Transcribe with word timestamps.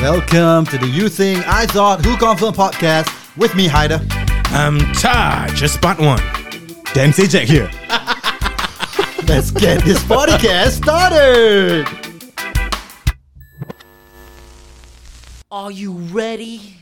Welcome 0.00 0.64
to 0.66 0.78
the 0.78 0.86
You 0.86 1.08
Think 1.08 1.44
I 1.48 1.66
Thought 1.66 2.04
Who 2.04 2.16
Confirmed 2.16 2.54
podcast 2.54 3.08
with 3.36 3.56
me, 3.56 3.66
Haider. 3.66 4.00
Um, 4.54 4.78
I'm 4.80 4.92
Taj, 4.92 5.58
just 5.58 5.74
spot 5.74 5.98
one. 5.98 6.22
Damn, 6.94 7.12
say 7.12 7.26
Jack 7.26 7.48
here. 7.48 7.68
Let's 9.26 9.50
get 9.50 9.82
this 9.84 9.98
podcast 10.04 10.82
started. 10.82 11.88
Are 15.50 15.72
you 15.72 15.92
ready? 15.92 16.76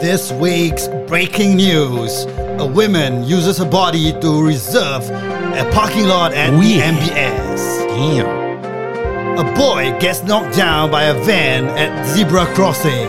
This 0.00 0.32
week's 0.32 0.88
breaking 1.06 1.56
news 1.56 2.26
a 2.58 2.66
woman 2.66 3.24
uses 3.24 3.58
her 3.58 3.68
body 3.68 4.12
to 4.20 4.44
reserve 4.44 5.08
a 5.10 5.68
parking 5.72 6.06
lot 6.06 6.32
at 6.32 6.50
the. 6.50 6.78
MBS. 6.78 7.88
Damn. 7.88 9.38
A 9.38 9.44
boy 9.54 9.98
gets 9.98 10.22
knocked 10.22 10.54
down 10.54 10.90
by 10.90 11.04
a 11.04 11.14
van 11.24 11.64
at 11.78 12.06
zebra 12.06 12.46
crossing. 12.54 13.08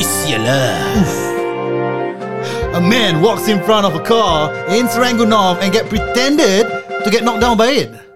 A 2.74 2.82
man 2.82 3.22
walks 3.22 3.48
in 3.48 3.62
front 3.64 3.86
of 3.86 3.94
a 3.94 4.04
car 4.04 4.52
in 4.70 4.88
Serangoon 4.88 5.30
North 5.30 5.62
and 5.62 5.72
get 5.72 5.88
pretended 5.90 6.66
to 7.04 7.10
get 7.12 7.24
knocked 7.24 7.42
down 7.42 7.58
by 7.58 7.68
it. 7.68 8.13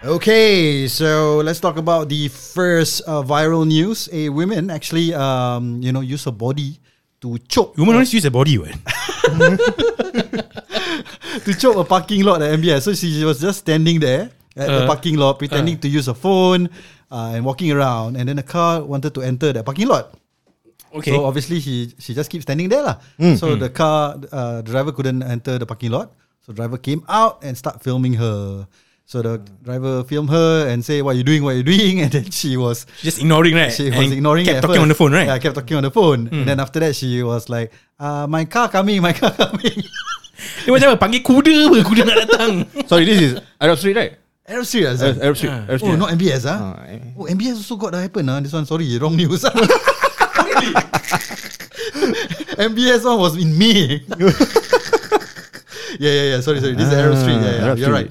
Okay, 0.00 0.88
so 0.88 1.38
let's 1.44 1.60
talk 1.60 1.76
about 1.76 2.08
the 2.08 2.28
first 2.28 3.02
uh, 3.04 3.20
viral 3.20 3.68
news. 3.68 4.08
A 4.12 4.30
woman 4.32 4.70
actually, 4.72 5.12
um, 5.12 5.82
you 5.84 5.92
know, 5.92 6.00
use 6.00 6.24
her 6.24 6.32
body 6.32 6.80
to 7.20 7.36
chope 7.52 7.76
Woman 7.76 8.00
always 8.00 8.08
use 8.14 8.22
their 8.24 8.32
body, 8.32 8.56
what? 8.56 8.72
to 11.44 11.52
chope 11.52 11.76
a 11.76 11.84
parking 11.84 12.24
lot 12.24 12.40
at 12.40 12.56
MBS. 12.58 12.80
So 12.80 12.94
she 12.96 13.24
was 13.28 13.40
just 13.44 13.58
standing 13.60 14.00
there 14.00 14.32
at 14.56 14.66
the 14.72 14.84
Uh, 14.84 14.86
parking 14.88 15.20
lot, 15.20 15.36
pretending 15.38 15.76
to 15.84 15.88
use 15.88 16.08
a 16.08 16.16
phone 16.16 16.72
uh, 17.12 17.36
and 17.36 17.44
walking 17.44 17.68
around. 17.70 18.16
And 18.16 18.24
then 18.24 18.38
a 18.40 18.46
car 18.46 18.80
wanted 18.80 19.12
to 19.14 19.20
enter 19.20 19.52
that 19.52 19.68
parking 19.68 19.86
lot. 19.88 20.16
Okay. 20.96 21.12
So 21.12 21.28
obviously 21.28 21.60
she 21.60 21.92
she 22.00 22.16
just 22.16 22.32
keeps 22.32 22.48
standing 22.48 22.72
there 22.72 22.82
lah. 22.82 22.96
So 23.36 23.52
the 23.54 23.68
car 23.68 24.16
uh, 24.32 24.64
driver 24.64 24.96
couldn't 24.96 25.20
enter 25.22 25.60
the 25.60 25.68
parking 25.68 25.92
lot. 25.92 26.16
So 26.40 26.56
driver 26.56 26.80
came 26.80 27.04
out 27.04 27.44
and 27.44 27.52
start 27.52 27.84
filming 27.84 28.16
her. 28.16 28.64
So 29.10 29.26
the 29.26 29.42
driver 29.66 30.06
filmed 30.06 30.30
her 30.30 30.70
and 30.70 30.86
say, 30.86 31.02
"What 31.02 31.18
you 31.18 31.26
doing? 31.26 31.42
What 31.42 31.58
you 31.58 31.66
doing?" 31.66 31.98
And 32.06 32.14
then 32.14 32.30
she 32.30 32.54
was 32.54 32.86
just 33.02 33.18
ignoring, 33.18 33.58
right? 33.58 33.74
she 33.74 33.90
was 33.90 33.98
And 33.98 34.14
ignoring 34.14 34.46
kept 34.46 34.62
it 34.62 34.62
at 34.62 34.66
talking 34.70 34.86
on 34.86 34.86
the 34.86 34.94
phone, 34.94 35.10
right? 35.10 35.26
Yeah, 35.26 35.38
kept 35.42 35.58
talking 35.58 35.74
on 35.74 35.82
the 35.82 35.90
phone. 35.90 36.30
And 36.30 36.46
then 36.46 36.62
after 36.62 36.78
that 36.78 36.94
she 36.94 37.18
was 37.26 37.50
like, 37.50 37.74
uh, 37.98 38.30
"My 38.30 38.46
car 38.46 38.70
coming, 38.70 39.02
my 39.02 39.10
car 39.10 39.34
coming." 39.42 39.82
Dia 40.64 40.70
macam 40.70 40.94
apa? 40.94 40.98
Panggil 41.02 41.26
kuda 41.26 41.52
apa? 41.68 41.76
Kuda 41.82 42.02
nak 42.06 42.16
datang. 42.22 42.52
Sorry, 42.86 43.02
this 43.04 43.18
is 43.18 43.32
Arab 43.58 43.76
Street, 43.82 43.98
right? 43.98 44.14
Arab 44.46 44.62
Street, 44.64 44.86
ah, 44.86 44.94
Arab, 44.94 45.02
Zan? 45.02 45.14
Arab 45.26 45.36
Street. 45.36 45.52
Arab 45.52 45.68
Oh, 45.74 45.78
Street. 45.82 45.98
not 46.00 46.10
MBS, 46.14 46.42
ah? 46.46 46.58
Ah, 46.78 46.90
eh. 46.94 47.12
Oh, 47.18 47.26
MBS 47.26 47.58
also 47.60 47.74
got 47.76 47.90
that 47.98 48.06
happen, 48.06 48.24
ah. 48.30 48.38
This 48.38 48.54
one, 48.54 48.62
sorry, 48.64 48.86
wrong 49.02 49.18
news. 49.18 49.42
MBS 52.56 53.04
one 53.04 53.18
was 53.18 53.34
in 53.36 53.52
May. 53.58 54.00
yeah, 55.98 56.12
yeah, 56.14 56.26
yeah. 56.36 56.40
Sorry, 56.40 56.60
sorry. 56.62 56.74
This 56.74 56.88
is 56.88 56.94
Arab 56.94 57.16
Street. 57.18 57.36
Yeah, 57.40 57.50
yeah. 57.52 57.64
Arab 57.66 57.76
You're 57.78 57.90
Street. 57.92 58.08
right. 58.08 58.10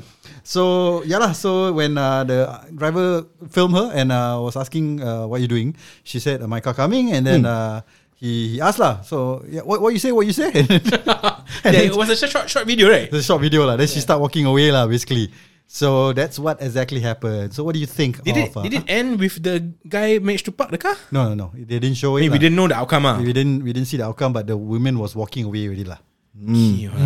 So 0.50 1.06
yeah 1.06 1.22
lah. 1.22 1.38
So 1.38 1.70
when 1.78 1.94
uh, 1.94 2.26
the 2.26 2.50
driver 2.74 3.30
filmed 3.54 3.78
her 3.78 3.94
and 3.94 4.10
uh, 4.10 4.42
was 4.42 4.58
asking 4.58 4.98
uh, 4.98 5.30
what 5.30 5.46
you 5.46 5.48
doing, 5.48 5.78
she 6.02 6.18
said, 6.18 6.42
uh, 6.42 6.50
"My 6.50 6.58
car 6.58 6.74
coming," 6.74 7.14
and 7.14 7.22
then 7.22 7.46
uh, 7.46 7.86
he, 8.18 8.58
he 8.58 8.58
asked 8.58 8.82
lah. 8.82 9.06
So 9.06 9.46
yeah, 9.46 9.62
what 9.62 9.78
what 9.78 9.94
you 9.94 10.02
say? 10.02 10.10
What 10.10 10.26
you 10.26 10.34
say? 10.34 10.50
yeah, 11.70 11.86
it 11.86 11.94
was 11.94 12.10
a 12.10 12.18
short, 12.18 12.50
short, 12.50 12.66
video, 12.66 12.90
right? 12.90 13.14
the 13.14 13.22
short 13.22 13.46
video 13.46 13.62
lah. 13.62 13.78
Then 13.78 13.86
she 13.86 14.02
start 14.02 14.18
walking 14.18 14.50
away 14.50 14.74
lah. 14.74 14.90
Basically. 14.90 15.30
So 15.70 16.18
that's 16.18 16.42
what 16.42 16.58
exactly 16.66 16.98
happened. 16.98 17.54
So 17.54 17.62
what 17.62 17.78
do 17.78 17.80
you 17.80 17.86
think 17.86 18.18
Did 18.26 18.34
it, 18.34 18.50
of? 18.50 18.58
uh, 18.58 18.66
did 18.66 18.74
it 18.74 18.90
end 18.90 19.22
with 19.22 19.38
the 19.46 19.62
guy 19.86 20.18
managed 20.18 20.50
to 20.50 20.52
park 20.52 20.74
the 20.74 20.82
car? 20.82 20.98
No, 21.14 21.30
no, 21.30 21.38
no. 21.38 21.48
They 21.54 21.78
didn't 21.78 22.02
show 22.02 22.18
it. 22.18 22.26
We 22.26 22.42
didn't 22.42 22.58
know 22.58 22.66
the 22.66 22.74
outcome. 22.74 23.06
Ah. 23.06 23.22
We 23.22 23.38
didn't. 23.38 23.62
We 23.62 23.70
didn't 23.70 23.86
see 23.86 24.02
the 24.02 24.10
outcome, 24.10 24.34
but 24.34 24.50
the 24.50 24.58
woman 24.58 24.98
was 24.98 25.14
walking 25.14 25.46
away 25.46 25.70
already 25.70 25.86
lah. 25.86 26.02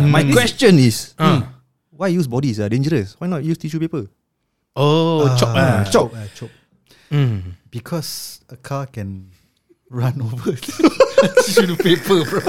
My 0.08 0.24
question 0.32 0.80
is, 0.80 1.12
Ah. 1.20 1.60
Why 1.96 2.08
use 2.08 2.26
bodies 2.26 2.58
are 2.58 2.68
dangerous? 2.68 3.14
Why 3.18 3.26
not 3.28 3.44
use 3.44 3.58
tissue 3.58 3.78
paper? 3.78 4.06
Oh, 4.74 5.30
chope 5.38 5.54
Ah, 5.54 5.86
ah. 5.86 5.90
chope, 5.90 6.12
ah, 6.16 6.26
chope. 6.34 6.50
Mm. 7.10 7.54
Because 7.70 8.42
a 8.50 8.56
car 8.58 8.86
can 8.90 9.30
run 9.90 10.18
over 10.26 10.52
tissue 11.46 11.76
paper, 11.78 12.26
bro. 12.26 12.42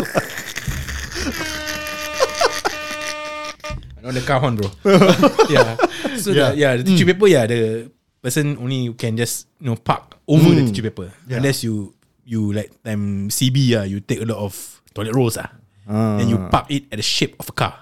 On 4.06 4.14
the 4.14 4.22
car 4.22 4.38
horn, 4.42 4.54
bro. 4.58 4.70
yeah. 5.50 5.78
So 6.18 6.30
Yeah. 6.34 6.54
yeah, 6.54 6.54
the, 6.54 6.58
yeah, 6.58 6.72
the 6.78 6.84
tissue 6.86 7.06
paper, 7.06 7.28
yeah, 7.30 7.46
the 7.46 7.90
person 8.22 8.58
only 8.58 8.94
can 8.98 9.18
just 9.18 9.46
you 9.62 9.70
know 9.70 9.76
park 9.78 10.18
over 10.28 10.54
the 10.54 10.66
tissue 10.70 10.86
paper. 10.90 11.10
Yeah. 11.30 11.38
Unless 11.38 11.62
you 11.66 11.94
you 12.26 12.54
like 12.54 12.70
um 12.86 13.30
CB, 13.30 13.78
ah, 13.78 13.86
you 13.86 14.02
take 14.02 14.22
a 14.22 14.26
lot 14.30 14.42
of 14.42 14.54
toilet 14.94 15.14
rolls, 15.14 15.38
ah, 15.38 15.50
and 15.90 16.30
you 16.30 16.38
park 16.50 16.70
it 16.70 16.86
at 16.94 16.98
the 16.98 17.06
shape 17.06 17.38
of 17.42 17.50
a 17.50 17.54
car. 17.54 17.74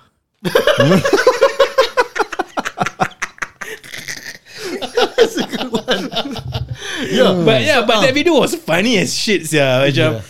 yeah. 7.11 7.31
But 7.44 7.59
yeah, 7.63 7.79
but 7.85 8.01
that 8.03 8.13
video 8.13 8.39
was 8.39 8.56
funny 8.56 8.97
as 9.00 9.13
shit, 9.13 9.47
yeah. 9.51 9.84
Macam, 9.88 10.22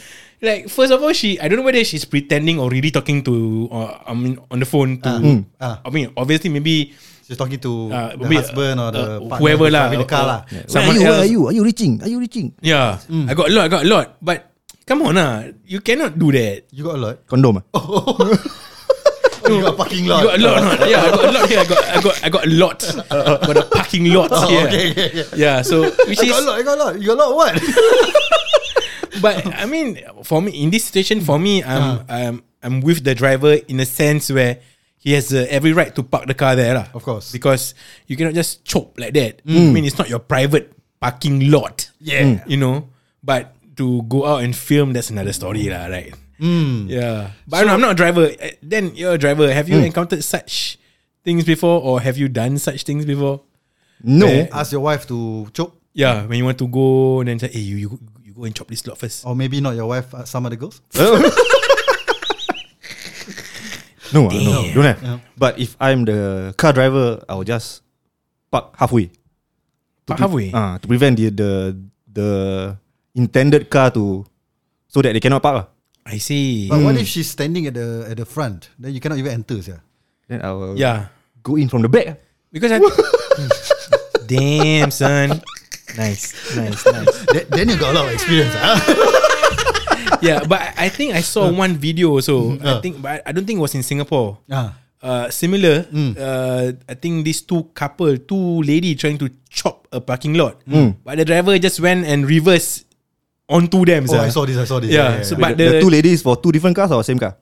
Like 0.44 0.68
first 0.68 0.92
of 0.92 1.00
all, 1.00 1.16
she 1.16 1.40
I 1.40 1.48
don't 1.48 1.64
know 1.64 1.68
whether 1.68 1.80
she's 1.88 2.04
pretending 2.04 2.60
or 2.60 2.68
really 2.68 2.92
talking 2.92 3.24
to 3.24 3.34
uh, 3.72 4.04
I 4.04 4.12
mean 4.12 4.36
on 4.52 4.60
the 4.60 4.68
phone 4.68 5.00
to. 5.00 5.10
ah. 5.64 5.80
I 5.84 5.90
mean, 5.90 6.12
obviously 6.20 6.52
maybe 6.52 6.92
She's 7.24 7.40
talking 7.40 7.56
to 7.64 7.72
uh, 7.88 8.20
the 8.20 8.28
maybe, 8.28 8.36
husband 8.36 8.76
or 8.84 8.92
the 8.92 9.00
uh, 9.00 9.20
partner 9.32 9.40
whoever 9.40 9.72
lah, 9.72 9.88
driving 9.88 10.04
the 10.04 10.12
car 10.12 10.24
or- 10.28 10.28
lah. 10.28 10.40
Where 10.44 10.60
are 10.60 10.68
Someone 10.68 10.96
you? 11.00 11.02
Where 11.08 11.16
else. 11.16 11.24
are 11.24 11.32
you? 11.32 11.42
Are 11.48 11.56
you 11.56 11.64
reaching? 11.64 11.94
Are 12.04 12.12
you 12.12 12.20
reaching? 12.20 12.52
Yeah, 12.60 13.00
I 13.08 13.32
got 13.32 13.48
a 13.48 13.54
lot. 13.56 13.64
I 13.64 13.70
got 13.72 13.84
a 13.84 13.90
lot. 13.90 14.08
But 14.20 14.52
come 14.84 15.08
on, 15.08 15.16
ah, 15.16 15.48
you 15.64 15.80
cannot 15.80 16.20
do 16.20 16.36
that. 16.36 16.68
You 16.76 16.84
got 16.84 17.00
a 17.00 17.02
lot. 17.08 17.16
Condom. 17.24 17.64
ah? 17.64 17.80
Oh, 17.80 18.20
you 19.50 19.62
got 19.62 19.74
a 19.74 19.78
parking 19.78 20.06
lot. 20.08 20.22
You 20.24 20.28
got 20.30 20.40
a 20.40 20.44
lot, 20.44 20.80
not? 20.80 20.90
Yeah, 20.94 21.02
I 21.02 21.10
got 21.12 21.26
a 21.26 21.32
lot 21.32 21.50
here. 21.50 21.60
I 21.60 21.66
got, 21.66 21.84
I 21.86 22.02
got, 22.02 22.16
I 22.26 22.30
got 22.30 22.44
a 22.46 22.50
lot. 22.50 22.80
got 23.10 23.58
a 23.58 23.64
parking 23.70 24.06
lot 24.14 24.30
Oh, 24.32 24.48
here. 24.48 24.68
okay, 24.68 24.92
okay, 24.92 25.08
okay. 25.22 25.38
Yeah, 25.38 25.62
so 25.62 25.90
which 26.08 26.20
I 26.20 26.24
is, 26.24 26.32
got 26.32 26.44
a 26.44 26.46
lot. 26.46 26.60
I 26.60 26.64
got 26.64 26.78
a 26.78 26.84
lot. 26.84 27.02
You 27.02 27.08
got 27.08 27.20
a 27.20 27.30
lot. 27.30 27.56
of 27.56 27.62
What? 27.62 28.24
but 29.22 29.36
I 29.56 29.66
mean, 29.66 30.00
for 30.24 30.42
me 30.42 30.52
in 30.64 30.70
this 30.70 30.86
situation, 30.86 31.22
for 31.22 31.38
me, 31.40 31.64
I'm, 31.64 31.82
Uh. 31.82 32.04
I'm, 32.10 32.36
I'm 32.64 32.76
with 32.82 33.04
the 33.04 33.14
driver 33.16 33.54
in 33.68 33.80
a 33.80 33.86
sense 33.86 34.32
where 34.32 34.60
he 34.98 35.12
has 35.14 35.34
uh, 35.34 35.46
every 35.50 35.74
right 35.74 35.94
to 35.96 36.04
park 36.04 36.28
the 36.28 36.34
car 36.34 36.56
there, 36.56 36.74
lah. 36.76 36.88
Of 36.94 37.04
course. 37.04 37.32
because 37.32 37.76
you 38.08 38.16
cannot 38.16 38.34
just 38.34 38.64
chop 38.64 38.98
like 38.98 39.14
that. 39.14 39.42
I 39.48 39.52
mean, 39.52 39.84
it's 39.84 39.98
not 39.98 40.08
your 40.10 40.20
private 40.20 40.72
parking 41.00 41.52
lot. 41.52 41.92
Yeah. 42.00 42.44
you 42.48 42.56
know, 42.58 42.88
but 43.24 43.52
to 43.76 44.04
go 44.04 44.26
out 44.26 44.44
and 44.44 44.56
film, 44.56 44.94
that's 44.94 45.10
another 45.10 45.34
story, 45.34 45.68
lah, 45.68 45.88
right? 45.92 46.14
Yeah, 46.40 47.32
but 47.48 47.58
I 47.58 47.60
don't 47.62 47.68
know, 47.68 47.74
I'm 47.76 47.82
not 47.82 47.92
a 47.92 47.96
driver. 47.96 48.26
Uh, 48.42 48.50
Then 48.62 48.96
you're 48.96 49.14
a 49.14 49.18
driver. 49.18 49.52
Have 49.54 49.70
you 49.70 49.78
encountered 49.80 50.24
such 50.24 50.78
things 51.24 51.46
before, 51.46 51.82
or 51.82 52.02
have 52.02 52.18
you 52.18 52.28
done 52.28 52.58
such 52.58 52.84
things 52.84 53.06
before? 53.06 53.42
No. 54.04 54.28
Eh. 54.28 54.48
Ask 54.52 54.72
your 54.74 54.82
wife 54.82 55.08
to 55.08 55.48
chope, 55.54 55.80
Yeah, 55.94 56.26
when 56.26 56.38
you 56.38 56.46
want 56.46 56.58
to 56.60 56.68
go, 56.68 57.20
and 57.22 57.30
then 57.30 57.40
say, 57.40 57.48
"Hey, 57.48 57.60
you 57.64 57.78
you, 57.78 57.90
you 58.26 58.34
go 58.34 58.44
and 58.44 58.52
chope 58.56 58.68
this 58.68 58.86
lot 58.88 58.98
first." 58.98 59.24
or 59.26 59.36
maybe 59.36 59.62
not 59.62 59.76
your 59.76 59.88
wife. 59.88 60.12
Uh, 60.14 60.26
some 60.26 60.46
other 60.46 60.58
girls. 60.58 60.82
No, 64.14 64.30
ah, 64.30 64.38
no, 64.38 64.62
don't 64.78 64.86
have. 64.86 65.02
Yeah. 65.02 65.18
But 65.34 65.58
if 65.58 65.74
I'm 65.82 66.06
the 66.06 66.54
car 66.54 66.70
driver, 66.70 67.26
I 67.26 67.34
will 67.34 67.48
just 67.50 67.82
park 68.54 68.70
halfway. 68.78 69.10
Park 70.06 70.20
halfway. 70.22 70.54
Ah, 70.54 70.78
to 70.78 70.86
prevent 70.86 71.18
the, 71.18 71.34
the 71.34 71.74
the 72.14 72.30
intended 73.18 73.74
car 73.74 73.90
to 73.90 74.22
so 74.86 75.02
that 75.02 75.18
they 75.18 75.20
cannot 75.20 75.42
park. 75.42 75.66
ah. 75.66 75.73
I 76.06 76.18
see. 76.20 76.68
But 76.68 76.84
what 76.84 76.96
if 77.00 77.08
she's 77.08 77.32
standing 77.32 77.68
at 77.68 77.76
the 77.76 78.08
at 78.12 78.18
the 78.20 78.28
front? 78.28 78.70
Then 78.78 78.94
you 78.94 79.00
cannot 79.00 79.18
even 79.18 79.32
enter, 79.32 79.56
yeah. 79.64 79.80
Then 80.28 80.44
I 80.44 80.52
will 80.52 80.76
yeah, 80.76 81.08
go 81.42 81.56
in 81.56 81.72
from 81.72 81.82
the 81.84 81.90
back. 81.90 82.20
because 82.52 82.72
I. 82.72 82.80
Damn, 84.28 84.92
son. 84.92 85.44
Nice, 85.98 86.56
nice, 86.56 86.80
nice. 86.88 87.26
then, 87.34 87.46
then 87.50 87.66
you 87.70 87.78
got 87.78 87.94
a 87.94 87.96
lot 88.00 88.06
of 88.08 88.14
experience, 88.16 88.56
ah. 88.58 88.80
yeah, 90.26 90.42
but 90.42 90.58
I 90.58 90.88
I 90.88 90.90
think 90.90 91.14
I 91.14 91.22
saw 91.22 91.52
one 91.52 91.78
video 91.78 92.18
also. 92.18 92.58
Uh. 92.58 92.78
I 92.78 92.82
think, 92.82 92.98
but 93.04 93.22
I 93.26 93.32
don't 93.32 93.46
think 93.46 93.60
it 93.60 93.66
was 93.66 93.76
in 93.76 93.84
Singapore. 93.84 94.40
ah. 94.50 94.80
Uh, 95.04 95.28
similar. 95.28 95.84
Uh, 95.92 96.72
I 96.88 96.96
think 96.96 97.28
these 97.28 97.44
two 97.44 97.68
couple, 97.76 98.16
two 98.24 98.64
lady 98.64 98.96
trying 98.96 99.20
to 99.20 99.28
chop 99.52 99.84
a 99.92 100.00
parking 100.00 100.32
lot, 100.40 100.64
but 101.04 101.20
the 101.20 101.28
driver 101.28 101.60
just 101.60 101.84
went 101.84 102.08
and 102.08 102.24
reverse 102.24 102.88
onto 103.50 103.86
them. 103.86 104.04
Oh, 104.08 104.14
sir. 104.14 104.22
I 104.24 104.30
saw 104.30 104.46
this. 104.46 104.58
I 104.58 104.66
saw 104.66 104.80
this. 104.80 104.92
Yeah, 104.92 105.22
so 105.24 105.36
but 105.36 105.58
the, 105.58 105.78
the, 105.78 105.82
two 105.82 105.90
ladies 105.90 106.22
for 106.22 106.36
two 106.38 106.52
different 106.52 106.76
cars 106.76 106.92
or 106.92 107.04
same 107.04 107.20
car? 107.20 107.36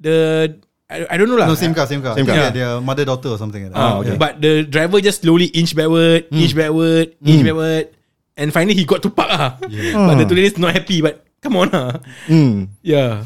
the 0.00 0.58
I, 0.90 1.06
I 1.10 1.16
don't 1.16 1.28
know 1.32 1.40
lah. 1.40 1.48
no, 1.48 1.54
same 1.56 1.72
car, 1.72 1.86
same 1.88 2.02
car. 2.04 2.12
Same 2.14 2.26
car. 2.28 2.36
Yeah, 2.36 2.50
their 2.52 2.72
mother 2.80 3.04
daughter 3.08 3.32
or 3.32 3.38
something 3.40 3.64
like 3.64 3.72
that. 3.72 3.80
Ah, 3.80 4.04
Yeah. 4.04 4.20
But 4.20 4.40
the 4.44 4.68
driver 4.68 5.00
just 5.00 5.22
slowly 5.24 5.48
inch 5.56 5.72
backward, 5.74 6.28
inch 6.28 6.52
backward, 6.54 7.16
inch 7.24 7.40
backward, 7.40 7.88
and 8.36 8.52
finally 8.52 8.76
he 8.76 8.84
got 8.84 9.00
to 9.02 9.08
park. 9.10 9.30
Ah, 9.32 9.56
but 9.64 10.14
the 10.20 10.26
two 10.28 10.36
ladies 10.36 10.60
not 10.60 10.76
happy. 10.76 11.00
But 11.00 11.24
come 11.40 11.56
on, 11.56 11.72
ah, 11.72 11.96
Mm. 12.28 12.68
yeah. 12.84 13.24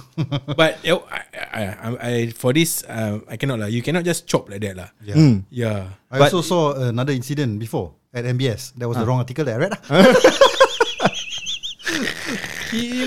but 0.55 0.79
uh, 0.87 1.03
I, 1.11 1.21
I, 1.51 1.63
I, 1.67 1.89
I, 1.99 2.13
for 2.31 2.55
this, 2.55 2.87
uh, 2.87 3.19
I 3.27 3.35
cannot 3.35 3.59
lah. 3.59 3.67
You 3.67 3.83
cannot 3.83 4.07
just 4.07 4.31
chop 4.31 4.47
like 4.47 4.63
that 4.63 4.79
lah. 4.79 4.89
Yeah. 5.03 5.19
Mm. 5.19 5.37
Yeah. 5.51 5.99
I 6.15 6.23
But- 6.23 6.31
also 6.31 6.47
saw 6.47 6.63
another 6.79 7.11
incident 7.13 7.59
before 7.59 7.99
at 8.15 8.23
MBS. 8.23 8.79
That 8.79 8.87
was 8.87 8.97
the 9.03 9.05
wrong 9.07 9.19
article 9.19 9.43
that 9.51 9.59
I 9.59 9.67
read. 9.67 9.75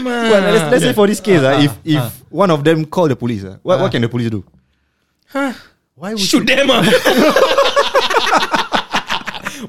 But 0.03 0.43
let's, 0.43 0.71
let's 0.71 0.83
say 0.83 0.93
for 0.93 1.07
this 1.07 1.19
case, 1.19 1.41
ah, 1.43 1.59
if 1.59 1.71
if 1.83 2.03
one 2.29 2.51
of 2.51 2.63
them 2.63 2.85
call 2.85 3.07
the 3.07 3.15
police, 3.15 3.43
ah, 3.47 3.57
what, 3.63 3.79
what 3.79 3.91
can 3.91 4.01
the 4.01 4.09
police 4.09 4.29
do? 4.29 4.43
Huh? 5.31 5.53
Why 5.95 6.11
would 6.13 6.19
Shoot 6.23 6.45
them 6.47 6.67
ah. 6.71 6.81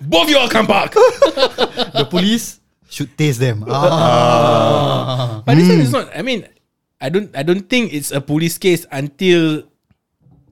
Both 0.02 0.28
you 0.31 0.38
all 0.38 0.49
come 0.49 0.66
back. 0.66 0.93
the 0.94 2.06
police 2.08 2.60
should 2.88 3.16
taste 3.16 3.40
them? 3.40 3.64
Ah. 3.69 5.43
But 5.44 5.56
this 5.56 5.69
one 5.69 5.81
is 5.81 5.93
not. 5.93 6.08
I 6.16 6.22
mean, 6.22 6.46
I 7.00 7.08
don't. 7.08 7.34
I 7.37 7.43
don't 7.43 7.69
think 7.69 7.93
it's 7.93 8.10
a 8.12 8.20
police 8.20 8.56
case 8.58 8.87
until 8.90 9.64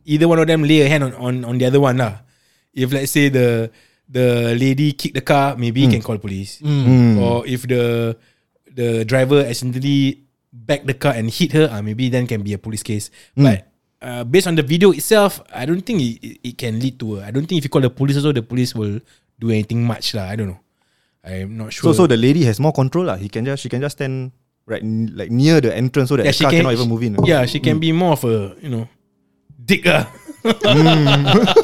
either 0.05 0.29
one 0.29 0.39
of 0.39 0.47
them 0.47 0.63
lay 0.65 0.83
a 0.85 0.89
hand 0.89 1.05
on 1.05 1.13
on, 1.17 1.45
on 1.45 1.59
the 1.59 1.67
other 1.67 1.81
one 1.81 1.97
lah. 1.99 2.21
If 2.75 2.93
let's 2.93 3.13
say 3.13 3.29
the 3.33 3.71
the 4.11 4.55
lady 4.59 4.93
kick 4.93 5.15
the 5.15 5.23
car, 5.25 5.57
maybe 5.57 5.85
Hmm. 5.85 5.91
he 5.91 5.97
can 5.97 6.03
call 6.05 6.19
police. 6.19 6.61
Or 7.19 7.47
if 7.47 7.65
the 7.67 8.17
the 8.75 9.05
driver 9.05 9.45
accidentally 9.45 10.25
back 10.53 10.85
the 10.87 10.95
car 10.95 11.13
and 11.15 11.31
hit 11.31 11.53
her, 11.53 11.69
uh, 11.71 11.83
maybe 11.83 12.09
then 12.09 12.27
can 12.27 12.43
be 12.43 12.53
a 12.55 12.59
police 12.59 12.83
case. 12.83 13.11
Hmm. 13.37 13.45
But 13.45 13.67
uh, 14.03 14.25
based 14.25 14.47
on 14.47 14.55
the 14.57 14.63
video 14.63 14.91
itself, 14.93 15.41
I 15.53 15.67
don't 15.67 15.83
think 15.83 16.01
it, 16.01 16.19
it, 16.23 16.37
it 16.43 16.59
can 16.59 16.79
lead 16.81 16.99
to. 17.01 17.19
A, 17.21 17.27
I 17.27 17.31
don't 17.31 17.47
think 17.47 17.59
if 17.59 17.65
you 17.65 17.71
call 17.71 17.83
the 17.83 17.91
police 17.91 18.17
also, 18.17 18.33
the 18.33 18.43
police 18.43 18.75
will 18.75 19.01
do 19.39 19.51
anything 19.51 19.85
much 19.85 20.15
lah. 20.15 20.25
I 20.31 20.37
don't 20.37 20.49
know. 20.55 20.61
I'm 21.23 21.57
not 21.57 21.73
sure. 21.73 21.93
so 21.93 22.05
so 22.05 22.07
the 22.09 22.17
lady 22.17 22.45
has 22.49 22.59
more 22.59 22.73
control 22.73 23.05
lah. 23.05 23.17
He 23.21 23.29
can 23.29 23.45
just 23.45 23.61
she 23.63 23.69
can 23.69 23.85
just 23.85 24.01
stand 24.01 24.33
right 24.65 24.81
n- 24.81 25.13
like 25.13 25.29
near 25.31 25.61
the 25.61 25.69
entrance 25.69 26.09
so 26.09 26.17
that 26.17 26.25
Yeah, 26.25 26.33
the 26.33 26.39
she 26.41 26.45
car 26.45 26.51
can. 26.53 26.65
cannot 26.65 26.81
even 26.81 26.89
move 26.89 27.03
in. 27.05 27.13
Yeah, 27.29 27.45
she 27.45 27.61
can 27.61 27.77
be 27.79 27.93
more 27.93 28.17
of 28.17 28.25
a 28.25 28.57
you 28.65 28.71
know, 28.73 28.89
dick 29.61 29.85
ah. 29.85 30.09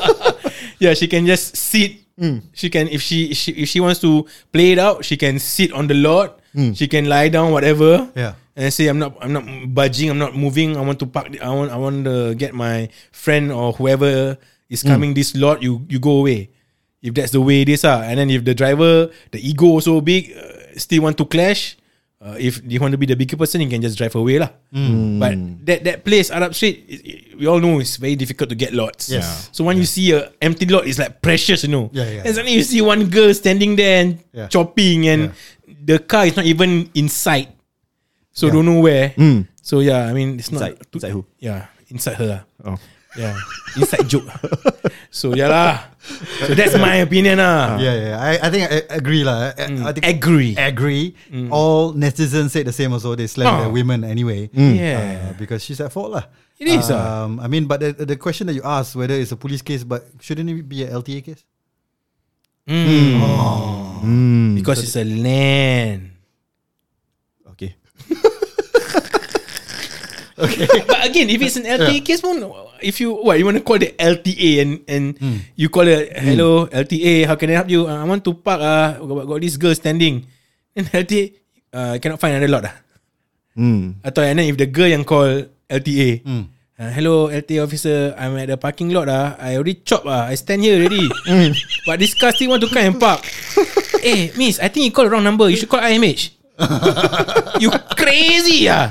yeah, 0.78 0.94
she 0.94 1.08
can 1.08 1.26
just 1.26 1.56
sit. 1.56 2.02
She 2.52 2.68
can 2.72 2.88
if 2.88 3.02
she, 3.04 3.32
if 3.32 3.36
she 3.36 3.52
if 3.52 3.68
she 3.68 3.80
wants 3.80 4.00
to 4.00 4.24
play 4.52 4.72
it 4.72 4.78
out, 4.78 5.04
she 5.04 5.16
can 5.16 5.38
sit 5.38 5.72
on 5.72 5.86
the 5.88 5.94
lot. 5.96 6.40
She 6.74 6.88
can 6.88 7.04
lie 7.08 7.28
down, 7.28 7.52
whatever. 7.52 8.08
Yeah. 8.16 8.34
And 8.56 8.72
say 8.72 8.88
I'm 8.88 8.96
not 8.98 9.12
I'm 9.20 9.32
not 9.36 9.44
budging. 9.76 10.08
I'm 10.08 10.16
not 10.16 10.32
moving. 10.32 10.76
I 10.76 10.80
want 10.80 10.96
to 11.00 11.06
park. 11.06 11.36
I 11.44 11.52
want 11.52 11.68
I 11.70 11.76
want 11.76 12.08
to 12.08 12.32
get 12.34 12.56
my 12.56 12.88
friend 13.12 13.52
or 13.52 13.76
whoever 13.76 14.40
is 14.72 14.80
coming 14.80 15.12
this 15.12 15.36
lot. 15.36 15.60
You 15.60 15.84
you 15.92 16.00
go 16.00 16.24
away. 16.24 16.48
If 17.04 17.12
that's 17.12 17.30
the 17.36 17.44
way 17.44 17.60
it 17.60 17.68
is, 17.68 17.84
ah. 17.84 18.00
And 18.00 18.16
then 18.18 18.32
if 18.32 18.42
the 18.48 18.56
driver, 18.56 19.12
the 19.30 19.38
ego 19.38 19.78
so 19.84 20.00
big, 20.00 20.32
uh, 20.32 20.72
still 20.80 21.04
want 21.04 21.20
to 21.20 21.28
clash. 21.28 21.76
Uh, 22.16 22.34
if 22.40 22.58
you 22.64 22.80
want 22.80 22.90
to 22.90 22.98
be 22.98 23.04
the 23.04 23.14
bigger 23.14 23.36
person, 23.36 23.60
you 23.60 23.68
can 23.68 23.84
just 23.84 24.00
drive 24.00 24.16
away 24.16 24.40
lah. 24.40 24.48
But 25.20 25.36
that 25.68 25.84
that 25.84 25.96
place, 26.02 26.32
Arab 26.32 26.56
Street, 26.56 26.82
it, 26.88 27.00
it- 27.04 27.22
we 27.36 27.44
all 27.44 27.60
know 27.60 27.76
it's 27.84 28.00
very 28.00 28.16
difficult 28.16 28.48
to 28.48 28.56
get 28.56 28.72
lots. 28.72 29.12
Yes. 29.12 29.20
Yeah. 29.20 29.52
So 29.52 29.60
when 29.68 29.76
you 29.76 29.84
see 29.84 30.16
a 30.16 30.32
empty 30.40 30.64
lot, 30.64 30.88
it's 30.88 30.96
like 30.96 31.20
precious, 31.20 31.68
you 31.68 31.70
know. 31.70 31.92
Yeah, 31.92 32.08
yeah, 32.08 32.22
And 32.24 32.32
suddenly 32.32 32.56
you 32.56 32.64
see 32.64 32.80
one 32.80 33.12
girl 33.12 33.28
standing 33.36 33.76
there 33.76 34.00
and 34.00 34.10
Yeah. 34.32 34.48
chopping, 34.48 35.04
and 35.06 35.36
the 35.86 36.02
car 36.02 36.26
is 36.26 36.34
not 36.34 36.44
even 36.50 36.90
inside. 36.98 37.54
So 38.34 38.50
don't 38.50 38.66
know 38.66 38.82
where. 38.82 39.14
So 39.62 39.78
yeah, 39.80 40.06
I 40.06 40.12
mean 40.12 40.38
it's 40.42 40.50
Inside- 40.50 40.76
not 40.82 40.90
inside 40.92 41.12
who? 41.14 41.24
Yeah, 41.38 41.66
inside 41.88 42.18
her. 42.20 42.44
Oh. 42.66 42.76
Yeah, 43.16 43.32
inside 43.80 44.04
joke. 44.12 44.28
so 45.10 45.32
yeah 45.32 45.48
lah. 45.48 45.88
So 46.44 46.52
that's 46.52 46.76
my 46.76 47.00
opinion 47.00 47.40
lah. 47.40 47.80
Yeah, 47.80 47.94
yeah. 47.96 48.14
I, 48.20 48.30
I 48.44 48.48
think 48.52 48.68
I 48.68 48.84
agree 48.92 49.24
lah. 49.24 49.56
I, 49.56 49.88
I 49.88 49.90
think 49.96 50.04
Agree. 50.04 50.52
agree. 50.52 51.16
All 51.48 51.96
netizens 51.96 52.52
said 52.52 52.68
the 52.68 52.76
same 52.76 52.92
also. 52.92 53.16
They 53.16 53.24
slam 53.26 53.48
Oh. 53.48 53.58
the 53.64 53.70
women 53.72 54.04
anyway. 54.04 54.52
Yeah. 54.52 55.32
Uh, 55.32 55.32
because 55.40 55.64
she's 55.64 55.80
at 55.80 55.88
fault 55.96 56.12
lah. 56.12 56.28
It 56.60 56.68
is, 56.68 56.92
ah. 56.92 57.24
Um, 57.24 57.40
I 57.40 57.48
mean, 57.48 57.64
but 57.64 57.80
the, 57.80 57.92
the 57.92 58.16
question 58.20 58.46
that 58.48 58.56
you 58.56 58.64
asked 58.64 58.96
whether 58.96 59.12
it's 59.16 59.32
a 59.32 59.36
police 59.40 59.60
case, 59.64 59.80
but 59.84 60.04
shouldn't 60.20 60.48
it 60.48 60.68
be 60.68 60.84
a 60.84 60.92
LTA 60.92 61.24
case? 61.24 61.40
Mm. 62.66 64.58
Because 64.58 64.82
it's 64.82 64.98
a 64.98 65.06
land. 65.06 66.10
Okay. 70.36 70.68
But 70.84 71.00
again, 71.08 71.32
if 71.32 71.40
it's 71.40 71.56
an 71.56 71.64
LTA 71.64 72.04
case 72.04 72.20
pun, 72.20 72.44
if 72.84 73.00
you 73.00 73.16
what 73.16 73.40
you 73.40 73.48
want 73.48 73.56
to 73.56 73.64
call 73.64 73.80
the 73.80 73.96
LTA 73.96 74.50
and 74.60 74.72
and 74.84 75.04
you 75.56 75.72
call 75.72 75.88
it 75.88 76.12
hello 76.12 76.68
LTA, 76.68 77.24
how 77.24 77.40
can 77.40 77.48
I 77.48 77.56
help 77.56 77.72
you? 77.72 77.88
Uh, 77.88 77.96
I 77.96 78.04
want 78.04 78.20
to 78.28 78.36
park. 78.36 78.60
Uh, 78.60 79.00
got, 79.00 79.32
got 79.32 79.40
this 79.40 79.56
girl 79.56 79.72
standing. 79.72 80.28
And 80.76 80.84
LTA, 80.92 81.32
uh, 81.72 81.96
cannot 82.04 82.20
find 82.20 82.36
another 82.36 82.52
lot. 82.52 82.68
Ah. 82.68 82.76
Mm. 83.56 84.04
Atau 84.04 84.28
and 84.28 84.36
then 84.36 84.52
if 84.52 84.60
the 84.60 84.68
girl 84.68 84.92
yang 84.92 85.08
call 85.08 85.48
LTA, 85.72 86.20
uh, 86.78 86.90
hello 86.92 87.28
LTA 87.28 87.64
officer, 87.64 88.14
I'm 88.18 88.36
at 88.36 88.48
the 88.48 88.56
parking 88.56 88.90
lot. 88.92 89.08
Ah, 89.08 89.36
I 89.40 89.56
already 89.56 89.80
chop. 89.84 90.04
Ah, 90.06 90.28
I 90.28 90.34
stand 90.36 90.62
here 90.62 90.76
already. 90.80 91.08
But 91.86 92.00
this 92.00 92.14
car 92.14 92.32
still 92.32 92.50
want 92.52 92.62
to 92.64 92.68
come 92.68 92.84
and 92.94 92.98
park. 93.00 93.24
eh, 94.02 94.32
miss, 94.36 94.58
I 94.60 94.68
think 94.68 94.84
you 94.86 94.92
call 94.92 95.04
the 95.08 95.12
wrong 95.12 95.24
number. 95.24 95.48
You 95.48 95.56
should 95.56 95.70
call 95.70 95.80
IMH. 95.80 96.32
you 97.60 97.68
crazy 97.92 98.64
ah. 98.72 98.88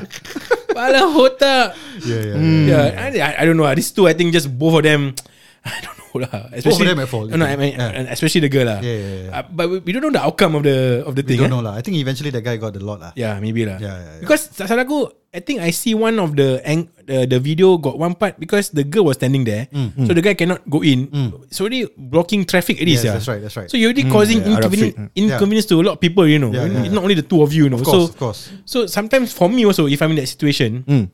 Pala 0.70 1.02
otak. 1.10 1.74
Yeah, 2.06 2.22
yeah. 2.22 2.38
Yeah, 2.70 2.86
I, 2.94 3.08
I, 3.10 3.32
I 3.42 3.44
don't 3.46 3.58
know. 3.58 3.66
ah. 3.66 3.74
These 3.74 3.90
two, 3.94 4.06
I 4.06 4.14
think 4.14 4.34
just 4.34 4.52
both 4.54 4.82
of 4.82 4.84
them. 4.86 5.18
I 5.66 5.82
don't 5.82 5.98
know 5.98 6.22
lah. 6.22 6.54
Especially, 6.54 6.86
them 6.94 7.02
at 7.02 7.10
fault, 7.10 7.34
No, 7.34 7.42
no, 7.42 7.46
I 7.50 7.58
mean, 7.58 7.74
yeah. 7.74 7.90
and 7.90 8.06
especially 8.14 8.46
the 8.46 8.54
girl 8.54 8.70
lah. 8.70 8.86
Yeah, 8.86 8.98
yeah, 9.02 9.16
yeah. 9.18 9.32
Uh, 9.34 9.44
but 9.50 9.66
we, 9.66 9.76
we 9.82 9.90
don't 9.98 10.06
know 10.06 10.14
the 10.14 10.22
outcome 10.22 10.54
of 10.54 10.62
the 10.62 11.02
of 11.02 11.18
the 11.18 11.26
We 11.26 11.34
thing. 11.34 11.38
don't 11.42 11.50
eh. 11.50 11.56
know 11.58 11.66
lah. 11.66 11.74
I 11.74 11.82
think 11.82 11.98
eventually 11.98 12.30
that 12.30 12.46
guy 12.46 12.62
got 12.62 12.78
the 12.78 12.86
lot 12.86 13.02
lah. 13.02 13.12
Yeah, 13.18 13.42
maybe 13.42 13.66
lah. 13.66 13.82
Yeah, 13.82 13.98
yeah, 13.98 14.14
yeah. 14.14 14.22
Because 14.22 14.46
salah 14.54 14.86
aku, 14.86 15.10
I 15.36 15.44
think 15.44 15.60
I 15.60 15.76
see 15.76 15.92
one 15.92 16.16
of 16.18 16.40
the 16.40 16.64
ang- 16.64 16.88
the, 17.04 17.28
the 17.28 17.40
video 17.44 17.76
got 17.76 18.00
one 18.00 18.16
part 18.16 18.40
because 18.40 18.72
the 18.72 18.88
girl 18.88 19.04
was 19.12 19.20
standing 19.20 19.44
there, 19.44 19.68
so 20.08 20.16
the 20.16 20.24
guy 20.24 20.32
cannot 20.34 20.64
go 20.66 20.80
in. 20.80 21.12
It's 21.52 21.60
already 21.60 21.92
blocking 21.92 22.48
traffic. 22.48 22.80
It 22.80 22.88
is 22.88 23.04
Mm. 23.04 23.04
Yes, 23.04 23.04
yeah. 23.04 23.14
that's 23.20 23.28
right, 23.28 23.42
that's 23.44 23.58
right. 23.60 23.68
So 23.68 23.76
you're 23.76 23.92
already 23.92 24.08
causing 24.08 24.40
Yeah, 24.40 24.56
Arab 24.56 24.72
inconvenience, 24.72 24.96
Street. 24.96 25.12
inconvenience 25.20 25.68
to 25.70 25.76
a 25.76 25.84
lot 25.84 26.00
of 26.00 26.02
people. 26.02 26.24
You 26.24 26.40
know, 26.40 26.56
Yeah, 26.56 26.72
yeah, 26.72 26.88
It's 26.88 26.96
not 26.96 27.04
only 27.04 27.20
the 27.20 27.28
two 27.28 27.44
of 27.44 27.52
you. 27.52 27.68
You 27.68 27.76
know, 27.76 27.84
Of 27.84 27.84
course, 27.84 28.00
so 28.00 28.10
of 28.10 28.16
course. 28.16 28.40
so 28.64 28.78
sometimes 28.88 29.36
for 29.36 29.52
me 29.52 29.68
also, 29.68 29.92
if 29.92 30.00
I'm 30.00 30.16
in 30.16 30.24
that 30.24 30.32
situation, 30.32 30.88
Mm. 30.88 31.06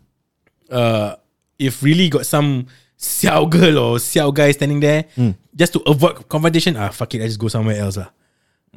uh, 0.69 1.17
if 1.57 1.81
really 1.81 2.07
got 2.09 2.25
some 2.29 2.69
xiao 3.01 3.49
girl 3.49 3.77
or 3.81 3.97
xiao 3.97 4.29
guy 4.33 4.51
standing 4.53 4.79
there, 4.79 5.09
Hmm. 5.17 5.33
just 5.57 5.73
to 5.73 5.81
avoid 5.89 6.29
confrontation, 6.29 6.77
ah, 6.77 6.93
fuck 6.93 7.09
it, 7.17 7.21
I 7.21 7.27
just 7.27 7.41
go 7.41 7.49
somewhere 7.49 7.81
else 7.81 7.97
lah. 7.97 8.13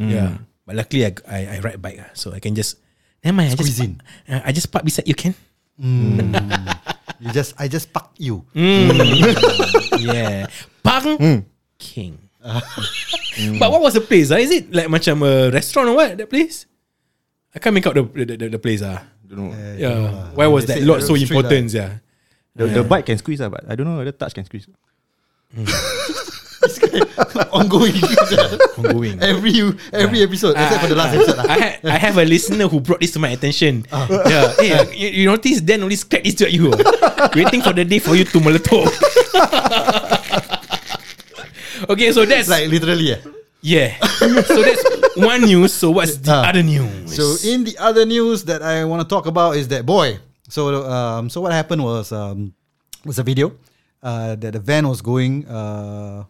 Yeah, 0.01 0.41
but 0.67 0.75
luckily 0.75 1.07
I, 1.07 1.13
I 1.29 1.39
I 1.47 1.57
ride 1.63 1.79
bike 1.79 2.01
ah, 2.01 2.11
so 2.17 2.33
I 2.33 2.41
can 2.41 2.57
just. 2.57 2.81
Never 3.25 3.37
mind, 3.37 3.53
I 3.53 3.55
just 3.57 3.73
Squeeze 3.73 3.81
in. 3.81 4.03
uh, 4.29 4.41
I 4.45 4.53
just 4.53 4.69
park 4.71 4.85
beside 4.85 5.09
you, 5.09 5.15
can? 5.17 5.35
You 7.25 7.31
just, 7.33 7.55
I 7.57 7.69
just 7.69 7.89
fuck 7.89 8.13
you. 8.19 8.45
yeah, 8.55 10.47
Pang 10.83 11.17
Hmm. 11.17 11.39
King. 11.79 12.19
But 13.59 13.71
what 13.73 13.81
was 13.81 13.95
the 13.95 14.03
place? 14.05 14.31
Ah? 14.31 14.37
Is 14.37 14.51
it 14.53 14.69
like 14.71 14.87
macam 14.93 15.25
a 15.25 15.49
restaurant 15.51 15.89
or 15.89 15.97
what? 15.97 16.19
That 16.21 16.29
place? 16.29 16.67
I 17.55 17.59
can't 17.59 17.73
make 17.73 17.87
out 17.87 17.95
the 17.97 18.05
the, 18.05 18.37
the, 18.37 18.47
the 18.55 18.61
place 18.61 18.83
ah. 18.85 19.01
Don't 19.25 19.51
know. 19.51 19.57
Yeah, 19.79 20.31
why 20.37 20.47
was 20.47 20.67
that 20.69 20.83
lot 20.85 21.01
so 21.03 21.17
important? 21.17 21.73
Yeah. 21.73 21.99
The, 22.55 22.67
the 22.67 22.85
bike 22.85 23.07
can 23.09 23.17
squeeze, 23.19 23.41
ah, 23.41 23.49
but 23.49 23.65
I 23.67 23.75
don't 23.75 23.89
know 23.89 23.97
whether 24.05 24.13
touch 24.13 24.35
can 24.37 24.45
squeeze. 24.45 24.69
Ongoing. 27.53 27.95
Ongoing. 28.79 29.17
every 29.23 29.53
every 29.93 30.21
episode 30.23 30.55
except 30.57 30.81
for 30.83 30.89
the 30.91 30.97
last 30.97 31.15
episode. 31.15 31.39
I, 31.39 31.59
ha- 31.59 31.79
I 31.85 31.99
have 31.99 32.19
a 32.19 32.25
listener 32.25 32.67
who 32.69 32.81
brought 32.81 33.01
this 33.01 33.13
to 33.13 33.19
my 33.19 33.31
attention. 33.31 33.87
Yeah. 33.93 34.55
Hey, 34.59 34.91
you, 34.97 35.09
you 35.23 35.27
notice 35.27 35.61
Dan 35.61 35.83
only 35.83 35.97
crack 35.97 36.25
this 36.25 36.35
to 36.43 36.51
you. 36.51 36.73
ah. 36.75 37.31
Waiting 37.35 37.63
for 37.63 37.73
the 37.73 37.85
day 37.85 37.99
for 37.99 38.15
you 38.15 38.25
to 38.25 38.39
meletup. 38.39 38.91
okay, 41.91 42.13
so 42.13 42.25
that's 42.25 42.49
Like 42.49 42.69
literally, 42.69 43.11
yeah. 43.15 43.21
yeah. 43.63 43.99
so 44.47 44.63
that's 44.63 44.83
one 45.17 45.43
news. 45.43 45.73
So 45.73 45.91
what's 45.91 46.17
the 46.19 46.33
Ah. 46.33 46.49
other 46.51 46.63
news? 46.63 47.15
So 47.15 47.37
in 47.49 47.65
the 47.65 47.77
other 47.79 48.05
news 48.07 48.45
that 48.45 48.63
I 48.63 48.85
want 48.85 49.03
to 49.03 49.09
talk 49.09 49.27
about 49.27 49.57
is 49.57 49.69
that 49.69 49.87
boy. 49.87 50.19
So 50.49 50.85
um, 50.87 51.31
so 51.31 51.41
what 51.41 51.53
happened 51.53 51.83
was 51.83 52.13
um, 52.13 52.53
was 53.05 53.19
a 53.19 53.23
video 53.25 53.53
uh, 54.03 54.37
that 54.37 54.53
the 54.53 54.61
van 54.61 54.87
was 54.89 55.01
going 55.01 55.47
uh, 55.49 56.25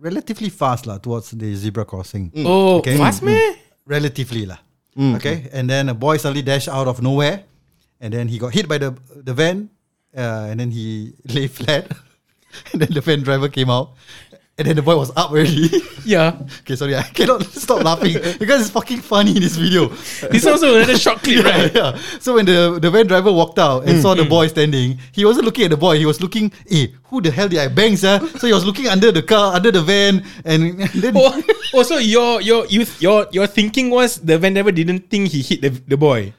relatively 0.00 0.48
fast 0.48 0.86
lah 0.86 0.98
towards 0.98 1.30
the 1.34 1.54
zebra 1.54 1.84
crossing. 1.84 2.30
oh, 2.46 2.78
Okay. 2.78 2.96
fast 2.96 3.22
man. 3.22 3.36
Relatively 3.86 4.46
lah. 4.46 4.58
Okay, 4.98 5.46
and 5.54 5.70
then 5.70 5.88
a 5.88 5.94
boy 5.94 6.18
suddenly 6.18 6.42
dashed 6.42 6.66
out 6.66 6.88
of 6.90 6.98
nowhere, 7.00 7.46
and 8.02 8.10
then 8.12 8.26
he 8.26 8.34
got 8.38 8.50
hit 8.50 8.66
by 8.66 8.78
the 8.82 8.90
the 9.14 9.30
van, 9.30 9.70
uh, 10.10 10.50
and 10.50 10.58
then 10.58 10.74
he 10.74 11.14
lay 11.34 11.46
flat, 11.46 11.86
and 12.74 12.82
then 12.82 12.90
the 12.90 12.98
van 13.00 13.22
driver 13.22 13.46
came 13.46 13.70
out, 13.70 13.94
and 14.58 14.66
then 14.66 14.76
the 14.76 14.82
boy 14.82 14.96
was 14.96 15.10
up 15.16 15.30
already. 15.30 15.70
Yeah. 16.08 16.40
okay, 16.64 16.74
sorry, 16.74 16.96
I 16.96 17.02
cannot 17.02 17.44
stop 17.52 17.84
laughing 17.84 18.14
because 18.40 18.62
it's 18.62 18.70
fucking 18.70 19.00
funny 19.04 19.36
in 19.36 19.42
this 19.42 19.56
video. 19.56 19.92
It's 20.32 20.46
also 20.46 20.76
another 20.76 20.96
short 20.96 21.20
clip, 21.20 21.44
yeah, 21.44 21.50
right? 21.50 21.74
yeah. 21.74 21.98
So 22.18 22.40
when 22.40 22.46
the 22.48 22.78
the 22.80 22.88
van 22.88 23.04
driver 23.06 23.28
walked 23.30 23.58
out 23.60 23.84
and 23.84 24.00
saw 24.00 24.14
the 24.16 24.24
boy 24.24 24.48
standing, 24.48 24.96
he 25.12 25.28
wasn't 25.28 25.44
looking 25.44 25.68
at 25.68 25.70
the 25.70 25.76
boy. 25.76 25.98
He 26.00 26.06
was 26.08 26.24
looking, 26.24 26.48
eh, 26.72 26.88
who 27.12 27.20
the 27.20 27.28
hell 27.30 27.44
did 27.52 27.60
I 27.60 27.68
bang, 27.68 27.92
sir? 28.00 28.24
So 28.40 28.46
he 28.48 28.56
was 28.56 28.64
looking 28.64 28.88
under 28.88 29.12
the 29.12 29.20
car, 29.20 29.52
under 29.52 29.68
the 29.68 29.82
van, 29.84 30.24
and, 30.48 30.80
and 30.80 30.96
then 30.96 31.12
Oh, 31.12 31.28
oh, 31.76 31.82
so 31.84 31.98
your 32.00 32.40
your 32.40 32.64
you 32.72 32.88
your 33.04 33.28
your 33.28 33.44
thinking 33.46 33.92
was 33.92 34.16
the 34.16 34.38
van 34.40 34.56
driver 34.56 34.72
didn't 34.72 35.12
think 35.12 35.28
he 35.28 35.42
hit 35.44 35.60
the, 35.60 35.68
the 35.68 36.00
boy. 36.00 36.32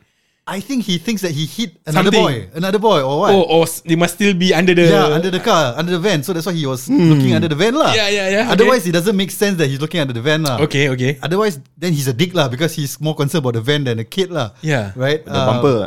I 0.50 0.60
think 0.65 0.82
he 0.89 0.98
thinks 0.98 1.22
that 1.22 1.29
he 1.29 1.46
hit 1.46 1.77
another 1.86 2.10
Something. 2.10 2.50
boy, 2.50 2.58
another 2.58 2.82
boy, 2.82 3.06
or 3.06 3.22
what? 3.22 3.29
Oh, 3.38 3.46
or 3.46 3.70
they 3.86 3.94
must 3.94 4.18
still 4.18 4.34
be 4.34 4.50
under 4.50 4.74
the 4.74 4.89
yeah, 4.89 5.13
under 5.13 5.29
the 5.29 5.38
car, 5.39 5.77
under 5.77 5.94
the 5.94 6.01
van. 6.01 6.25
So 6.25 6.34
that's 6.34 6.50
why 6.50 6.58
he 6.58 6.65
was 6.65 6.89
looking 6.89 7.38
under 7.38 7.46
the 7.46 7.53
van, 7.53 7.77
lah. 7.77 7.94
Yeah, 7.94 8.10
yeah, 8.10 8.27
yeah, 8.34 8.41
okay. 8.50 8.53
Otherwise, 8.58 8.89
it 8.89 8.98
doesn't 8.98 9.13
make 9.13 9.29
sense 9.29 9.62
that 9.62 9.70
he's 9.70 9.77
looking 9.77 10.01
under 10.01 10.18
the 10.18 10.25
van, 10.25 10.41
lah. 10.41 10.58
Okay, 10.65 10.89
okay. 10.89 11.22
Otherwise, 11.22 11.62
then 11.77 11.94
he's 11.94 12.10
a 12.10 12.13
dick, 12.18 12.34
lah, 12.34 12.50
because 12.50 12.74
he's 12.74 12.98
more 12.98 13.13
concerned 13.13 13.46
about 13.46 13.53
the 13.53 13.62
van 13.62 13.86
than 13.86 14.01
the 14.01 14.08
kid, 14.10 14.34
lah. 14.34 14.58
Yeah. 14.65 14.89
Right. 14.98 15.22
The 15.22 15.38
Uh, 15.38 15.46
bumper. 15.53 15.77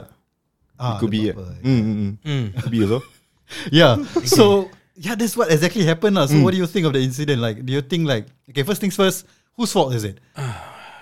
ah, 0.78 0.96
could 1.02 1.10
be. 1.10 1.34
bumper. 1.34 1.58
Mm, 1.66 1.82
mm, 1.82 2.10
mm. 2.22 2.44
Could 2.62 2.70
be 2.70 2.86
also. 2.86 3.02
Yeah. 3.74 3.98
So 4.24 4.70
yeah, 4.96 5.18
that's 5.18 5.34
what 5.36 5.50
exactly 5.50 5.82
happened. 5.84 6.16
lah. 6.16 6.24
So 6.30 6.38
Hmm. 6.38 6.46
what 6.46 6.54
do 6.54 6.62
you 6.62 6.70
think 6.70 6.86
of 6.86 6.94
the 6.94 7.02
incident? 7.02 7.42
Like, 7.42 7.60
do 7.66 7.68
you 7.74 7.82
think 7.82 8.06
like 8.06 8.30
okay, 8.48 8.62
first 8.62 8.80
things 8.80 8.94
first, 8.96 9.26
whose 9.58 9.74
fault 9.74 9.92
is 9.92 10.06
it? 10.08 10.22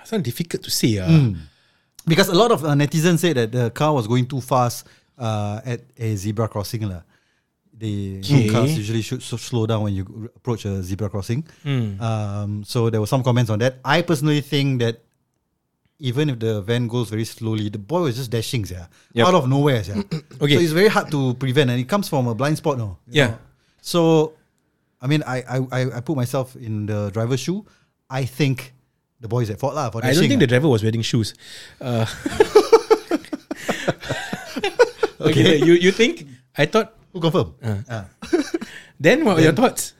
It's 0.01 0.11
not 0.11 0.25
difficult 0.25 0.65
to 0.65 0.71
say. 0.73 0.97
Uh. 0.99 1.07
Hmm. 1.07 1.31
Because 2.07 2.29
a 2.29 2.35
lot 2.35 2.51
of 2.51 2.63
uh, 2.65 2.69
netizens 2.73 3.19
said 3.19 3.37
that 3.37 3.51
the 3.51 3.69
car 3.71 3.93
was 3.93 4.07
going 4.07 4.25
too 4.25 4.41
fast 4.41 4.87
uh, 5.17 5.61
at 5.65 5.81
a 5.97 6.15
zebra 6.15 6.47
crossing. 6.47 6.89
lah. 6.89 7.01
The 7.77 8.19
Okay. 8.23 8.49
cars 8.49 8.77
usually 8.77 9.01
should 9.01 9.21
slow 9.23 9.65
down 9.65 9.83
when 9.83 9.93
you 9.95 10.29
approach 10.35 10.65
a 10.65 10.83
zebra 10.83 11.09
crossing. 11.09 11.43
Hmm. 11.63 11.99
Um, 12.01 12.63
so 12.63 12.89
there 12.89 12.99
were 13.01 13.07
some 13.07 13.23
comments 13.23 13.49
on 13.49 13.59
that. 13.59 13.79
I 13.83 14.01
personally 14.03 14.41
think 14.41 14.81
that 14.81 15.01
even 15.99 16.29
if 16.29 16.39
the 16.39 16.61
van 16.61 16.87
goes 16.87 17.09
very 17.09 17.25
slowly, 17.25 17.69
the 17.69 17.77
boy 17.77 18.01
was 18.01 18.17
just 18.17 18.29
dashing, 18.31 18.65
yeah, 18.65 18.85
Yep. 19.13 19.27
out 19.27 19.33
of 19.35 19.49
nowhere, 19.49 19.81
yeah. 19.85 20.01
Okay. 20.41 20.55
So 20.55 20.61
it's 20.61 20.71
very 20.73 20.87
hard 20.89 21.09
to 21.11 21.33
prevent, 21.35 21.69
and 21.69 21.79
it 21.79 21.87
comes 21.87 22.09
from 22.09 22.27
a 22.27 22.33
blind 22.35 22.57
spot, 22.57 22.77
no. 22.77 22.97
Yeah. 23.07 23.27
know. 23.27 23.37
So, 23.81 24.33
I 25.01 25.05
mean, 25.07 25.21
I 25.25 25.41
I 25.69 25.79
I 25.97 25.99
put 26.01 26.15
myself 26.17 26.55
in 26.55 26.85
the 26.85 27.09
driver's 27.13 27.39
shoe. 27.41 27.65
I 28.09 28.25
think 28.25 28.73
the 29.21 29.29
boy 29.29 29.45
is 29.45 29.49
at 29.53 29.61
fault 29.61 29.77
lah 29.77 29.93
for 29.93 30.01
I 30.03 30.17
don't 30.17 30.25
think 30.25 30.41
the 30.41 30.49
ah. 30.49 30.57
driver 30.57 30.67
was 30.67 30.81
wearing 30.81 31.05
shoes. 31.05 31.37
Uh, 31.77 32.09
okay, 35.29 35.61
so 35.61 35.65
you 35.69 35.73
you 35.77 35.93
think? 35.93 36.25
I 36.57 36.65
thought. 36.65 36.97
who 37.13 37.21
confirm. 37.21 37.53
Uh. 37.61 37.85
Ah. 37.87 38.05
Then 39.01 39.25
what 39.25 39.37
were 39.37 39.45
your 39.45 39.53
thoughts? 39.53 39.93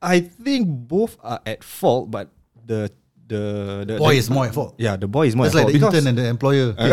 I 0.00 0.20
think 0.20 0.68
both 0.68 1.16
are 1.22 1.40
at 1.44 1.64
fault, 1.64 2.10
but 2.10 2.30
the 2.54 2.92
the 3.26 3.84
the 3.86 3.96
boy 3.98 4.16
the- 4.16 4.20
is 4.20 4.30
more 4.30 4.46
at 4.46 4.54
fault. 4.54 4.74
Yeah, 4.78 4.96
the 4.96 5.08
boy 5.08 5.26
is 5.26 5.36
more 5.36 5.46
That's 5.46 5.56
at 5.56 5.68
like 5.68 5.76
fault 5.80 5.92
the 5.92 6.00
because, 6.00 6.06
intern 6.06 6.08
and 6.08 6.18
the 6.18 6.26
employer. 6.28 6.74
Ah. 6.76 6.88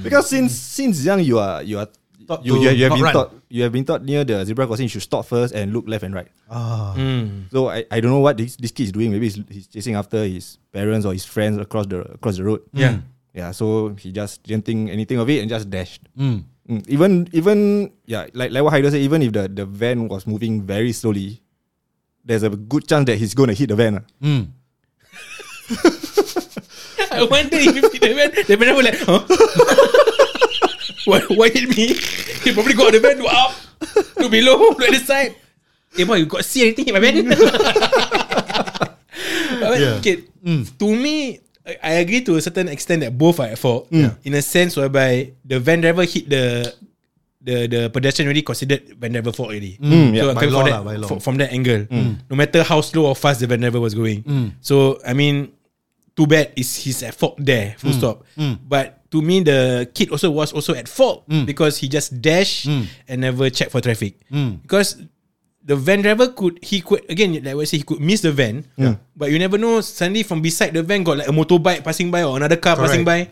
because 0.04 0.28
since 0.28 0.52
since 0.52 1.04
young 1.04 1.20
you 1.20 1.38
are 1.38 1.62
you 1.62 1.78
are 1.78 1.88
Taught 2.26 2.44
you, 2.46 2.54
to 2.54 2.60
you, 2.62 2.70
you 2.70 2.84
have 2.84 2.92
been 2.94 3.02
run. 3.02 3.12
taught 3.12 3.34
you 3.48 3.62
have 3.62 3.72
been 3.72 3.84
taught 3.84 4.02
near 4.04 4.24
the 4.24 4.44
zebra 4.44 4.66
crossing 4.66 4.84
you 4.84 4.88
should 4.88 5.02
stop 5.02 5.26
first 5.26 5.54
and 5.54 5.72
look 5.72 5.84
left 5.86 6.04
and 6.04 6.14
right. 6.14 6.28
Ah. 6.50 6.92
Hmm. 6.94 7.42
So 7.50 7.68
I, 7.68 7.84
I 7.90 8.00
don't 8.00 8.10
know 8.10 8.20
what 8.20 8.36
this 8.36 8.56
this 8.56 8.70
kid 8.72 8.84
is 8.84 8.92
doing. 8.92 9.10
Maybe 9.10 9.26
he's, 9.28 9.38
he's 9.48 9.66
chasing 9.66 9.94
after 9.94 10.24
his 10.24 10.58
parents 10.72 11.04
or 11.06 11.12
his 11.12 11.24
friends 11.24 11.58
across 11.58 11.86
the 11.86 12.00
across 12.16 12.36
the 12.36 12.44
road. 12.44 12.62
Yeah. 12.72 12.98
Yeah. 13.34 13.50
So 13.52 13.94
he 13.98 14.12
just 14.12 14.42
didn't 14.42 14.64
think 14.64 14.90
anything 14.90 15.18
of 15.18 15.28
it 15.30 15.40
and 15.40 15.48
just 15.50 15.68
dashed. 15.70 16.02
Mm. 16.18 16.44
Mm, 16.68 16.88
Even 16.88 17.28
even 17.32 17.90
yeah, 18.06 18.26
like 18.34 18.50
like 18.52 18.62
what 18.62 18.72
Haider 18.72 18.90
said, 18.90 19.00
even 19.02 19.20
if 19.22 19.32
the, 19.32 19.48
the 19.48 19.66
van 19.66 20.06
was 20.08 20.26
moving 20.26 20.62
very 20.62 20.92
slowly, 20.92 21.42
there's 22.24 22.44
a 22.44 22.50
good 22.50 22.86
chance 22.86 23.06
that 23.06 23.18
he's 23.18 23.34
gonna 23.34 23.52
hit 23.54 23.68
the 23.68 23.74
van. 23.76 24.04
Mm. 24.22 24.46
I 27.12 27.24
wonder 27.24 27.56
if 27.58 27.74
you 27.76 27.82
the 27.82 28.14
van, 28.14 28.30
the 28.46 28.56
van 28.56 28.68
driver 28.68 28.82
like, 28.82 28.98
huh? 29.04 29.20
why, 31.04 31.20
why 31.30 31.48
hit 31.50 31.68
me? 31.76 31.94
He 32.44 32.52
probably 32.52 32.74
got 32.74 32.92
the 32.92 33.00
van, 33.00 33.18
look 33.18 33.32
up, 33.32 33.54
look 34.18 34.30
below, 34.30 34.70
at 34.70 34.90
the 34.90 35.00
side. 35.04 35.34
Hey 35.94 36.04
boy, 36.04 36.16
you 36.16 36.26
got 36.26 36.44
see 36.44 36.62
anything 36.62 36.88
in 36.88 36.94
my 36.94 37.00
van? 37.00 37.26
But, 39.62 39.78
Yeah. 39.78 40.00
okay, 40.02 40.16
to 40.78 40.86
me, 40.96 41.38
I 41.82 42.02
agree 42.02 42.22
to 42.26 42.34
a 42.36 42.42
certain 42.42 42.66
extent 42.68 43.02
that 43.06 43.16
both 43.16 43.38
are 43.38 43.46
at 43.54 43.58
fault. 43.58 43.86
In 43.92 44.34
a 44.34 44.42
sense 44.42 44.76
whereby 44.76 45.32
the 45.44 45.60
van 45.60 45.80
driver 45.80 46.02
hit 46.04 46.28
the 46.28 46.74
the 47.42 47.66
the 47.66 47.80
pedestrian 47.90 48.26
already 48.30 48.42
considered 48.42 48.82
van 48.98 49.12
driver 49.12 49.30
fault 49.32 49.50
already. 49.50 49.78
Mm, 49.78 50.14
so 50.18 50.26
yeah. 50.26 50.34
By 50.34 50.46
law 50.46 50.62
that, 50.64 50.82
by 50.84 50.96
law. 50.96 51.06
fro- 51.08 51.20
from 51.22 51.36
that 51.38 51.52
angle, 51.52 51.86
no 52.30 52.34
matter 52.34 52.62
how 52.62 52.80
slow 52.82 53.06
or 53.06 53.14
fast 53.14 53.40
the 53.40 53.46
van 53.46 53.60
driver 53.60 53.78
was 53.78 53.94
going. 53.94 54.24
So 54.62 54.98
I 55.06 55.12
mean, 55.14 55.52
too 56.16 56.26
bad 56.26 56.52
is 56.56 56.76
he's 56.76 57.02
at 57.02 57.14
fault 57.14 57.36
there. 57.40 57.74
Full 57.78 57.92
stop. 57.96 58.16
But 58.68 59.00
to 59.12 59.20
me, 59.22 59.40
the 59.44 59.88
kid 59.92 60.10
also 60.12 60.30
was 60.30 60.52
also 60.52 60.74
at 60.74 60.88
fault 60.88 61.24
because 61.28 61.78
he 61.78 61.88
just 61.88 62.20
dashed 62.20 62.66
and 63.08 63.16
never 63.20 63.48
checked 63.50 63.72
for 63.72 63.80
traffic. 63.80 64.20
Because 64.62 65.00
the 65.62 65.78
van 65.78 66.02
driver 66.02 66.26
could 66.34 66.58
he 66.58 66.82
could 66.82 67.06
again 67.06 67.38
like 67.38 67.54
I 67.54 67.64
say 67.64 67.78
he 67.78 67.86
could 67.86 68.02
miss 68.02 68.20
the 68.20 68.32
van, 68.34 68.66
but 69.16 69.30
you 69.30 69.38
never 69.38 69.56
know. 69.56 69.80
Suddenly 69.80 70.22
from 70.26 70.42
beside 70.42 70.74
the 70.74 70.82
van 70.82 71.04
got 71.06 71.18
like 71.22 71.28
a 71.28 71.34
motorbike 71.34 71.84
passing 71.86 72.10
by 72.10 72.24
or 72.26 72.36
another 72.36 72.56
car 72.58 72.74
passing 72.76 73.06
by. 73.06 73.30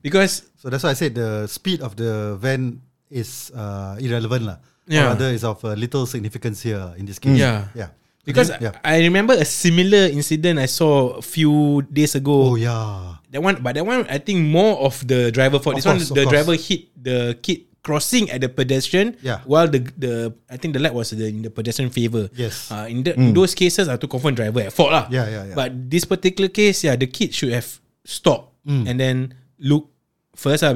Because 0.00 0.46
So 0.62 0.70
that's 0.70 0.86
why 0.86 0.94
I 0.94 0.98
said 0.98 1.18
the 1.18 1.50
speed 1.50 1.82
of 1.82 1.98
the 1.98 2.38
van 2.38 2.78
is 3.10 3.50
uh, 3.50 3.98
irrelevant 3.98 4.46
lah. 4.46 4.58
Yeah. 4.86 5.10
Or 5.10 5.18
rather, 5.18 5.30
is 5.34 5.42
of 5.42 5.58
uh, 5.66 5.74
little 5.74 6.06
significance 6.06 6.62
here 6.62 6.94
in 6.98 7.02
this 7.06 7.18
case. 7.18 7.34
Yeah. 7.38 7.66
Yeah. 7.74 7.90
Because 8.24 8.50
yeah. 8.60 8.78
I 8.84 9.00
remember 9.02 9.34
a 9.34 9.44
similar 9.44 10.06
incident 10.10 10.58
I 10.58 10.66
saw 10.66 11.18
a 11.18 11.22
few 11.22 11.82
days 11.90 12.14
ago. 12.14 12.52
Oh 12.52 12.56
yeah. 12.56 13.18
That 13.32 13.40
one, 13.42 13.62
but 13.64 13.74
that 13.74 13.86
one, 13.86 14.04
I 14.12 14.18
think 14.18 14.44
more 14.44 14.76
of 14.84 15.00
the 15.08 15.32
driver 15.32 15.58
fault. 15.58 15.80
Of 15.80 15.82
this 15.82 15.88
course, 15.88 16.10
one, 16.10 16.16
the 16.18 16.24
course. 16.28 16.32
driver 16.36 16.54
hit 16.54 16.80
the 16.94 17.38
kid 17.40 17.64
crossing 17.82 18.28
at 18.30 18.44
the 18.44 18.48
pedestrian. 18.52 19.16
Yeah. 19.24 19.40
While 19.48 19.66
the 19.72 19.80
the 19.96 20.36
I 20.52 20.60
think 20.60 20.76
the 20.76 20.82
light 20.84 20.92
was 20.92 21.10
the, 21.16 21.26
in 21.32 21.40
the 21.42 21.50
pedestrian 21.50 21.88
favor. 21.90 22.28
Yes. 22.36 22.68
Uh, 22.70 22.86
in, 22.92 23.02
the, 23.02 23.16
in 23.16 23.32
those 23.32 23.56
cases, 23.56 23.88
I 23.88 23.96
to 23.96 24.06
confirm 24.06 24.36
driver 24.36 24.60
at 24.60 24.72
fault 24.76 24.92
lah. 24.92 25.08
Yeah, 25.10 25.26
yeah, 25.32 25.42
yeah. 25.50 25.56
But 25.56 25.90
this 25.90 26.04
particular 26.04 26.52
case, 26.52 26.84
yeah, 26.84 26.94
the 26.94 27.08
kid 27.08 27.32
should 27.34 27.52
have 27.56 27.66
stopped 28.04 28.52
Mm. 28.62 28.86
and 28.86 28.94
then 29.00 29.16
look 29.58 29.90
first. 30.38 30.62
Uh, 30.62 30.70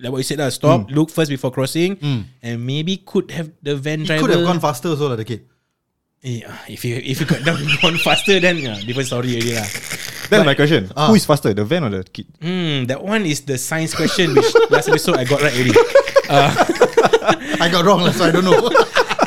like 0.00 0.08
what 0.08 0.22
you 0.22 0.24
said, 0.24 0.40
uh, 0.40 0.48
stop, 0.48 0.88
look 0.88 1.10
first 1.10 1.28
before 1.28 1.50
crossing, 1.50 1.98
and 2.40 2.64
maybe 2.64 2.96
could 3.04 3.28
have 3.34 3.50
the 3.60 3.76
van 3.76 3.98
Mm. 3.98 4.02
He 4.02 4.06
driver. 4.06 4.20
could 4.24 4.32
have 4.38 4.46
gone 4.46 4.60
faster 4.62 4.88
also 4.88 5.12
lah, 5.12 5.16
the 5.20 5.26
kid. 5.28 5.44
Yeah, 6.24 6.56
if 6.72 6.80
you 6.88 6.96
if 6.96 7.20
you 7.20 7.26
got 7.28 7.44
down 7.46 7.60
gone 7.84 8.00
faster, 8.00 8.40
then 8.40 8.56
yeah, 8.56 8.80
different 8.80 9.12
story 9.12 9.36
already 9.36 9.60
lah. 9.60 9.68
That's 10.32 10.40
my 10.48 10.56
question. 10.56 10.88
Ah. 10.96 11.12
Who 11.12 11.20
is 11.20 11.28
faster, 11.28 11.52
the 11.52 11.68
van 11.68 11.84
or 11.84 11.92
the 11.92 12.00
kid? 12.00 12.24
Hmm, 12.40 12.88
that 12.88 13.04
one 13.04 13.28
is 13.28 13.44
the 13.44 13.60
science 13.60 13.92
question 13.92 14.32
which 14.32 14.48
last 14.72 14.88
episode 14.88 15.20
I 15.20 15.28
got 15.28 15.44
right 15.44 15.52
already. 15.52 15.76
I 17.60 17.68
got 17.68 17.84
wrong 17.84 18.08
so 18.08 18.24
I 18.24 18.32
don't 18.32 18.48
know. 18.48 18.72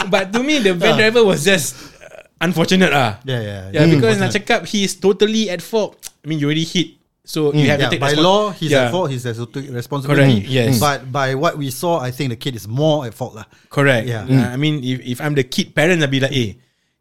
But 0.09 0.33
to 0.33 0.41
me, 0.41 0.57
the 0.57 0.73
van 0.73 0.97
driver 0.97 1.21
was 1.21 1.45
just 1.45 1.77
uh, 2.01 2.25
unfortunate 2.41 2.89
ah. 2.89 3.21
yeah, 3.21 3.45
yeah. 3.45 3.61
Yeah, 3.77 3.85
because 3.85 4.17
nak 4.17 4.33
Unfortunate. 4.33 4.41
cakap 4.41 4.61
he 4.65 4.89
is 4.89 4.97
totally 4.97 5.53
at 5.53 5.61
fault. 5.61 6.01
I 6.01 6.25
mean, 6.25 6.41
you 6.41 6.49
already 6.49 6.65
hit, 6.65 6.97
so 7.21 7.53
you 7.53 7.69
have 7.69 7.77
Yeah, 7.77 7.93
to 7.93 7.93
take 7.93 8.01
by 8.01 8.17
law, 8.17 8.49
he's 8.57 8.73
Yeah, 8.73 8.89
at 8.89 8.91
fault. 8.91 9.13
He's 9.13 9.21
has 9.29 9.37
to 9.37 9.45
responsibility. 9.69 10.41
Correct, 10.41 10.49
yes. 10.49 10.81
But 10.81 11.11
by 11.13 11.37
what 11.37 11.61
we 11.61 11.69
saw, 11.69 12.01
I 12.01 12.09
think 12.09 12.33
the 12.33 12.39
kid 12.41 12.57
is 12.57 12.65
more 12.65 13.05
at 13.05 13.13
fault 13.13 13.37
lah. 13.37 13.45
Correct. 13.69 14.09
Yeah. 14.09 14.25
Uh, 14.25 14.49
I 14.49 14.57
mean, 14.57 14.81
if, 14.81 14.97
if 15.05 15.17
I'm 15.21 15.37
the 15.37 15.45
kid 15.45 15.77
parent, 15.77 16.01
I'll 16.01 16.09
be 16.09 16.19
like, 16.19 16.33
hey, 16.33 16.57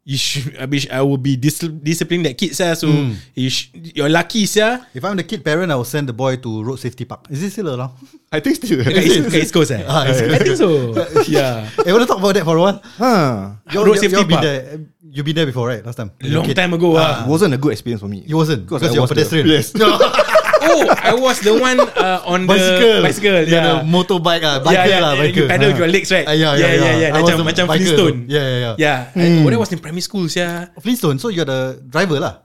you 0.07 0.15
should, 0.15 0.55
I, 0.55 0.63
I 0.87 1.01
will 1.03 1.19
be 1.19 1.35
dis- 1.35 1.67
discipline 1.83 2.23
that 2.23 2.37
kid, 2.39 2.55
sir. 2.55 2.71
So 2.79 2.87
you 3.35 3.49
sh- 3.51 3.67
you're 3.91 4.07
lucky, 4.07 4.47
sir. 4.47 4.79
If 4.95 5.03
I'm 5.03 5.19
the 5.19 5.27
kid 5.27 5.43
parent, 5.43 5.67
I 5.67 5.75
will 5.75 5.83
send 5.83 6.07
the 6.07 6.15
boy 6.15 6.39
to 6.39 6.63
road 6.63 6.79
safety 6.79 7.03
park. 7.03 7.27
Is 7.27 7.43
it 7.43 7.51
still 7.51 7.75
around? 7.75 7.91
I 8.31 8.39
think 8.39 8.55
still. 8.55 8.79
Kat 8.87 8.95
East, 9.03 9.27
kat 9.27 9.39
East 9.43 9.51
Coast, 9.53 9.71
eh? 9.75 9.83
Ah, 9.83 10.07
East 10.07 10.23
I 10.23 10.39
think 10.39 10.55
so. 10.55 10.95
yeah. 11.27 11.67
hey, 11.83 11.91
want 11.91 12.07
to 12.07 12.07
talk 12.07 12.23
about 12.23 12.31
that 12.39 12.47
for 12.47 12.55
a 12.55 12.61
while? 12.63 12.79
huh. 12.95 13.51
You 13.67 13.83
Road 13.83 13.99
safety 13.99 14.23
been 14.23 14.39
park. 14.39 14.47
there. 14.47 14.79
You've 15.11 15.25
been 15.27 15.35
there 15.35 15.45
before, 15.47 15.67
right? 15.67 15.83
Last 15.83 15.95
time. 15.99 16.11
Long 16.23 16.47
time 16.55 16.71
ago, 16.71 16.95
ah. 16.95 17.23
It 17.23 17.27
wasn't 17.27 17.53
a 17.55 17.59
good 17.59 17.75
experience 17.75 17.99
for 17.99 18.07
me. 18.07 18.23
You 18.23 18.37
wasn't 18.39 18.63
Because 18.63 18.87
because 18.87 18.91
I 18.91 18.95
you're 18.95 19.03
was 19.03 19.11
the- 19.11 19.15
pedestrian. 19.19 19.47
yes. 19.51 19.75
oh, 20.67 20.83
I 20.91 21.13
was 21.15 21.39
the 21.39 21.55
one 21.55 21.79
uh, 21.79 22.21
on 22.27 22.43
bicycle. 22.45 22.99
the 22.99 23.05
bicycle. 23.07 23.33
Yeah, 23.33 23.47
Yeah, 23.47 23.63
the 23.63 23.73
motorbike 23.87 24.43
ah, 24.43 24.59
biker 24.59 24.75
yeah, 24.75 24.85
yeah, 24.85 24.99
lah, 24.99 25.11
biker. 25.15 25.47
You 25.47 25.51
pedal 25.51 25.67
with 25.71 25.77
Ah. 25.77 25.81
your 25.81 25.91
legs, 25.91 26.09
right? 26.11 26.27
Ah, 26.27 26.35
yeah, 26.35 26.51
yeah, 26.53 26.67
yeah, 26.67 26.75
yeah. 26.75 26.95
yeah. 26.99 27.09
Was 27.15 27.23
Macam 27.23 27.35
the 27.39 27.45
macam 27.47 27.63
biker 27.65 27.77
Flintstone. 27.79 28.17
Yeah, 28.27 28.45
yeah, 28.45 28.59
yeah. 28.59 28.73
Yeah. 28.75 28.97
I- 29.15 29.41
oh, 29.41 29.49
that 29.49 29.59
was 29.59 29.71
in 29.71 29.79
primary 29.79 30.03
school, 30.03 30.25
yeah. 30.27 30.67
Flintstone. 30.83 31.17
So 31.17 31.31
you're 31.31 31.47
the 31.47 31.79
driver 31.81 32.19
lah. 32.19 32.43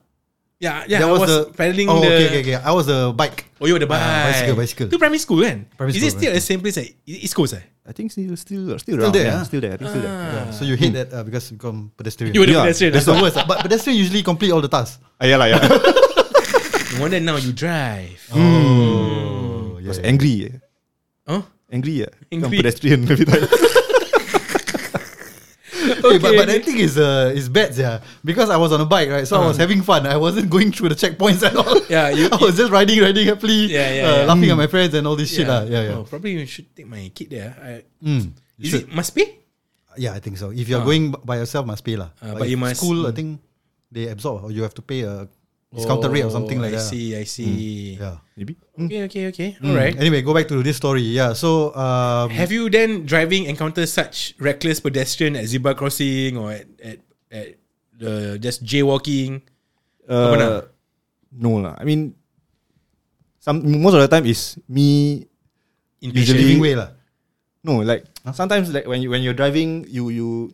Yeah, 0.62 0.86
yeah. 0.86 1.02
That 1.02 1.10
I 1.10 1.18
was, 1.18 1.26
pedaling 1.58 1.90
oh, 1.90 1.98
the. 1.98 2.06
okay, 2.06 2.26
okay, 2.30 2.40
okay. 2.46 2.56
I 2.62 2.70
was 2.70 2.86
the 2.86 3.10
bike. 3.10 3.50
Oh, 3.58 3.66
you 3.66 3.74
were 3.74 3.82
the 3.82 3.90
bike. 3.90 3.98
Ah, 3.98 4.30
bicycle, 4.30 4.54
bicycle. 4.54 4.86
Tu 4.86 4.94
primary 4.94 5.18
school 5.18 5.42
kan? 5.42 5.66
Primary 5.74 5.90
Is 5.90 6.06
it 6.06 6.14
school, 6.14 6.22
still 6.22 6.30
primary 6.30 6.38
the 6.38 6.46
same 6.46 6.60
place 6.62 6.76
like 6.78 6.90
East 7.02 7.34
Coast 7.34 7.58
eh? 7.58 7.64
I 7.82 7.90
think 7.90 8.14
still 8.14 8.30
still 8.38 8.70
still 8.78 8.94
around. 8.94 9.10
there, 9.10 9.26
yeah, 9.26 9.42
ah? 9.42 9.42
still 9.42 9.58
there. 9.58 9.74
I 9.74 9.78
think 9.82 9.90
still 9.90 10.06
there. 10.06 10.14
Yeah. 10.14 10.54
So 10.54 10.62
you 10.62 10.78
hate 10.78 10.94
that 10.94 11.10
uh, 11.10 11.26
because 11.26 11.50
you 11.50 11.58
become 11.58 11.90
pedestrian. 11.98 12.30
You 12.30 12.46
were 12.46 12.46
the 12.46 12.54
Yeah, 12.54 12.70
pedestrian. 12.70 12.94
That's 12.94 13.10
ah. 13.10 13.18
the 13.18 13.18
worst. 13.26 13.36
ah. 13.42 13.42
But 13.42 13.66
pedestrian 13.66 13.98
usually 13.98 14.22
complete 14.22 14.54
all 14.54 14.62
the 14.62 14.70
tasks. 14.70 15.02
Ah, 15.18 15.26
yeah, 15.26 15.34
lah, 15.34 15.50
yeah. 15.50 15.58
No 16.92 17.00
wonder 17.00 17.20
now 17.20 17.36
you 17.36 17.52
drive. 17.52 18.20
Oh, 18.34 19.78
I 19.82 19.88
was 19.88 19.98
angry. 20.00 20.44
eh. 20.46 20.56
Huh? 21.26 21.42
Angry, 21.72 21.92
yeah. 22.04 22.12
Angry. 22.30 22.44
Angry. 22.46 22.56
pedestrian 22.58 23.00
every 23.10 23.24
time. 23.24 23.48
Hey, 26.02 26.18
but, 26.18 26.34
but 26.34 26.46
that 26.46 26.62
thing 26.64 26.78
is 26.78 26.98
uh, 26.98 27.30
is 27.34 27.48
bad, 27.48 27.74
yeah. 27.74 28.00
Because 28.24 28.50
I 28.50 28.56
was 28.56 28.70
on 28.72 28.80
a 28.80 28.84
bike, 28.86 29.08
right? 29.10 29.26
So 29.26 29.40
I 29.40 29.46
was 29.46 29.56
having 29.56 29.82
fun. 29.82 30.06
I 30.06 30.16
wasn't 30.16 30.50
going 30.50 30.70
through 30.70 30.90
the 30.90 30.98
checkpoints 30.98 31.42
at 31.46 31.54
all. 31.56 31.78
Yeah, 31.90 32.10
you- 32.10 32.28
I 32.32 32.38
was 32.42 32.56
just 32.56 32.70
riding, 32.70 33.00
riding 33.02 33.26
happily. 33.26 33.66
Yeah, 33.70 33.90
yeah, 33.92 34.02
uh, 34.02 34.16
yeah. 34.18 34.24
Laughing 34.26 34.50
at 34.50 34.56
my 34.56 34.66
friends 34.66 34.94
and 34.94 35.06
all 35.06 35.16
this 35.16 35.34
shit, 35.34 35.46
lah. 35.46 35.62
Yeah, 35.62 35.82
yeah. 35.82 35.94
Oh, 35.98 36.04
probably 36.04 36.38
you 36.38 36.46
should 36.46 36.70
take 36.74 36.86
my 36.86 37.10
kid 37.14 37.30
there. 37.30 37.50
I, 37.58 37.72
Mm, 38.04 38.30
you 38.58 38.64
is 38.66 38.70
should. 38.70 38.82
it 38.82 38.94
must 38.94 39.14
be? 39.14 39.26
Yeah, 39.96 40.14
I 40.14 40.20
think 40.20 40.38
so. 40.38 40.50
If 40.50 40.68
you're 40.68 40.84
going 40.84 41.12
b- 41.12 41.18
by 41.24 41.38
yourself, 41.38 41.66
must 41.66 41.82
pay 41.84 41.96
lah. 41.96 42.10
Uh, 42.22 42.34
but 42.38 42.46
you 42.50 42.58
if 42.58 42.62
must- 42.62 42.78
school. 42.82 43.06
I 43.06 43.12
think 43.12 43.38
they 43.90 44.06
absorb, 44.08 44.44
or 44.44 44.50
you 44.54 44.62
have 44.62 44.74
to 44.78 44.82
pay 44.82 45.02
a 45.02 45.26
discounted 45.72 46.12
rate 46.12 46.24
or 46.24 46.30
something 46.30 46.60
like 46.60 46.72
Oh, 46.72 46.76
I 46.76 46.84
that. 46.84 46.88
see, 46.92 47.16
I 47.16 47.24
see. 47.24 47.96
Yeah. 47.96 48.20
Maybe. 48.36 48.56
Okay, 48.76 49.00
okay, 49.08 49.24
okay. 49.32 49.48
Mm. 49.60 49.68
All 49.72 49.76
right. 49.76 49.94
Anyway, 49.96 50.20
go 50.20 50.32
back 50.36 50.48
to 50.52 50.60
this 50.62 50.76
story. 50.76 51.00
Yeah. 51.02 51.32
So 51.32 51.72
um, 51.74 52.28
Have 52.30 52.52
you 52.52 52.68
then 52.68 53.04
driving 53.08 53.44
encountered 53.48 53.88
such 53.88 54.34
reckless 54.38 54.80
pedestrian 54.80 55.36
at 55.36 55.48
zebra 55.48 55.72
crossing 55.74 56.36
or 56.36 56.52
at 56.52 56.68
at, 56.84 56.98
at 57.32 57.46
the 57.96 58.36
just 58.36 58.64
jaywalking? 58.64 59.40
Apa? 60.04 60.36
Uh, 60.36 60.60
no 61.32 61.56
lah. 61.64 61.74
I 61.80 61.84
mean, 61.88 62.12
some 63.40 63.62
most 63.80 63.94
of 63.96 64.02
the 64.04 64.08
time 64.12 64.26
is 64.26 64.58
me. 64.68 65.24
Impatient? 66.02 66.36
Usually- 66.36 66.42
living 66.58 66.62
way 66.62 66.74
lah. 66.74 66.90
No, 67.62 67.78
like 67.86 68.02
sometimes 68.34 68.74
like 68.74 68.90
when 68.90 68.98
you 69.00 69.08
when 69.14 69.22
you're 69.22 69.38
driving, 69.38 69.86
you 69.86 70.10
you, 70.10 70.50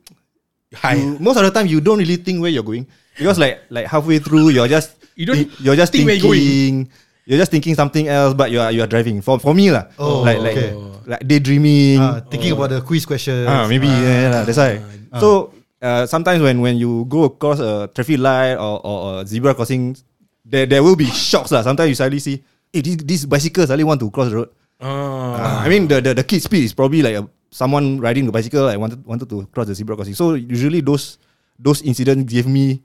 you 0.77 1.17
most 1.17 1.41
of 1.41 1.45
the 1.49 1.51
time 1.55 1.65
you 1.65 1.81
don't 1.81 1.97
really 1.97 2.21
think 2.21 2.45
where 2.45 2.53
you're 2.53 2.67
going 2.67 2.85
because 3.17 3.41
like 3.41 3.65
like 3.73 3.89
halfway 3.89 4.21
through 4.21 4.53
you're 4.53 4.69
just 4.69 4.93
You 5.19 5.27
don't 5.27 5.35
thi- 5.43 5.51
you're 5.67 5.75
just 5.75 5.91
think 5.91 6.07
where 6.07 6.15
you're 6.15 6.31
thinking 6.31 6.87
you're 7.27 7.37
just 7.43 7.51
thinking 7.51 7.75
something 7.75 8.07
else, 8.07 8.33
but 8.39 8.55
you 8.55 8.63
are 8.63 8.71
you 8.71 8.81
are 8.81 8.87
driving. 8.87 9.19
For 9.21 9.43
for 9.43 9.51
me 9.53 9.75
lah, 9.75 9.91
Oh, 9.99 10.23
like 10.23 10.39
like 10.39 10.55
okay. 10.57 10.71
like 11.11 11.23
daydreaming. 11.27 11.99
Ah, 11.99 12.23
thinking 12.23 12.55
about 12.55 12.71
the 12.71 12.81
quiz 12.87 13.03
questions. 13.03 13.45
Ah, 13.51 13.67
maybe 13.67 13.91
yeah, 13.91 14.31
yeah, 14.31 14.43
that's 14.47 14.57
why. 14.57 14.79
So 15.19 15.51
uh, 15.83 16.07
sometimes 16.07 16.39
when 16.39 16.63
when 16.63 16.79
you 16.79 17.03
go 17.11 17.27
across 17.27 17.59
a 17.59 17.91
traffic 17.91 18.23
light 18.23 18.55
or, 18.57 18.79
or 18.87 18.97
a 19.21 19.27
zebra 19.27 19.59
crossing, 19.59 19.99
there 20.47 20.65
there 20.71 20.81
will 20.87 20.95
be 20.97 21.11
shocks 21.11 21.51
lah. 21.51 21.67
Sometimes 21.67 21.91
you 21.91 21.99
suddenly 21.99 22.23
see, 22.23 22.39
hey, 22.71 22.81
these, 22.81 23.03
these 23.03 23.23
bicycles 23.27 23.69
suddenly 23.75 23.85
want 23.91 23.99
to 24.01 24.09
cross 24.15 24.31
the 24.31 24.37
road. 24.39 24.51
Oh. 24.79 25.35
Uh, 25.35 25.67
I 25.67 25.69
mean 25.69 25.91
the, 25.91 25.99
the 25.99 26.15
the 26.15 26.23
kid 26.25 26.39
speed 26.41 26.63
is 26.63 26.73
probably 26.73 27.03
like 27.03 27.19
a, 27.19 27.27
someone 27.51 27.99
riding 27.99 28.25
the 28.25 28.33
bicycle 28.33 28.71
and 28.71 28.79
wanted 28.79 29.03
wanted 29.03 29.27
to 29.29 29.43
cross 29.51 29.67
the 29.67 29.75
zebra 29.75 29.99
crossing. 29.99 30.15
So 30.15 30.39
usually 30.39 30.79
those 30.81 31.19
those 31.59 31.83
incidents 31.83 32.25
give 32.31 32.47
me 32.47 32.81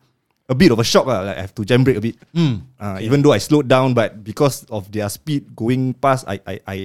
a 0.50 0.56
bit 0.56 0.72
of 0.72 0.80
a 0.80 0.84
shock 0.84 1.06
lah. 1.08 1.24
Like 1.24 1.38
I 1.38 1.42
have 1.48 1.56
to 1.56 1.64
jam 1.64 1.84
brake 1.84 1.98
a 1.98 2.04
bit. 2.04 2.16
Mm. 2.36 2.62
Uh, 2.80 2.98
Even 3.02 3.22
though 3.24 3.32
I 3.32 3.40
slowed 3.40 3.68
down, 3.68 3.94
but 3.96 4.24
because 4.24 4.64
of 4.70 4.92
their 4.92 5.08
speed 5.10 5.56
going 5.56 5.94
past, 5.96 6.28
I 6.28 6.40
I, 6.46 6.56
I 6.68 6.76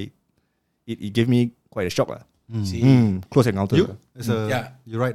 it, 0.87 0.99
it 1.01 1.11
gave 1.13 1.29
me 1.29 1.53
quite 1.69 1.87
a 1.87 1.93
shock 1.93 2.09
lah. 2.09 2.23
See, 2.65 2.81
Mm, 2.81 3.29
close 3.29 3.45
encounter. 3.45 3.77
You? 3.77 3.93
It's 4.17 4.33
a, 4.33 4.49
Yeah. 4.49 4.65
You're 4.89 5.03
right. 5.05 5.13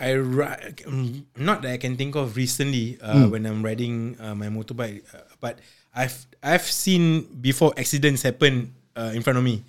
I 0.00 0.14
ri- 0.16 0.80
um, 0.86 1.26
not 1.36 1.60
that 1.66 1.74
I 1.74 1.78
can 1.82 1.98
think 1.98 2.14
of 2.16 2.38
recently 2.38 2.96
uh, 3.02 3.26
when 3.28 3.44
I'm 3.44 3.60
riding 3.60 4.16
uh, 4.22 4.32
my 4.38 4.48
motorbike, 4.48 5.02
uh, 5.12 5.26
but 5.42 5.58
I've 5.92 6.14
I've 6.40 6.64
seen 6.64 7.26
before 7.42 7.74
accidents 7.76 8.22
happen 8.24 8.72
uh, 8.96 9.10
in 9.12 9.20
front 9.20 9.36
of 9.36 9.44
me. 9.44 9.60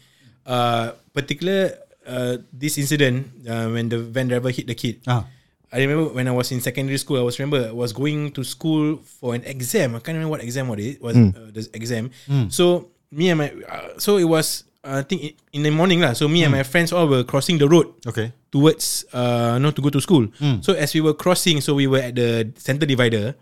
Uh, 0.45 0.93
particular 1.11 1.73
uh, 2.07 2.37
this 2.53 2.77
incident 2.77 3.27
uh, 3.49 3.67
when 3.75 3.89
the 3.91 3.97
van 3.99 4.29
driver 4.31 4.53
hit 4.53 4.69
the 4.69 4.77
kid. 4.77 5.01
Ah. 5.09 5.25
I 5.71 5.79
remember 5.79 6.11
when 6.13 6.27
I 6.27 6.31
was 6.35 6.51
in 6.51 6.59
secondary 6.59 6.97
school. 6.99 7.17
I 7.17 7.23
was 7.23 7.39
remember 7.39 7.69
I 7.69 7.71
was 7.71 7.93
going 7.95 8.31
to 8.35 8.43
school 8.43 8.99
for 8.99 9.33
an 9.35 9.43
exam. 9.47 9.95
I 9.95 9.99
can't 10.03 10.15
remember 10.19 10.31
what 10.35 10.43
exam 10.43 10.67
what 10.67 10.79
it 10.79 11.01
was. 11.01 11.15
Uh, 11.15 11.47
the 11.53 11.63
exam. 11.73 12.11
So 12.51 12.91
me 13.11 13.29
and 13.31 13.39
my 13.39 13.49
uh, 13.67 13.95
so 13.97 14.17
it 14.19 14.25
was 14.27 14.63
I 14.83 15.03
think 15.05 15.37
in 15.53 15.63
the 15.63 15.71
morning 15.71 16.01
lah. 16.01 16.11
So 16.13 16.27
me 16.27 16.43
and 16.43 16.51
my 16.51 16.63
friends 16.67 16.91
all 16.91 17.07
were 17.07 17.23
crossing 17.23 17.55
the 17.61 17.69
road 17.69 17.87
Okay. 18.03 18.33
towards 18.51 19.05
uh 19.13 19.55
not 19.61 19.75
to 19.77 19.81
go 19.81 19.87
to 19.93 20.01
school. 20.01 20.27
So 20.65 20.73
as 20.73 20.91
we 20.93 20.99
were 20.99 21.13
crossing, 21.15 21.61
so 21.63 21.71
we 21.77 21.87
were 21.87 22.01
at 22.03 22.15
the 22.19 22.51
center 22.59 22.85
divider. 22.85 23.35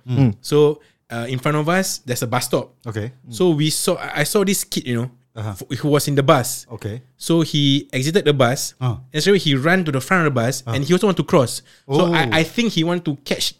So 0.46 0.82
uh, 1.10 1.26
in 1.26 1.40
front 1.42 1.58
of 1.58 1.66
us, 1.66 2.06
there's 2.06 2.22
a 2.22 2.30
bus 2.30 2.46
stop. 2.46 2.78
Okay. 2.86 3.10
So 3.34 3.50
we 3.58 3.74
saw 3.74 3.98
I 3.98 4.22
saw 4.30 4.46
this 4.46 4.62
kid, 4.68 4.86
you 4.86 4.94
know, 5.02 5.10
Uh-huh. 5.36 5.54
f- 5.56 5.80
who 5.80 5.90
was 5.94 6.08
in 6.10 6.16
the 6.16 6.24
bus. 6.26 6.66
Okay. 6.72 7.02
So 7.16 7.42
he 7.42 7.88
exited 7.94 8.26
the 8.26 8.34
bus. 8.34 8.74
Ah. 8.82 9.00
And 9.14 9.22
so 9.24 9.34
he 9.34 9.56
ran 9.56 9.86
to 9.86 9.92
the 9.94 10.02
front 10.02 10.26
of 10.28 10.34
the 10.34 10.36
bus, 10.42 10.64
and 10.68 10.84
he 10.84 10.92
also 10.92 11.08
want 11.08 11.18
to 11.22 11.24
cross. 11.24 11.62
So 11.88 12.10
Oh. 12.10 12.14
I, 12.14 12.42
I 12.42 12.44
think 12.44 12.74
he 12.74 12.84
want 12.84 13.06
to 13.06 13.16
catch 13.24 13.54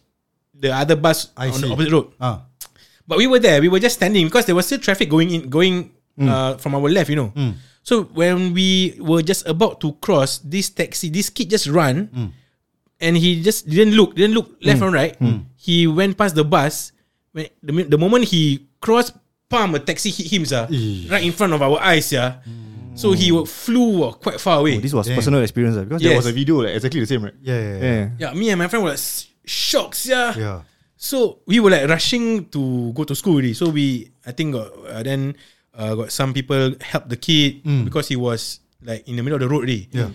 the 0.52 0.74
other 0.74 0.96
bus 0.96 1.30
I 1.38 1.48
on 1.48 1.54
see. 1.54 1.66
the 1.66 1.72
opposite 1.72 1.92
road. 1.94 2.06
Ah. 2.20 2.44
But 3.06 3.18
we 3.18 3.26
were 3.26 3.38
there. 3.40 3.60
We 3.62 3.68
were 3.70 3.80
just 3.80 3.96
standing 3.96 4.26
because 4.26 4.44
there 4.46 4.54
was 4.54 4.66
still 4.66 4.78
traffic 4.82 5.08
going 5.08 5.30
in, 5.30 5.48
going 5.48 5.90
uh, 6.20 6.58
from 6.58 6.74
our 6.74 6.84
left. 6.90 7.08
You 7.10 7.16
know. 7.16 7.30
So 7.82 8.04
when 8.12 8.52
we 8.52 8.94
were 9.00 9.22
just 9.24 9.48
about 9.48 9.80
to 9.80 9.94
cross 10.04 10.38
this 10.44 10.68
taxi, 10.68 11.08
this 11.08 11.30
kid 11.30 11.48
just 11.50 11.66
run, 11.66 12.10
and 13.00 13.16
he 13.16 13.40
just 13.42 13.64
didn't 13.66 13.94
look, 13.96 14.14
didn't 14.14 14.34
look 14.36 14.52
left 14.60 14.82
and 14.82 14.92
right. 14.92 15.16
He 15.56 15.86
went 15.86 16.18
past 16.18 16.34
the 16.36 16.44
bus. 16.44 16.92
When 17.32 17.46
the, 17.62 17.72
the 17.94 17.98
moment 17.98 18.26
he 18.28 18.68
crossed, 18.82 19.14
pam, 19.50 19.74
a 19.74 19.78
taxi 19.82 20.10
hit 20.10 20.30
him, 20.32 20.46
sir, 20.46 20.66
Eesh. 20.70 21.10
right 21.10 21.24
in 21.26 21.32
front 21.32 21.52
of 21.52 21.60
our 21.60 21.78
eyes, 21.82 22.12
yeah. 22.12 22.38
So 22.94 23.12
he 23.12 23.30
flew 23.46 24.04
uh, 24.04 24.12
quite 24.12 24.38
far 24.40 24.60
away. 24.60 24.76
Oh, 24.76 24.80
this 24.80 24.92
was 24.92 25.06
Damn. 25.06 25.16
personal 25.16 25.40
experience 25.42 25.76
ah, 25.78 25.82
because 25.84 26.02
there 26.02 26.12
Yes. 26.12 26.22
was 26.24 26.26
a 26.26 26.32
video 26.36 26.62
like 26.62 26.74
exactly 26.74 27.00
the 27.00 27.06
same, 27.06 27.24
right? 27.24 27.34
Yeah, 27.42 27.58
yeah, 27.58 27.74
yeah. 27.76 27.82
Yeah. 27.82 28.08
yeah, 28.18 28.30
me 28.34 28.50
and 28.50 28.58
my 28.58 28.68
friend 28.68 28.84
were 28.84 28.90
like 28.94 29.00
shocked, 29.44 30.04
yeah. 30.06 30.36
Yeah. 30.36 30.58
So 30.96 31.40
we 31.46 31.60
were 31.60 31.70
like 31.70 31.88
rushing 31.88 32.46
to 32.52 32.92
go 32.92 33.04
to 33.04 33.14
school 33.16 33.34
already. 33.40 33.54
So 33.54 33.70
we, 33.72 34.12
I 34.26 34.32
think, 34.32 34.52
got, 34.52 34.68
uh, 34.84 35.02
then 35.02 35.34
uh, 35.72 35.94
got 35.96 36.12
some 36.12 36.34
people 36.34 36.76
help 36.82 37.08
the 37.08 37.16
kid 37.16 37.64
because 37.88 38.08
he 38.08 38.16
was 38.20 38.60
like 38.84 39.08
in 39.08 39.16
the 39.16 39.22
middle 39.22 39.36
of 39.36 39.40
the 39.40 39.48
road 39.48 39.64
already. 39.64 39.88
Yeah. 39.92 40.10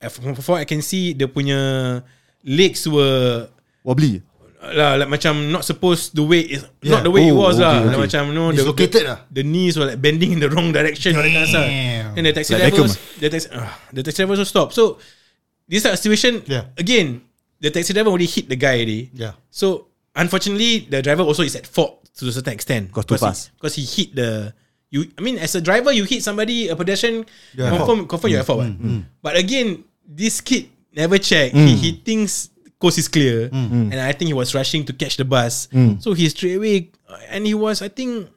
Uh, 0.00 0.08
from 0.08 0.32
before 0.32 0.56
I 0.56 0.64
can 0.64 0.80
see 0.80 1.12
the 1.12 1.28
punya 1.28 2.00
legs 2.44 2.88
were 2.88 3.48
Wobbly. 3.84 4.22
Lah 4.60 5.00
like 5.00 5.08
macam 5.08 5.48
not 5.48 5.64
supposed 5.64 6.12
the 6.12 6.20
way 6.20 6.44
is 6.44 6.68
Yeah. 6.84 7.00
not 7.00 7.02
the 7.04 7.12
way 7.12 7.28
it 7.28 7.32
Oh, 7.32 7.48
was 7.48 7.56
lah. 7.56 7.80
okay, 7.80 7.84
Like 7.88 7.96
okay. 7.96 8.02
macam 8.12 8.22
know 8.36 8.52
the, 8.52 8.60
the, 8.68 9.00
lah. 9.08 9.18
the 9.32 9.40
knees 9.44 9.80
were 9.80 9.88
like 9.88 10.00
bending 10.00 10.36
in 10.36 10.40
the 10.40 10.52
wrong 10.52 10.68
direction. 10.68 11.16
that. 11.16 11.24
Damn. 11.24 12.12
And 12.20 12.24
the 12.28 12.32
taxi 12.36 12.52
Like 12.52 12.68
driver, 12.68 12.76
Beckham 12.76 12.86
was, 12.92 12.94
the 13.16 13.28
taxi, 13.32 13.48
uh, 13.48 13.68
the 13.96 14.02
taxi 14.04 14.18
driver 14.20 14.32
also 14.36 14.44
stopped. 14.44 14.72
So 14.76 15.00
this 15.64 15.80
type 15.84 15.96
of 15.96 16.00
situation, 16.04 16.44
Yeah. 16.44 16.68
again, 16.76 17.24
the 17.56 17.72
taxi 17.72 17.96
driver 17.96 18.12
already 18.12 18.28
hit 18.28 18.52
the 18.52 18.56
guy 18.60 18.76
already. 18.84 19.08
Yeah. 19.16 19.32
So 19.48 19.88
unfortunately, 20.12 20.84
the 20.92 21.00
driver 21.00 21.24
also 21.24 21.40
is 21.42 21.56
at 21.56 21.64
fault 21.64 22.04
to 22.20 22.28
a 22.28 22.32
certain 22.32 22.52
extent. 22.52 22.92
Cause 22.92 23.08
too 23.08 23.16
fast. 23.16 23.56
Because 23.56 23.74
he 23.80 23.84
hit 23.88 24.12
the 24.12 24.52
you. 24.92 25.08
I 25.16 25.24
mean, 25.24 25.38
as 25.40 25.54
a 25.56 25.62
driver, 25.64 25.88
you 25.94 26.04
hit 26.04 26.20
somebody, 26.20 26.68
a 26.68 26.76
pedestrian, 26.76 27.24
You're 27.56 27.70
confirm, 27.70 28.04
confirm 28.04 28.28
you're 28.28 28.44
at 28.44 28.48
fault. 28.48 28.60
what. 28.60 28.76
But 29.24 29.40
again, 29.40 29.84
this 30.04 30.40
kid 30.44 30.68
never 30.92 31.16
checked. 31.16 31.54
He, 31.56 31.76
he 31.80 31.90
thinks 31.96 32.50
coast 32.80 32.96
is 32.96 33.12
clear, 33.12 33.52
and 33.52 33.92
I 33.94 34.16
think 34.16 34.32
he 34.32 34.34
was 34.34 34.56
rushing 34.56 34.88
to 34.88 34.92
catch 34.96 35.20
the 35.20 35.28
bus. 35.28 35.68
So 36.00 36.16
he 36.16 36.24
straight 36.32 36.56
away, 36.56 36.88
and 37.28 37.44
he 37.44 37.52
was, 37.52 37.84
I 37.84 37.92
think, 37.92 38.32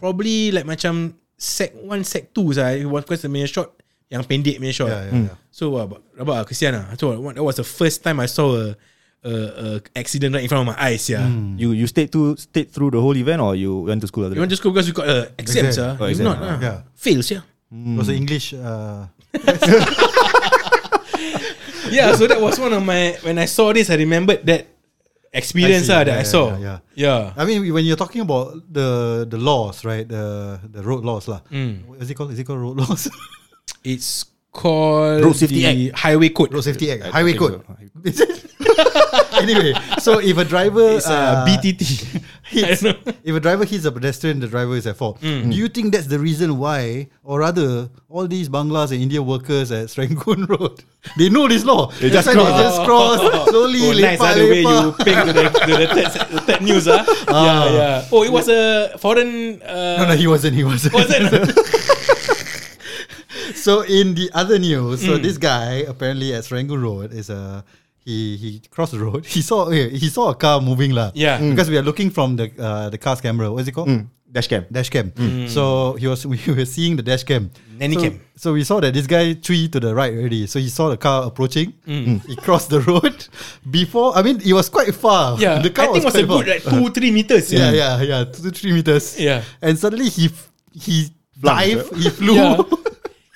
probably 0.00 0.48
like 0.50 0.64
macam 0.64 1.12
sec 1.36 1.76
one, 1.76 2.00
sec 2.02 2.32
two. 2.32 2.48
Sah. 2.56 2.72
He 2.72 2.88
was 2.88 3.04
quite 3.04 3.20
a 3.20 3.28
shot, 3.46 3.68
yang 4.08 4.24
pendek 4.24 4.56
punya 4.58 4.72
shot. 4.72 4.88
Yeah, 4.88 5.04
yeah, 5.12 5.20
yeah. 5.28 5.36
So 5.52 5.76
uh, 5.76 5.84
rabak 6.16 6.34
lah, 6.40 6.44
kesian 6.48 6.72
lah. 6.72 6.96
So 6.96 7.12
uh, 7.12 7.32
that 7.36 7.44
was 7.44 7.56
the 7.60 7.64
first 7.68 8.00
time 8.02 8.18
I 8.20 8.26
saw 8.26 8.56
a, 8.56 8.72
a, 9.22 9.28
a 9.28 9.66
accident 9.94 10.32
right 10.34 10.42
in 10.42 10.48
front 10.48 10.64
of 10.64 10.68
my 10.72 10.78
eyes. 10.80 11.04
Yeah. 11.10 11.28
You 11.60 11.72
you 11.76 11.84
stayed 11.86 12.08
to 12.16 12.32
stayed 12.40 12.72
through 12.72 12.96
the 12.96 13.00
whole 13.04 13.12
event 13.16 13.42
or 13.44 13.52
you 13.54 13.84
went 13.84 14.00
to 14.00 14.08
school 14.08 14.24
after 14.24 14.34
You 14.34 14.40
want 14.40 14.48
that? 14.50 14.56
to 14.56 14.60
school 14.62 14.72
because 14.72 14.88
you 14.88 14.94
got 14.96 15.04
uh, 15.08 15.26
exams, 15.36 15.76
Exam. 15.76 15.84
ah. 15.84 15.96
Oh, 16.00 16.04
If 16.08 16.16
exam, 16.16 16.26
not, 16.32 16.38
ah. 16.40 16.48
ah, 16.48 16.58
Yeah. 16.64 16.78
fails, 16.96 17.28
yeah. 17.28 17.44
It 17.70 17.98
was 18.00 18.08
an 18.10 18.16
English. 18.18 18.50
Uh, 18.56 19.06
Yeah, 21.90 22.14
so 22.14 22.26
that 22.26 22.40
was 22.40 22.58
one 22.58 22.72
of 22.72 22.82
my 22.84 23.16
when 23.22 23.38
I 23.38 23.46
saw 23.46 23.72
this, 23.72 23.90
I 23.90 23.96
remembered 23.96 24.46
that 24.46 24.66
experience 25.32 25.86
I 25.90 25.92
see. 25.92 25.92
ah, 26.00 26.04
that 26.04 26.14
I 26.14 26.24
Yeah, 26.24 26.34
saw. 26.34 26.44
yeah, 26.58 26.78
yeah. 26.94 27.32
I 27.36 27.44
mean, 27.44 27.66
when 27.72 27.84
you're 27.84 27.98
talking 28.00 28.22
about 28.22 28.54
the 28.66 29.26
the 29.28 29.38
laws, 29.38 29.84
right? 29.84 30.06
The 30.08 30.58
the 30.66 30.82
road 30.82 31.04
laws, 31.04 31.28
lah. 31.28 31.40
What 31.86 32.02
is 32.02 32.10
it 32.10 32.14
called? 32.14 32.32
Is 32.32 32.38
it 32.38 32.46
called 32.46 32.60
road 32.62 32.78
laws? 32.78 33.06
It's 33.84 34.26
called 34.52 35.24
Road 35.24 35.36
Safety 35.38 35.62
the 35.64 35.96
Highway 35.96 36.28
Code. 36.34 36.52
road 36.52 36.60
safety 36.66 36.90
act, 36.92 37.06
I- 37.08 37.22
highway 37.22 37.32
code. 37.32 37.64
so- 37.64 38.02
Is 38.04 38.20
it? 38.20 38.44
anyway, 39.40 39.72
so 40.00 40.18
if 40.18 40.36
a 40.38 40.44
driver 40.44 40.96
It's 40.96 41.06
uh, 41.08 41.12
uh, 41.14 41.46
BTT. 41.46 42.22
hits, 42.50 42.82
I 42.82 42.92
don't 42.92 43.06
know. 43.06 43.12
if 43.22 43.34
a 43.36 43.40
driver 43.40 43.64
hits 43.64 43.84
a 43.84 43.92
pedestrian, 43.92 44.40
the 44.40 44.48
driver 44.48 44.74
is 44.76 44.86
at 44.86 44.96
fault. 44.96 45.20
Do 45.20 45.28
you 45.50 45.68
think 45.68 45.92
that's 45.92 46.06
the 46.06 46.18
reason 46.18 46.58
why, 46.58 47.08
or 47.22 47.40
rather, 47.40 47.88
all 48.08 48.26
these 48.26 48.48
Banglas 48.48 48.90
and 48.92 49.00
Indian 49.02 49.24
workers 49.26 49.70
at 49.70 49.86
Serangoon 49.88 50.48
Road, 50.58 50.82
they 51.16 51.28
know 51.28 51.46
this 51.46 51.64
law. 51.64 51.90
They 52.00 52.08
That's 52.08 52.26
just 52.26 52.36
why 52.36 52.44
cross. 52.44 52.58
They 52.58 52.62
just 52.62 52.82
cross 53.30 53.48
slowly. 53.50 53.80
Oh, 53.82 53.92
nice 53.92 54.18
lepak, 54.18 54.30
ah, 54.30 54.34
the 54.34 54.48
way 54.50 54.60
you 54.60 54.92
ping 55.04 55.26
to 55.26 55.32
the, 55.32 55.42
to 55.48 55.76
the, 55.76 55.86
third, 55.86 56.28
the 56.30 56.40
third 56.40 56.62
news 56.62 56.88
ah. 56.88 57.04
Yeah, 57.28 57.70
yeah. 57.72 58.08
Oh, 58.12 58.22
it 58.24 58.32
was 58.32 58.48
a 58.48 58.96
foreign. 58.98 59.62
Uh, 59.62 59.96
No, 59.98 60.08
no, 60.08 60.16
he 60.16 60.26
wasn't. 60.26 60.56
He 60.56 60.64
wasn't. 60.64 60.94
wasn't. 60.94 61.54
so 63.54 63.82
in 63.82 64.14
the 64.14 64.30
other 64.34 64.58
news, 64.58 65.04
so 65.04 65.16
this 65.18 65.38
guy 65.38 65.84
apparently 65.86 66.34
at 66.34 66.44
Serangoon 66.44 66.82
Road 66.82 67.12
is 67.12 67.30
a 67.30 67.64
he 68.04 68.36
he 68.36 68.62
crossed 68.70 68.92
the 68.92 68.98
road. 68.98 69.26
He 69.36 69.42
saw 69.42 69.66
okay, 69.68 69.90
he 69.90 70.08
saw 70.08 70.30
a 70.30 70.34
car 70.34 70.60
moving 70.60 70.92
lah. 70.92 71.10
Yeah. 71.14 71.38
Mm. 71.38 71.50
because 71.50 71.68
we 71.70 71.76
are 71.78 71.82
looking 71.82 72.10
from 72.10 72.36
the 72.36 72.50
uh, 72.58 72.88
the 72.90 72.98
car's 72.98 73.20
camera. 73.20 73.50
What 73.52 73.62
is 73.62 73.68
it 73.68 73.72
called? 73.72 73.88
Mm. 73.88 74.08
Dash 74.30 74.46
cam. 74.46 74.64
dash 74.70 74.90
cam. 74.90 75.10
Mm. 75.10 75.30
Mm. 75.30 75.48
So 75.48 75.94
he 75.98 76.06
was 76.06 76.24
we 76.32 76.38
were 76.46 76.64
seeing 76.64 76.96
the 76.96 77.02
dash 77.02 77.24
cam. 77.24 77.50
Nanny 77.78 77.94
so, 77.94 78.00
cam. 78.02 78.20
So 78.36 78.52
we 78.54 78.62
saw 78.62 78.78
that 78.80 78.94
this 78.94 79.06
guy 79.06 79.34
three 79.34 79.68
to 79.68 79.80
the 79.80 79.92
right 79.94 80.14
already. 80.14 80.46
So 80.46 80.58
he 80.58 80.68
saw 80.70 80.88
the 80.88 80.96
car 80.96 81.26
approaching. 81.26 81.74
He 81.84 82.36
crossed 82.36 82.70
the 82.70 82.80
road 82.80 83.26
before. 83.70 84.16
I 84.16 84.22
mean, 84.22 84.40
it 84.40 84.52
was 84.54 84.68
quite 84.70 84.94
far. 84.94 85.34
Yeah, 85.38 85.58
the 85.58 85.70
car 85.70 85.90
I 85.90 85.98
think 85.98 86.04
it 86.04 86.10
was 86.14 86.14
a 86.14 86.26
good 86.26 86.46
like 86.46 86.62
two 86.62 86.90
three 86.94 87.10
meters. 87.10 87.52
yeah, 87.52 87.72
yeah, 87.72 88.00
yeah, 88.02 88.24
two 88.24 88.42
to 88.46 88.50
three 88.54 88.72
meters. 88.72 89.18
Yeah. 89.18 89.42
and 89.60 89.76
suddenly 89.76 90.08
he 90.08 90.30
he 90.72 91.10
Flung. 91.40 91.56
dive, 91.56 91.90
he 91.96 92.08
flew. 92.10 92.34
Yeah. 92.38 92.62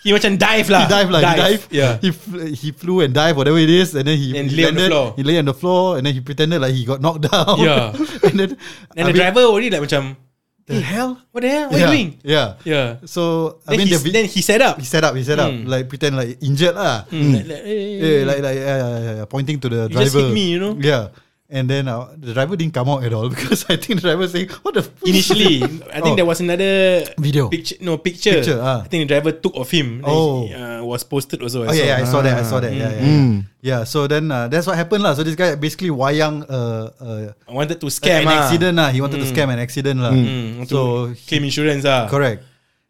He 0.04 0.12
macam 0.12 0.36
dive 0.36 0.68
lah. 0.68 0.84
He 0.84 0.92
dive 0.92 1.08
like 1.08 1.24
he 1.24 1.34
dive. 1.40 1.62
Yeah. 1.72 1.92
He 1.96 2.08
he 2.52 2.68
flew 2.76 3.00
and 3.00 3.16
dive 3.16 3.40
whatever 3.40 3.56
it 3.56 3.72
is, 3.72 3.96
and 3.96 4.04
then 4.04 4.20
he, 4.20 4.36
And 4.36 4.52
he 4.52 4.60
lay 4.60 4.68
on 4.68 4.76
the 4.76 4.86
floor. 4.92 5.06
He 5.16 5.22
lay 5.24 5.36
on 5.40 5.48
the 5.48 5.56
floor, 5.56 5.96
and 5.96 6.04
then 6.04 6.12
he 6.12 6.20
pretended 6.20 6.60
like 6.60 6.76
he 6.76 6.84
got 6.84 7.00
knocked 7.00 7.24
down. 7.32 7.56
Yeah. 7.56 7.96
and 8.28 8.36
then 8.36 8.50
And 8.92 9.08
I 9.08 9.08
the 9.08 9.16
mean, 9.16 9.16
driver 9.16 9.48
already 9.48 9.72
like 9.72 9.80
macam, 9.80 10.20
the 10.68 10.76
hell? 10.80 11.16
what 11.32 11.40
the 11.40 11.48
hell? 11.48 11.72
What 11.72 11.80
yeah, 11.80 11.88
are 11.88 11.88
you 11.88 11.96
doing? 11.96 12.08
Yeah. 12.20 12.46
Yeah. 12.68 12.88
So 13.08 13.60
I 13.64 13.76
Then, 13.76 13.88
mean, 13.88 13.88
he, 13.88 13.96
the 13.96 14.10
then 14.12 14.24
he 14.28 14.40
set 14.44 14.60
up. 14.60 14.76
he 14.76 14.84
set 14.84 15.04
up, 15.08 15.16
he 15.16 15.24
set 15.24 15.40
up, 15.40 15.48
Mm. 15.52 15.68
like 15.72 15.88
pretend 15.88 16.20
like 16.20 16.36
injured 16.44 16.76
lah. 16.76 17.08
Mm. 17.08 17.32
Like, 17.32 17.46
like, 17.48 17.62
eh, 17.64 17.96
Yeah, 17.96 18.20
like 18.28 18.40
like 18.44 18.58
yeah, 18.60 18.76
yeah, 18.76 18.98
yeah, 19.00 19.14
yeah, 19.20 19.26
pointing 19.28 19.56
to 19.60 19.68
the 19.72 19.80
You 19.88 19.96
driver. 19.96 20.04
just 20.04 20.16
hit 20.20 20.32
me, 20.36 20.52
you 20.52 20.60
know? 20.60 20.76
Yeah. 20.76 21.16
And 21.54 21.70
then 21.70 21.86
uh, 21.86 22.10
the 22.18 22.34
driver 22.34 22.58
didn't 22.58 22.74
come 22.74 22.90
out 22.90 23.06
at 23.06 23.14
all 23.14 23.30
because 23.34 23.62
I 23.70 23.78
think 23.78 24.02
the 24.02 24.10
driver 24.10 24.26
saying, 24.26 24.50
"What 24.66 24.74
the 24.74 24.82
f- 24.82 24.90
Initially, 25.06 25.62
I 25.86 26.02
think 26.02 26.14
Oh. 26.18 26.18
there 26.18 26.26
was 26.26 26.42
another 26.42 27.06
Video. 27.14 27.46
picture. 27.46 27.78
No 27.78 28.02
picture. 28.02 28.42
Picture, 28.42 28.58
ah. 28.58 28.82
I 28.82 28.90
think 28.90 29.06
the 29.06 29.10
driver 29.14 29.30
took 29.30 29.54
of 29.54 29.70
him. 29.70 30.02
Oh. 30.02 30.50
he, 30.50 30.50
uh, 30.50 30.82
was 30.82 31.06
posted 31.06 31.38
also. 31.46 31.62
I 31.62 31.70
Oh 31.70 31.74
yeah, 31.78 31.94
yeah, 31.94 32.02
I 32.02 32.06
saw 32.10 32.26
that. 32.26 32.34
I 32.34 32.42
saw 32.42 32.58
that. 32.58 32.74
Yeah, 32.74 32.90
yeah, 32.90 33.06
Mm. 33.06 33.34
yeah. 33.62 33.80
So 33.86 34.10
then 34.10 34.34
uh, 34.34 34.50
that's 34.50 34.66
what 34.66 34.74
happened 34.74 35.06
lah. 35.06 35.14
So 35.14 35.22
this 35.22 35.38
guy 35.38 35.54
basically 35.54 35.94
wayang 35.94 36.42
uh, 36.50 36.90
uh, 36.98 37.22
I 37.46 37.52
wanted 37.54 37.78
to 37.78 37.86
scam 37.86 38.26
an 38.26 38.34
ah. 38.34 38.50
accident 38.50 38.74
lah. 38.74 38.90
He 38.90 38.98
wanted 38.98 39.22
to 39.22 39.28
scam 39.30 39.46
an 39.54 39.62
accident 39.62 40.02
lah. 40.02 40.10
Mm, 40.10 40.66
So 40.66 41.14
to 41.14 41.18
claim 41.30 41.46
insurance 41.46 41.86
ah. 41.86 42.10
correct. 42.10 42.42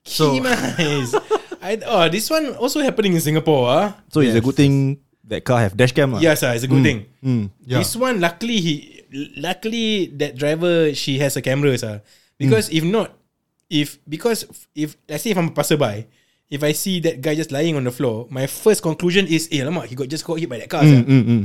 So 0.09 0.41
So. 0.41 1.21
I, 1.65 1.81
oh, 1.85 2.09
this 2.13 2.29
one 2.29 2.57
also 2.61 2.81
happening 2.81 3.13
in 3.17 3.21
Singapore 3.21 3.69
ah. 3.69 3.87
So 4.09 4.21
it's 4.25 4.37
a 4.37 4.45
good 4.45 4.57
thing 4.57 5.05
that 5.29 5.45
car 5.45 5.61
have 5.61 5.77
dash 5.77 5.93
cam. 5.93 6.13
lah. 6.13 6.21
Yes, 6.21 6.43
ah, 6.43 6.53
it's 6.53 6.65
a 6.65 6.69
good 6.69 6.83
thing. 6.85 7.07
Mm. 7.25 7.51
Yeah. 7.65 7.79
This 7.79 7.97
one, 7.97 8.21
luckily, 8.21 8.61
he, 8.61 8.75
luckily 9.37 10.07
that 10.21 10.37
driver 10.37 10.93
she 10.95 11.19
has 11.19 11.37
a 11.37 11.43
camera, 11.43 11.77
sir. 11.79 12.03
Because 12.39 12.69
if 12.71 12.85
not, 12.85 13.15
if 13.71 13.99
because 14.09 14.45
if 14.75 14.97
let's 15.09 15.23
say 15.25 15.31
if 15.31 15.39
I'm 15.39 15.49
a 15.49 15.55
passerby, 15.55 16.07
if 16.51 16.61
I 16.63 16.73
see 16.73 17.01
that 17.01 17.21
guy 17.23 17.35
just 17.35 17.53
lying 17.53 17.77
on 17.77 17.85
the 17.85 17.93
floor, 17.95 18.27
my 18.31 18.47
first 18.47 18.83
conclusion 18.83 19.27
is, 19.27 19.49
eh, 19.53 19.65
lama, 19.65 19.87
he 19.87 19.95
got 19.95 20.09
just 20.09 20.25
got 20.27 20.39
hit 20.39 20.49
by 20.51 20.59
that 20.59 20.69
car. 20.69 20.83
Mm, 20.83 21.05
mm, 21.07 21.25
mm. 21.25 21.45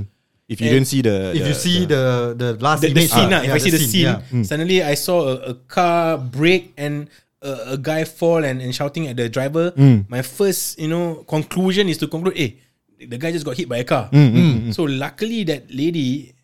If 0.50 0.58
you 0.62 0.66
And 0.68 0.82
didn't 0.82 0.90
see 0.90 1.02
the, 1.06 1.30
if 1.38 1.44
the- 1.46 1.48
you 1.48 1.54
see 1.54 1.86
the 1.86 2.34
the 2.34 2.50
last 2.58 2.82
The, 2.82 2.90
the 2.90 3.06
image, 3.06 3.14
scene, 3.14 3.30
ah, 3.32 3.38
ah, 3.38 3.46
if 3.46 3.50
yeah, 3.54 3.54
I 3.54 3.62
see 3.62 3.70
the 3.70 3.78
scene, 3.86 4.10
yeah. 4.18 4.42
suddenly 4.44 4.82
I 4.82 4.98
saw 4.98 5.30
a, 5.30 5.54
a 5.54 5.56
car 5.70 6.18
break 6.18 6.74
and 6.74 7.06
a, 7.46 7.74
a 7.74 7.78
guy 7.78 8.02
fall 8.04 8.42
and, 8.44 8.58
and 8.60 8.74
shouting 8.74 9.06
at 9.06 9.14
the 9.16 9.30
driver. 9.30 9.70
Mm. 9.78 10.10
My 10.10 10.26
first, 10.26 10.82
you 10.82 10.90
know, 10.90 11.22
conclusion 11.30 11.86
is 11.88 12.02
to 12.02 12.10
conclude, 12.10 12.34
eh, 12.34 12.58
the 13.00 13.18
guy 13.18 13.32
just 13.32 13.46
got 13.48 13.56
hit 13.56 13.70
by 13.72 13.78
a 13.80 13.88
car. 13.88 14.10
Mm, 14.12 14.74
So 14.76 14.84
luckily 14.84 15.44
that 15.48 15.72
lady, 15.72 16.36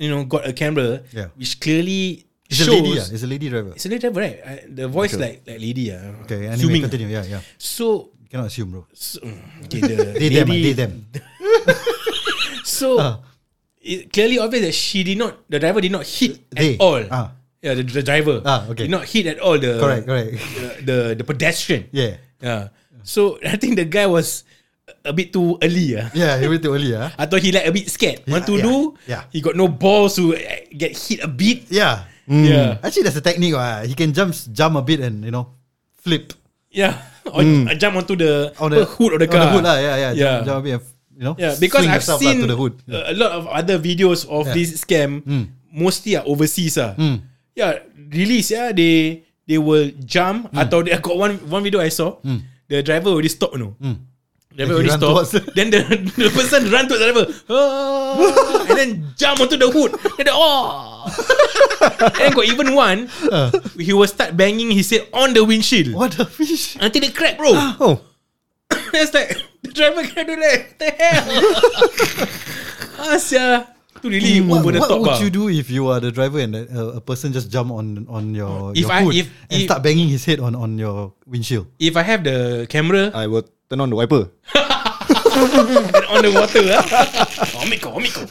you 0.00 0.08
know, 0.08 0.24
got 0.24 0.48
a 0.48 0.52
camera, 0.56 1.02
Yeah. 1.12 1.28
which 1.36 1.60
clearly 1.60 2.24
It's 2.48 2.60
a 2.60 2.70
lady, 2.70 2.90
yeah. 2.96 3.06
It's 3.12 3.24
a 3.24 3.30
lady 3.30 3.48
driver. 3.48 3.72
It's 3.76 3.84
a 3.84 3.88
lady 3.88 4.00
driver, 4.04 4.20
right? 4.20 4.38
I, 4.44 4.52
the 4.68 4.86
voice 4.88 5.16
like 5.16 5.42
like 5.48 5.60
lady, 5.60 5.90
ah. 5.92 6.22
Okay, 6.24 6.48
Zooming. 6.56 6.80
anyway, 6.80 6.80
continue. 6.88 7.08
Yeah, 7.12 7.24
yeah. 7.24 7.42
So, 7.58 8.12
You 8.24 8.28
cannot 8.30 8.48
assume, 8.52 8.70
bro. 8.72 8.82
so 8.92 9.20
okay, 9.68 9.80
the 9.80 9.96
They 10.20 10.28
them, 10.32 10.48
they 10.48 10.72
them. 10.76 10.92
So 12.64 12.98
Ah. 13.00 13.20
it 13.80 14.08
clearly 14.12 14.38
obvious 14.40 14.62
that 14.64 14.74
she 14.76 15.04
did 15.04 15.18
not, 15.18 15.44
the 15.48 15.58
driver 15.60 15.80
did 15.80 15.92
not 15.92 16.06
hit 16.06 16.40
They. 16.50 16.74
at 16.74 16.80
all. 16.80 17.04
Ah. 17.10 17.36
Yeah, 17.64 17.74
the, 17.76 17.82
the 17.84 18.02
driver 18.04 18.40
Ah, 18.44 18.68
okay. 18.72 18.84
did 18.88 18.92
not 18.92 19.04
hit 19.08 19.24
at 19.26 19.38
all 19.40 19.56
the 19.58 19.80
Correct, 19.80 20.04
correct. 20.04 20.30
the, 20.36 20.68
the 20.84 20.96
the 21.20 21.24
pedestrian. 21.24 21.88
Yeah, 21.92 22.16
Yeah. 22.40 22.68
So 23.04 23.36
I 23.44 23.56
think 23.56 23.76
the 23.76 23.84
guy 23.88 24.04
was 24.08 24.44
a 25.04 25.12
bit 25.12 25.32
too 25.32 25.56
early. 25.62 25.96
Ah. 25.96 26.08
yeah. 26.12 26.36
He 26.40 26.48
went 26.48 26.62
too 26.62 26.72
early, 26.74 26.92
ah. 26.96 27.08
Thought 27.28 27.40
he 27.44 27.52
like 27.52 27.66
a 27.66 27.72
bit 27.72 27.88
scared. 27.88 28.20
Want 28.28 28.44
to 28.46 28.56
yeah, 28.56 28.64
do? 28.64 28.74
yeah. 29.08 29.22
He 29.32 29.40
got 29.40 29.56
no 29.56 29.68
balls 29.68 30.16
to 30.16 30.32
uh, 30.36 30.40
get 30.72 30.92
hit 30.96 31.24
a 31.24 31.28
bit. 31.28 31.68
Yeah. 31.72 32.04
Yeah. 32.28 32.80
Actually, 32.82 33.04
that's 33.08 33.20
a 33.20 33.24
technique. 33.24 33.52
ah. 33.56 33.84
He 33.84 33.92
can 33.96 34.12
jump, 34.12 34.32
jump 34.52 34.76
a 34.76 34.82
bit, 34.84 35.00
and 35.00 35.24
you 35.24 35.32
know, 35.32 35.52
flip 36.00 36.32
Yeah. 36.72 36.96
Or 37.24 37.40
uh, 37.40 37.72
jump 37.80 37.96
onto 37.96 38.16
the, 38.20 38.52
on 38.60 38.68
the 38.68 38.84
hood 38.84 39.16
of 39.16 39.18
the 39.24 39.28
on 39.28 39.32
car. 39.32 39.40
the 39.48 39.50
hood, 39.56 39.64
lah. 39.64 39.76
Yeah, 39.80 39.96
yeah. 39.96 40.12
Yeah. 40.12 40.32
Jump, 40.44 40.44
jump 40.44 40.58
a 40.58 40.62
bit, 40.64 40.72
and, 40.76 40.84
you 41.16 41.24
know. 41.24 41.34
Yeah, 41.40 41.54
because 41.56 41.84
I've 41.88 42.04
seen 42.04 42.36
to 42.44 42.46
the 42.48 42.56
hood. 42.58 42.74
uh, 42.84 43.08
a 43.08 43.14
lot 43.16 43.32
of 43.32 43.48
other 43.48 43.80
videos 43.80 44.28
of 44.28 44.44
Yeah. 44.48 44.56
this 44.56 44.76
scam. 44.84 45.24
Mostly 45.74 46.14
are 46.20 46.22
overseas. 46.28 46.76
Ah, 46.78 46.92
Mm. 46.94 47.24
yeah, 47.56 47.80
release. 48.12 48.52
Yeah, 48.54 48.70
they 48.76 49.24
they 49.48 49.58
will 49.58 49.90
jump. 50.06 50.52
Mm. 50.54 50.60
Atau 50.62 50.84
they 50.86 50.94
I 50.94 51.00
got 51.02 51.16
one 51.18 51.34
one 51.50 51.64
video 51.66 51.80
I 51.82 51.90
saw. 51.90 52.20
The 52.70 52.78
driver 52.84 53.10
already 53.10 53.32
stop. 53.32 53.56
You 53.58 53.60
know. 53.60 53.72
Driver 54.54 54.78
Then 54.78 54.86
already 54.86 54.90
he 54.90 55.26
stop. 55.26 55.54
then 55.58 55.68
the, 55.74 55.80
the 56.14 56.30
person 56.30 56.70
run 56.70 56.86
to 56.86 56.94
the 56.94 57.02
driver, 57.10 57.26
Ah, 57.50 58.66
and 58.70 58.78
then 58.78 58.90
jump 59.18 59.42
onto 59.42 59.58
the 59.58 59.66
hood. 59.66 59.98
And 59.98 60.30
then, 60.30 60.34
oh, 60.34 61.10
and 62.22 62.30
got 62.34 62.46
even 62.46 62.74
one. 62.78 63.10
he 63.78 63.90
will 63.92 64.06
start 64.06 64.36
banging 64.38 64.70
his 64.70 64.86
head 64.94 65.10
on 65.12 65.34
the 65.34 65.42
windshield 65.42 65.90
What 65.92 66.12
the 66.14 66.24
fish? 66.26 66.78
until 66.78 67.02
it 67.02 67.14
crack, 67.18 67.34
bro. 67.36 67.50
Oh, 67.82 68.00
It's 68.94 69.10
like 69.12 69.34
the 69.66 69.74
driver 69.74 70.06
can 70.06 70.22
do 70.26 70.36
that. 70.38 70.58
What 70.70 70.78
the 70.78 70.90
hell? 71.02 71.24
ah, 73.10 73.18
sia. 73.18 73.66
Tu 74.02 74.10
really 74.10 74.38
What, 74.44 74.60
over 74.62 74.70
the 74.70 74.80
what 74.84 75.00
would 75.00 75.16
ah. 75.16 75.20
you 75.22 75.30
do 75.34 75.48
if 75.48 75.70
you 75.70 75.88
are 75.88 75.98
the 75.98 76.12
driver 76.12 76.38
and 76.38 76.54
uh, 76.54 76.98
a 76.98 77.02
person 77.02 77.32
just 77.32 77.48
jump 77.50 77.72
on 77.72 78.04
on 78.10 78.34
your, 78.36 78.70
If 78.76 78.84
your 78.86 78.92
I- 78.92 79.02
hood 79.02 79.14
if- 79.16 79.30
and 79.50 79.58
if- 79.62 79.66
start 79.66 79.80
banging 79.82 80.06
his 80.12 80.22
head 80.28 80.38
on 80.44 80.54
on 80.54 80.76
your 80.78 81.14
windshield? 81.26 81.66
If 81.82 81.96
I 81.96 82.02
have 82.06 82.22
the 82.22 82.66
camera 82.68 83.10
I 83.16 83.26
will 83.26 83.48
turn 83.70 83.80
on 83.80 83.90
the 83.90 83.96
wiper. 83.96 84.30
and 84.54 86.04
on 86.06 86.22
the 86.22 86.30
water, 86.34 86.60
ah. 86.70 87.54
oh, 87.58 87.66
Miko, 87.68 87.90
oh, 87.92 88.00
Miko. 88.00 88.24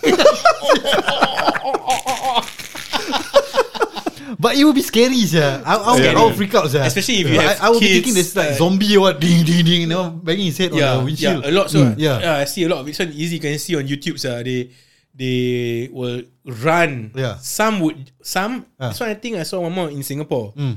But 4.40 4.58
it 4.58 4.66
would 4.66 4.76
be 4.76 4.82
scary, 4.82 5.16
yeah. 5.16 5.62
I, 5.66 5.76
I, 5.76 5.92
would, 5.94 6.04
Scary. 6.04 6.16
I 6.16 6.24
would 6.26 6.36
freak 6.36 6.56
out, 6.56 6.68
yeah. 6.74 6.84
Especially 6.86 7.16
if 7.22 7.30
you 7.30 7.40
have 7.40 7.62
I, 7.62 7.68
I 7.68 7.70
would 7.70 7.80
be 7.80 7.88
kids, 7.88 7.96
thinking 7.96 8.14
this 8.16 8.36
like 8.36 8.52
uh, 8.52 8.54
zombie 8.56 8.98
or 8.98 9.02
what, 9.02 9.20
ding 9.20 9.46
ding 9.46 9.64
ding, 9.64 9.82
you 9.82 9.88
know, 9.88 10.10
banging 10.10 10.48
his 10.48 10.58
head 10.58 10.72
on 10.72 10.78
yeah, 10.80 10.98
the 10.98 11.04
windshield. 11.06 11.44
yeah, 11.46 11.50
a 11.50 11.54
lot. 11.54 11.70
So 11.72 11.80
Mm, 11.80 11.96
yeah. 11.98 12.20
yeah. 12.20 12.36
I 12.38 12.46
see 12.46 12.64
a 12.64 12.70
lot 12.70 12.80
of 12.80 12.88
it. 12.88 12.96
So 12.96 13.04
easy 13.04 13.36
you 13.36 13.42
can 13.42 13.58
see 13.60 13.76
on 13.76 13.84
YouTube. 13.88 14.20
So 14.20 14.44
they 14.44 14.72
they 15.16 15.88
will 15.94 16.24
run. 16.46 17.12
Yeah. 17.16 17.38
Some 17.40 17.80
would 17.82 18.12
some. 18.22 18.66
Ah. 18.80 18.90
This 18.90 19.00
one 19.00 19.10
I 19.10 19.14
think 19.16 19.38
I 19.38 19.44
saw 19.44 19.62
one 19.62 19.72
more 19.72 19.90
in 19.90 20.04
Singapore. 20.04 20.52
Mm. 20.58 20.76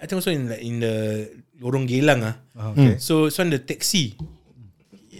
I 0.00 0.06
think 0.06 0.14
also 0.14 0.30
in 0.30 0.48
like 0.48 0.62
in 0.62 0.80
the 0.80 1.30
Lorong 1.58 1.86
Geylang 1.86 2.22
ah. 2.22 2.34
Ah, 2.54 2.70
okay. 2.74 2.98
So 3.02 3.26
it's 3.26 3.38
on 3.42 3.50
the 3.50 3.58
taxi. 3.58 4.14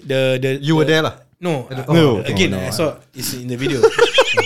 The 0.09 0.39
the 0.41 0.51
You 0.63 0.79
were 0.79 0.87
the- 0.87 0.99
there 0.99 1.05
lah. 1.05 1.17
No, 1.39 1.71
uh, 1.71 1.87
No. 1.95 2.19
Again, 2.27 2.55
Oh, 2.55 2.59
no. 2.59 2.67
I 2.67 2.71
saw 2.75 2.99
it's 3.15 3.31
in 3.39 3.47
the 3.47 3.55
video. 3.55 3.79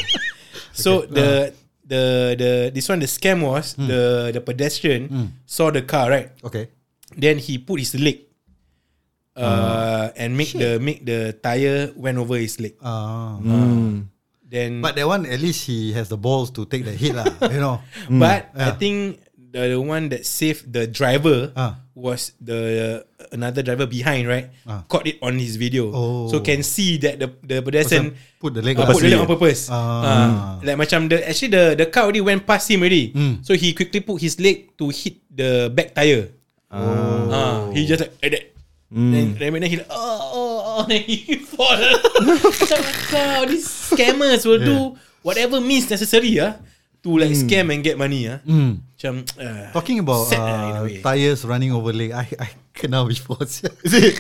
so 0.77 1.09
the 1.09 1.53
the 1.85 2.03
the 2.37 2.51
this 2.73 2.85
one 2.89 3.01
the 3.01 3.09
scam 3.09 3.41
was 3.45 3.73
the 3.77 4.29
the 4.33 4.41
pedestrian 4.45 5.33
saw 5.49 5.73
the 5.73 5.81
car 5.85 6.09
right. 6.13 6.33
Okay. 6.45 6.69
Then 7.13 7.37
he 7.41 7.61
put 7.61 7.81
his 7.81 7.93
leg, 7.97 8.25
uh, 9.37 10.09
and 10.17 10.33
make 10.37 10.53
the 10.57 10.81
make 10.81 11.05
the 11.05 11.37
tire 11.45 11.93
went 11.97 12.17
over 12.17 12.37
his 12.41 12.57
leg. 12.61 12.77
Ah. 12.81 13.37
Then, 14.53 14.85
But 14.85 14.97
that 15.01 15.09
one, 15.09 15.25
at 15.25 15.41
least 15.41 15.65
he 15.65 15.97
has 15.97 16.13
the 16.13 16.21
balls 16.21 16.53
to 16.61 16.69
take 16.69 16.85
the 16.85 16.93
hit 16.93 17.17
lah. 17.17 17.25
You 17.49 17.57
know. 17.61 17.81
but 18.21 18.53
I 18.53 18.69
Yeah. 18.69 18.77
think 18.77 18.97
the, 19.37 19.77
the 19.77 19.81
one 19.81 20.13
that 20.13 20.29
saved 20.29 20.69
the 20.73 20.85
driver 20.85 21.53
Ah. 21.57 21.81
Was 21.93 22.33
the 22.41 23.03
another 23.33 23.61
driver 23.61 23.85
behind, 23.85 24.25
right? 24.25 24.49
Ah. 24.65 24.85
Caught 24.89 25.07
it 25.07 25.17
on 25.21 25.37
his 25.37 25.57
video, 25.61 25.93
Oh. 25.93 26.29
so 26.33 26.41
can 26.41 26.65
see 26.65 26.97
that 27.05 27.21
the 27.21 27.29
the 27.45 27.61
pedestrian 27.61 28.17
Person 28.17 28.41
put 28.41 28.51
the 28.57 28.63
leg 28.65 28.81
uh, 28.81 28.89
put 28.89 29.05
the 29.05 29.13
leg 29.13 29.21
on 29.21 29.29
purpose. 29.29 29.69
Ah. 29.69 29.77
Ah. 29.77 30.33
like 30.65 30.79
macam 30.81 31.07
the 31.13 31.21
actually 31.21 31.53
the 31.53 31.65
the 31.77 31.87
car 31.93 32.09
already 32.09 32.25
went 32.25 32.49
past 32.49 32.69
him 32.73 32.81
already, 32.81 33.13
Mm. 33.13 33.45
so 33.45 33.53
he 33.53 33.77
quickly 33.77 34.01
put 34.01 34.19
his 34.25 34.41
leg 34.41 34.73
to 34.81 34.89
hit 34.89 35.21
the 35.29 35.69
back 35.69 35.93
tire. 35.93 36.33
Oh. 36.73 37.29
Ah, 37.29 37.57
he 37.77 37.85
just 37.85 38.01
like, 38.01 38.17
like 38.25 38.33
that. 38.41 38.45
Then, 38.93 39.37
then, 39.41 39.57
then 39.57 39.65
he 39.73 39.81
like, 39.81 39.89
oh, 39.89 40.21
oh, 40.37 40.57
oh, 40.69 40.81
then 40.91 41.01
he 41.01 41.41
fall. 41.41 41.81
Macam 42.21 42.81
these 43.49 43.65
scammers 43.65 44.45
will 44.45 44.61
do 44.61 44.79
whatever 45.25 45.61
means 45.65 45.89
necessary 45.89 46.37
ah 46.41 46.61
to 47.01 47.09
like 47.17 47.33
scam 47.33 47.73
and 47.73 47.81
get 47.81 47.97
money 47.97 48.29
ah. 48.29 48.41
Mm. 48.45 48.85
Macam, 49.03 49.27
uh, 49.43 49.73
Talking 49.75 49.99
about 49.99 50.31
sad 50.31 50.39
lah 50.39 50.87
uh, 50.87 51.03
tires 51.03 51.43
running 51.43 51.75
over 51.75 51.91
leg, 51.91 52.15
I 52.15 52.23
I 52.39 52.49
kena 52.71 53.03
before. 53.03 53.43
sia. 53.51 53.67
Is 53.83 53.99
it 53.99 54.15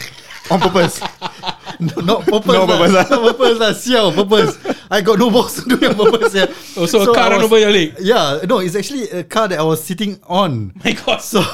on 0.51 0.59
purpose? 0.59 0.99
no, 1.79 2.03
not 2.03 2.27
purpose. 2.27 2.51
Not 2.51 2.67
purpose 2.67 2.91
lah. 2.91 3.07
Not 3.07 3.23
purpose 3.31 3.57
lah. 3.63 3.73
Siao, 3.79 4.11
purpose. 4.11 4.59
I 4.91 4.99
got 5.07 5.23
no 5.23 5.31
balls 5.31 5.63
to 5.63 5.71
do 5.71 5.79
your 5.79 5.95
purpose. 5.95 6.35
Yeah. 6.35 6.51
Oh, 6.83 6.91
so 6.91 7.07
a 7.07 7.15
car 7.15 7.31
I 7.31 7.39
run 7.39 7.47
over 7.47 7.63
your 7.63 7.71
leg? 7.71 7.95
Yeah, 8.03 8.43
no, 8.43 8.59
it's 8.59 8.75
actually 8.75 9.07
a 9.13 9.23
car 9.23 9.47
that 9.47 9.61
I 9.61 9.63
was 9.63 9.79
sitting 9.87 10.19
on. 10.27 10.75
my 10.83 10.99
God. 10.99 11.23
So, 11.23 11.47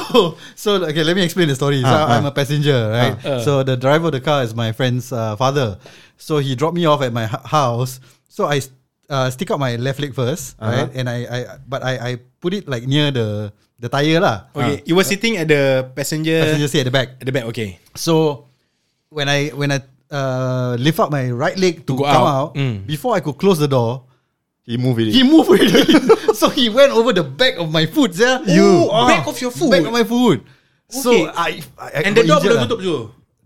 so 0.57 0.81
okay, 0.89 1.05
let 1.05 1.13
me 1.13 1.21
explain 1.21 1.53
the 1.53 1.59
story. 1.59 1.85
So, 1.85 1.91
Ah, 1.93 2.17
I'm 2.17 2.25
a 2.25 2.33
passenger, 2.33 2.89
right? 2.89 3.13
Ah. 3.29 3.45
So 3.45 3.61
the 3.61 3.77
driver 3.77 4.09
of 4.09 4.17
the 4.17 4.25
car 4.25 4.41
is 4.41 4.57
my 4.57 4.73
friend's 4.73 5.13
uh, 5.13 5.37
father. 5.37 5.77
So 6.17 6.39
he 6.41 6.57
dropped 6.57 6.81
me 6.81 6.89
off 6.89 7.05
at 7.05 7.13
my 7.13 7.27
hu- 7.29 7.45
house. 7.45 8.01
So 8.33 8.49
I 8.49 8.65
uh, 9.09 9.29
stick 9.33 9.51
out 9.51 9.59
my 9.59 9.77
left 9.77 9.99
leg 10.01 10.15
first, 10.15 10.55
right? 10.61 10.89
And 10.95 11.09
I, 11.09 11.19
I, 11.27 11.39
but 11.67 11.81
I, 11.83 11.93
I 11.97 12.11
put 12.41 12.55
it 12.55 12.69
like 12.69 12.87
near 12.87 13.11
the 13.11 13.53
the 13.81 13.89
tire 13.89 14.21
lah. 14.21 14.49
Okay, 14.55 14.83
you 14.87 14.95
were 14.95 15.05
sitting 15.07 15.37
at 15.37 15.49
the 15.49 15.89
passenger, 15.97 16.41
Passenger 16.45 16.69
seat 16.69 16.81
at 16.85 16.89
the 16.89 16.95
back. 16.95 17.09
at 17.21 17.25
the 17.27 17.33
back. 17.33 17.45
Okay. 17.51 17.79
So 17.97 18.47
when 19.09 19.29
I 19.29 19.49
when 19.55 19.71
I 19.73 19.81
uh, 20.11 20.77
lift 20.81 20.99
up 21.01 21.11
my 21.11 21.31
right 21.31 21.57
leg 21.57 21.85
to, 21.87 21.93
go 21.97 22.05
come 22.05 22.25
out. 22.25 22.29
out, 22.29 22.51
Mm. 22.57 22.87
before 22.87 23.15
I 23.17 23.21
could 23.21 23.37
close 23.39 23.59
the 23.59 23.69
door, 23.69 24.05
He 24.69 24.77
moved 24.77 25.01
it. 25.01 25.17
he 25.17 25.25
moved 25.25 25.49
already. 25.49 25.81
so 26.37 26.53
he 26.53 26.69
went 26.69 26.93
over 26.93 27.09
the 27.17 27.25
back 27.25 27.57
of 27.57 27.73
my 27.73 27.89
foot. 27.89 28.13
Yeah, 28.13 28.45
You. 28.45 28.89
Back 29.09 29.25
of 29.25 29.41
your 29.41 29.49
foot? 29.49 29.73
back 29.73 29.85
of 29.89 29.93
my 29.97 30.05
foot. 30.05 30.45
So 30.93 31.09
Okay. 31.09 31.25
I, 31.33 31.51
I 31.81 31.89
And 32.05 32.13
I 32.13 32.21
the 32.21 32.25
door 32.29 32.41
belum 32.45 32.57
lah. 32.57 32.65
tutup 32.69 32.81
je. 32.85 32.97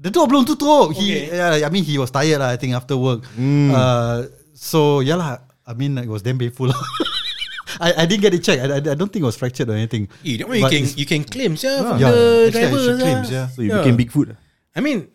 The 0.03 0.11
door 0.11 0.27
belum 0.27 0.43
tutup. 0.47 0.91
He, 0.99 1.31
Okay. 1.31 1.31
yeah, 1.31 1.63
I 1.63 1.71
mean, 1.71 1.87
he 1.87 1.95
was 1.95 2.11
tired 2.11 2.43
lah. 2.43 2.51
I 2.51 2.59
think 2.59 2.75
after 2.75 2.99
work. 2.99 3.23
Uh, 3.39 4.27
so 4.55 4.99
yeah 4.99 5.15
lah. 5.15 5.39
I 5.67 5.75
mean, 5.75 5.97
it 5.99 6.09
was 6.09 6.23
damn 6.23 6.39
painful. 6.39 6.69
lah. 6.69 6.75
I, 7.81 8.03
I 8.03 8.07
didn't 8.07 8.21
get 8.23 8.35
it 8.35 8.43
checked. 8.45 8.61
I, 8.63 8.67
I, 8.75 8.77
I 8.77 8.95
don't 8.95 9.09
think 9.13 9.23
it 9.23 9.27
was 9.27 9.37
fractured 9.37 9.69
or 9.71 9.75
anything. 9.75 10.09
Eh, 10.27 10.37
that 10.39 10.47
one 10.49 10.57
you 10.59 10.63
But 10.63 10.71
can 10.73 10.79
it's- 10.83 10.97
you 10.97 11.07
can 11.07 11.25
claim 11.25 11.57
yeah, 11.59 11.79
from 11.83 11.99
Yeah, 11.99 12.11
the 12.11 12.45
actually 12.49 12.63
I 12.63 12.71
driver. 12.71 12.79
should 12.85 13.01
claim, 13.01 13.25
yeah. 13.33 13.47
So 13.49 13.63
you 13.63 13.73
became 13.73 13.97
Bigfoot. 13.97 14.37
I 14.77 14.81
mean, 14.81 15.09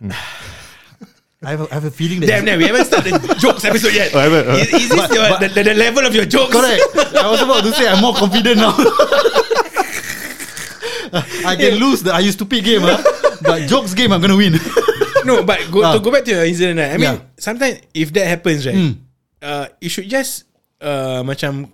I 1.42 1.50
have, 1.56 1.60
a, 1.62 1.66
I 1.70 1.74
have 1.74 1.84
a 1.86 1.90
feeling 1.90 2.20
that 2.20 2.26
damn, 2.26 2.44
damn, 2.44 2.58
we 2.58 2.66
haven't 2.66 2.84
started 2.84 3.14
the 3.14 3.34
jokes 3.40 3.64
episode 3.64 3.94
yet. 3.94 4.12
Oh, 4.14 4.20
haven't, 4.20 4.46
uh. 4.48 4.56
Is, 4.60 4.72
is 4.74 4.88
this 4.92 5.08
your, 5.14 5.38
the, 5.40 5.48
the, 5.54 5.62
the 5.72 5.74
level 5.74 6.04
of 6.04 6.14
your 6.14 6.26
jokes? 6.26 6.52
Correct. 6.52 6.82
I 7.16 7.30
was 7.30 7.40
about 7.42 7.64
to 7.64 7.72
say 7.72 7.88
I'm 7.88 8.00
more 8.00 8.14
confident 8.14 8.56
now. 8.58 8.72
I 11.44 11.56
can 11.58 11.74
lose 11.80 12.02
the 12.02 12.12
Are 12.12 12.20
You 12.20 12.30
Stupid 12.32 12.62
game, 12.64 12.82
huh? 12.82 13.02
but 13.42 13.66
jokes 13.68 13.94
game 13.94 14.12
I'm 14.12 14.20
gonna 14.20 14.36
win. 14.36 14.54
No, 15.24 15.42
but 15.42 15.60
go, 15.70 15.82
Ah. 15.84 15.94
to 15.94 16.00
go 16.00 16.10
back 16.12 16.24
to 16.24 16.30
your 16.30 16.44
incident, 16.44 16.78
right? 16.78 16.90
I 16.92 16.96
mean, 16.96 17.02
Yeah. 17.02 17.18
sometimes 17.38 17.80
if 17.92 18.12
that 18.12 18.26
happens, 18.26 18.64
right, 18.66 18.74
Hmm. 18.74 18.92
Uh, 19.42 19.66
you 19.80 19.88
should 19.88 20.08
just 20.08 20.44
uh, 20.80 21.20
macam 21.24 21.68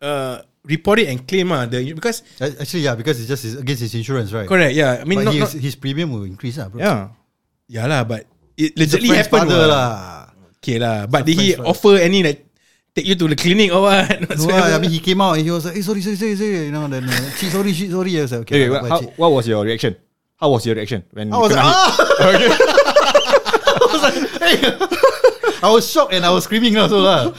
uh, 0.00 0.40
report 0.64 0.98
it 1.00 1.08
and 1.08 1.22
claim 1.26 1.52
ah 1.52 1.64
the 1.66 1.80
because 1.94 2.22
Actually, 2.40 2.82
yeah, 2.84 2.94
because 2.98 3.20
it's 3.20 3.28
just 3.30 3.42
his, 3.44 3.54
against 3.56 3.82
his 3.82 3.94
insurance, 3.94 4.32
right? 4.32 4.48
correct, 4.48 4.74
yeah. 4.74 4.98
I 5.00 5.04
mean, 5.04 5.22
But 5.22 5.30
not, 5.30 5.34
his, 5.34 5.54
not 5.54 5.62
his 5.62 5.74
premium 5.76 6.10
will 6.12 6.24
increase, 6.26 6.58
lah, 6.58 6.68
bro. 6.68 6.80
Yeah. 6.80 6.98
yeah 7.68 7.86
lah, 7.86 8.02
but 8.04 8.26
it 8.56 8.74
It's 8.76 8.94
a 8.94 8.98
legitly 8.98 9.08
friend's 9.14 9.28
happened. 9.30 9.50
father, 9.50 9.60
what. 9.66 9.70
lah. 9.70 9.88
Okay 10.62 10.76
lah, 10.82 11.06
but 11.06 11.22
did 11.24 11.38
he 11.38 11.54
friend's 11.54 11.62
father. 11.62 11.70
offer 11.70 11.94
any 12.02 12.22
like 12.26 12.42
take 12.96 13.06
you 13.06 13.14
to 13.14 13.28
the 13.28 13.36
clinic 13.38 13.70
or 13.70 13.86
what? 13.86 14.08
No, 14.20 14.26
Whatsoever? 14.32 14.74
I 14.74 14.78
mean, 14.80 14.90
he 14.90 15.00
came 15.04 15.20
out 15.20 15.36
and 15.36 15.44
he 15.44 15.50
was 15.52 15.68
like, 15.68 15.76
hey, 15.76 15.84
sorry, 15.84 16.00
sorry, 16.00 16.16
sorry, 16.16 16.34
sorry. 16.34 16.64
You 16.66 16.72
know, 16.72 16.88
then, 16.88 17.04
uh, 17.04 17.30
shit, 17.36 17.52
sorry, 17.52 17.72
shit, 17.72 17.92
sorry. 17.92 18.18
I 18.18 18.22
was 18.24 18.32
like, 18.32 18.40
okay. 18.48 18.66
Okay, 18.66 18.68
bye, 18.72 18.82
what, 18.82 18.90
how, 18.90 19.00
what 19.20 19.30
was 19.36 19.44
your 19.46 19.62
reaction? 19.62 19.94
How 20.40 20.48
was 20.50 20.64
your 20.66 20.74
reaction 20.74 21.04
when 21.12 21.28
I 21.32 21.36
was 21.38 21.52
you 21.52 21.56
like, 21.60 21.68
kena 21.68 22.40
hit? 22.40 22.52
ah! 22.56 22.76
I 23.76 23.84
was 23.86 24.02
like, 24.02 24.16
hey. 24.42 25.22
I 25.62 25.68
was 25.72 25.88
shocked 25.88 26.12
and 26.12 26.24
I 26.24 26.30
was 26.30 26.44
screaming 26.44 26.76
also 26.76 27.00
lah. 27.00 27.32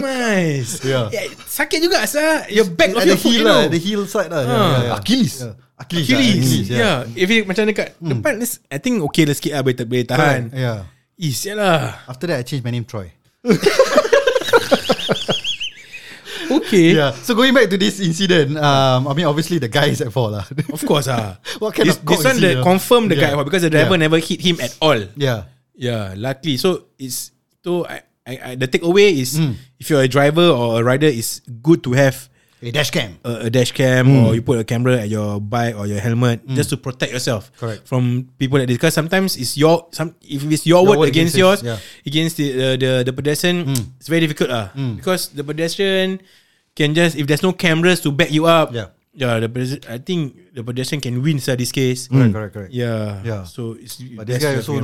Nice. 0.00 0.82
Yeah. 0.82 1.10
Sakit 1.46 1.78
juga 1.82 2.02
sah. 2.06 2.46
Your 2.50 2.66
back 2.70 2.94
of 2.96 3.02
At 3.02 3.06
your 3.06 3.16
the 3.16 3.22
foot, 3.22 3.32
heel 3.34 3.42
you 3.42 3.46
know. 3.46 3.60
lah, 3.62 3.70
the 3.70 3.80
heel 3.80 4.02
side 4.06 4.30
lah. 4.30 4.42
Yeah, 4.42 4.50
Ah. 4.50 4.58
yeah, 4.58 4.80
yeah. 4.82 4.98
Achilles. 4.98 5.34
Yeah. 5.38 5.54
Achilles. 5.80 6.06
Achilles. 6.10 6.36
Achilles, 6.36 6.68
yeah. 6.68 6.78
yeah. 6.78 6.96
If 7.16 7.28
it 7.30 7.42
macam 7.46 7.64
dekat 7.70 7.88
depan, 7.98 8.32
let's- 8.36 8.60
I 8.68 8.78
think 8.78 9.00
okay 9.10 9.24
lah 9.24 9.34
sikit 9.36 9.52
lah 9.56 9.62
boleh, 9.64 9.76
boleh 9.86 10.04
tahan. 10.04 10.40
Yeah. 10.52 10.78
Is 11.20 11.40
lah. 11.52 12.04
After 12.08 12.26
that, 12.32 12.40
I 12.40 12.44
changed 12.44 12.64
my 12.64 12.72
name 12.72 12.84
Troy. 12.88 13.12
Okay. 16.50 16.98
Yeah. 16.98 17.14
So 17.22 17.38
going 17.38 17.54
back 17.54 17.70
to 17.70 17.78
this 17.78 18.02
incident, 18.02 18.58
um, 18.58 19.06
I 19.06 19.14
mean, 19.14 19.22
obviously 19.26 19.62
the 19.62 19.70
guy 19.70 19.86
is 19.94 20.02
at 20.02 20.10
fault 20.10 20.34
lah. 20.34 20.44
Of 20.74 20.82
course 20.82 21.06
ah. 21.06 21.38
What 21.62 21.78
kind 21.78 21.86
this, 21.86 21.94
of 21.94 22.02
this 22.02 22.26
one 22.26 22.34
is 22.34 22.42
he, 22.42 22.42
the 22.42 22.50
you 22.50 22.58
know? 22.58 22.66
confirm 22.66 23.06
the 23.06 23.14
Yeah. 23.14 23.38
guy 23.38 23.42
because 23.46 23.62
the 23.62 23.70
driver 23.70 23.94
Yeah. 23.94 24.02
never 24.10 24.18
hit 24.18 24.42
him 24.42 24.58
at 24.58 24.74
all. 24.82 24.98
yeah. 25.14 25.46
Yeah, 25.80 26.12
luckily. 26.12 26.60
So 26.60 26.92
it's 27.00 27.32
so 27.64 27.88
I, 27.88 28.04
I, 28.28 28.32
I 28.44 28.50
the 28.60 28.68
takeaway 28.68 29.16
is 29.16 29.40
Hmm. 29.40 29.56
if 29.80 29.88
you're 29.88 30.04
a 30.04 30.08
driver 30.12 30.44
or 30.52 30.80
a 30.80 30.82
rider, 30.84 31.08
it's 31.08 31.40
good 31.64 31.80
to 31.88 31.96
have 31.96 32.28
A 32.60 32.68
dash 32.68 32.92
cam. 32.92 33.16
a, 33.24 33.48
a 33.48 33.50
dash 33.50 33.72
cam 33.72 34.04
Hmm. 34.04 34.28
or 34.28 34.36
you 34.36 34.44
put 34.44 34.60
a 34.60 34.64
camera 34.68 35.00
at 35.00 35.08
your 35.08 35.40
bike 35.40 35.72
or 35.72 35.88
your 35.88 35.96
helmet 35.96 36.44
just 36.52 36.68
to 36.68 36.76
protect 36.76 37.08
yourself 37.16 37.48
Correct. 37.56 37.88
from 37.88 38.28
people 38.36 38.60
like 38.60 38.68
this. 38.68 38.76
Because 38.76 38.92
sometimes 38.92 39.40
it's 39.40 39.56
your 39.56 39.88
some 39.96 40.12
if 40.20 40.44
it's 40.44 40.68
your, 40.68 40.84
Your 40.84 40.92
word, 40.92 40.98
word 41.00 41.08
against, 41.08 41.32
against 41.32 41.40
yours 41.40 41.60
yeah. 41.64 41.80
against 42.04 42.36
the, 42.36 42.48
uh, 42.52 42.76
the 42.76 42.90
the 43.08 43.14
pedestrian, 43.16 43.64
it's 43.96 44.12
very 44.12 44.20
difficult 44.28 44.52
ah 44.52 44.68
because 45.00 45.32
the 45.32 45.40
pedestrian 45.40 46.20
can 46.76 46.92
just 46.92 47.16
if 47.16 47.24
there's 47.24 47.40
no 47.42 47.56
cameras 47.56 48.04
to 48.04 48.12
back 48.12 48.28
you 48.28 48.44
up. 48.44 48.76
Yeah. 48.76 48.92
Yeah, 49.10 49.40
the 49.42 49.48
I 49.90 49.98
think 49.98 50.54
the 50.54 50.62
pedestrian 50.62 51.00
can 51.02 51.18
win 51.24 51.40
sir 51.42 51.56
this 51.58 51.72
case. 51.74 52.06
Correct, 52.06 52.30
correct, 52.30 52.52
correct. 52.54 52.72
Yeah. 52.76 53.24
Yeah. 53.26 53.42
So 53.48 53.74
it's 53.80 53.98
But 53.98 54.28
this 54.28 54.38
guy 54.38 54.54
also. 54.60 54.76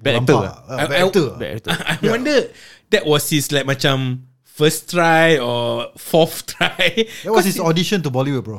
Bad 0.00 0.24
actor 0.24 0.34
lah. 0.40 0.54
Uh, 0.64 0.76
I- 0.76 0.86
bad 0.88 0.96
I- 0.96 1.06
actor. 1.06 1.26
Bad 1.36 1.50
actor. 1.60 1.72
I 1.76 1.96
wonder 2.08 2.36
that 2.90 3.04
was 3.04 3.28
his 3.28 3.52
like 3.52 3.68
macam 3.68 4.24
first 4.44 4.88
try 4.90 5.36
or 5.38 5.92
fourth 6.00 6.44
try. 6.56 7.04
That 7.24 7.32
was 7.32 7.44
his 7.44 7.60
audition 7.60 8.00
to 8.04 8.10
Bollywood, 8.10 8.44
bro. 8.44 8.58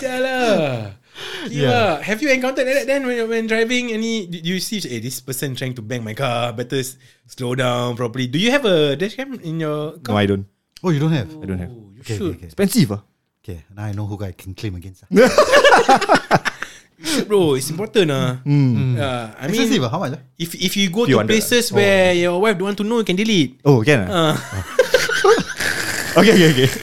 Sialah. 0.00 0.94
Yeah. 1.48 1.68
Yeah. 1.68 2.00
Have 2.02 2.20
you 2.24 2.30
encountered 2.32 2.66
that 2.66 2.86
then 2.88 3.06
when, 3.06 3.28
when 3.28 3.46
driving? 3.46 3.92
Any 3.92 4.26
did 4.26 4.44
you 4.46 4.58
see? 4.60 4.80
Hey, 4.80 4.98
this 5.00 5.20
person 5.20 5.54
trying 5.54 5.74
to 5.76 5.82
bang 5.82 6.02
my 6.02 6.14
car. 6.14 6.52
Better 6.52 6.80
s- 6.80 6.96
slow 7.28 7.54
down 7.54 7.96
properly. 7.96 8.26
Do 8.26 8.38
you 8.40 8.50
have 8.50 8.64
a 8.64 8.96
dash 8.96 9.14
cam 9.14 9.34
in 9.44 9.60
your 9.60 9.92
No, 9.96 10.02
car? 10.02 10.16
I 10.16 10.26
don't. 10.26 10.46
oh, 10.82 10.90
you 10.90 10.98
don't 11.00 11.12
have? 11.12 11.28
I 11.40 11.44
don't 11.46 11.58
have. 11.60 11.70
Oh, 11.70 11.92
you 11.94 12.00
Okay, 12.00 12.16
should. 12.16 12.36
okay, 12.36 12.36
okay. 12.38 12.46
Expensive 12.52 12.92
ah. 12.92 13.02
Okay, 13.44 13.60
now 13.76 13.84
I 13.84 13.92
know 13.92 14.06
who 14.08 14.16
I 14.24 14.32
can 14.32 14.54
claim 14.56 14.74
against. 14.74 15.04
ah. 17.04 17.06
You 17.06 17.12
should, 17.20 17.28
bro. 17.28 17.54
It's 17.60 17.68
important, 17.68 18.08
ah. 18.10 18.40
Yeah, 18.48 19.36
I 19.36 19.52
mean, 19.52 19.60
Expensive, 19.60 19.84
ah? 19.84 19.90
how 19.92 20.00
much? 20.00 20.16
ah? 20.16 20.20
if 20.40 20.56
if 20.56 20.72
you 20.80 20.88
go 20.88 21.04
Few 21.04 21.14
to 21.14 21.18
hundred. 21.20 21.36
places 21.36 21.68
where 21.68 22.16
your 22.16 22.40
wife 22.40 22.56
don't 22.56 22.72
want 22.72 22.78
to 22.80 22.84
know, 22.88 22.98
you 22.98 23.04
can 23.06 23.16
delete. 23.20 23.60
Oh, 23.64 23.84
can 23.84 24.08
ah? 24.08 24.08
Uh, 24.08 24.34
Okay, 26.24 26.30
okay, 26.30 26.46
okay. 26.54 26.68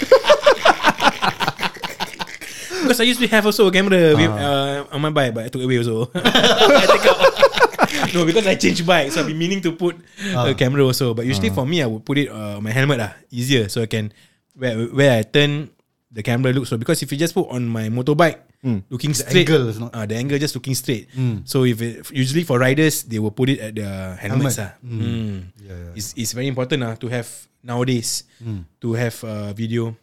because 2.83 2.99
I 2.99 3.07
used 3.07 3.23
to 3.23 3.27
have 3.31 3.45
also 3.47 3.63
a 3.67 3.71
camera 3.71 4.11
with, 4.11 4.27
uh, 4.27 4.83
on 4.91 4.99
my 4.99 5.07
bike, 5.09 5.31
but 5.33 5.45
I 5.45 5.47
took 5.47 5.63
away 5.63 5.77
also. 5.79 6.11
I 6.13 6.83
take 6.83 7.05
out. 7.07 8.11
no, 8.13 8.25
because 8.27 8.43
I 8.43 8.59
changed 8.59 8.83
bike, 8.83 9.07
so 9.11 9.21
I've 9.23 9.27
been 9.31 9.39
meaning 9.39 9.61
to 9.63 9.71
put 9.71 9.95
a 10.35 10.51
camera 10.51 10.83
also. 10.83 11.13
But 11.15 11.23
usually 11.25 11.47
for 11.49 11.63
me, 11.65 11.79
I 11.81 11.87
would 11.87 12.03
put 12.03 12.17
it 12.19 12.27
uh, 12.27 12.59
on 12.59 12.63
my 12.67 12.75
helmet 12.75 12.99
lah, 12.99 13.15
easier, 13.31 13.71
so 13.71 13.79
I 13.81 13.87
can 13.87 14.11
where 14.55 14.75
where 14.91 15.15
I 15.15 15.23
turn 15.23 15.71
the 16.11 16.19
camera 16.19 16.51
looks 16.51 16.67
so 16.67 16.75
because 16.75 16.99
if 16.99 17.07
you 17.07 17.15
just 17.17 17.31
put 17.31 17.47
on 17.47 17.63
my 17.71 17.87
motorbike 17.87 18.43
looking 18.63 19.13
straight, 19.13 19.49
angle 19.49 19.69
is 19.69 19.79
not- 19.81 19.93
uh, 19.93 20.05
the 20.05 20.15
angle 20.15 20.37
just 20.37 20.53
looking 20.53 20.75
straight. 20.77 21.09
So 21.45 21.65
if 21.65 21.81
it, 21.81 22.05
usually 22.13 22.43
for 22.45 22.59
riders, 22.61 23.03
they 23.03 23.17
will 23.17 23.33
put 23.33 23.49
it 23.49 23.59
at 23.59 23.73
the 23.75 24.15
helmets 24.21 24.57
Helmet. 24.61 24.77
ah. 24.77 24.85
Mm. 24.85 25.49
Yeah, 25.57 25.77
yeah. 25.89 25.97
It's 25.97 26.13
it's 26.13 26.33
very 26.37 26.45
important 26.47 26.85
ah 26.85 26.93
to 27.01 27.07
have 27.09 27.27
nowadays 27.65 28.23
to 28.81 28.87
have 28.93 29.17
uh, 29.25 29.51
video. 29.57 29.97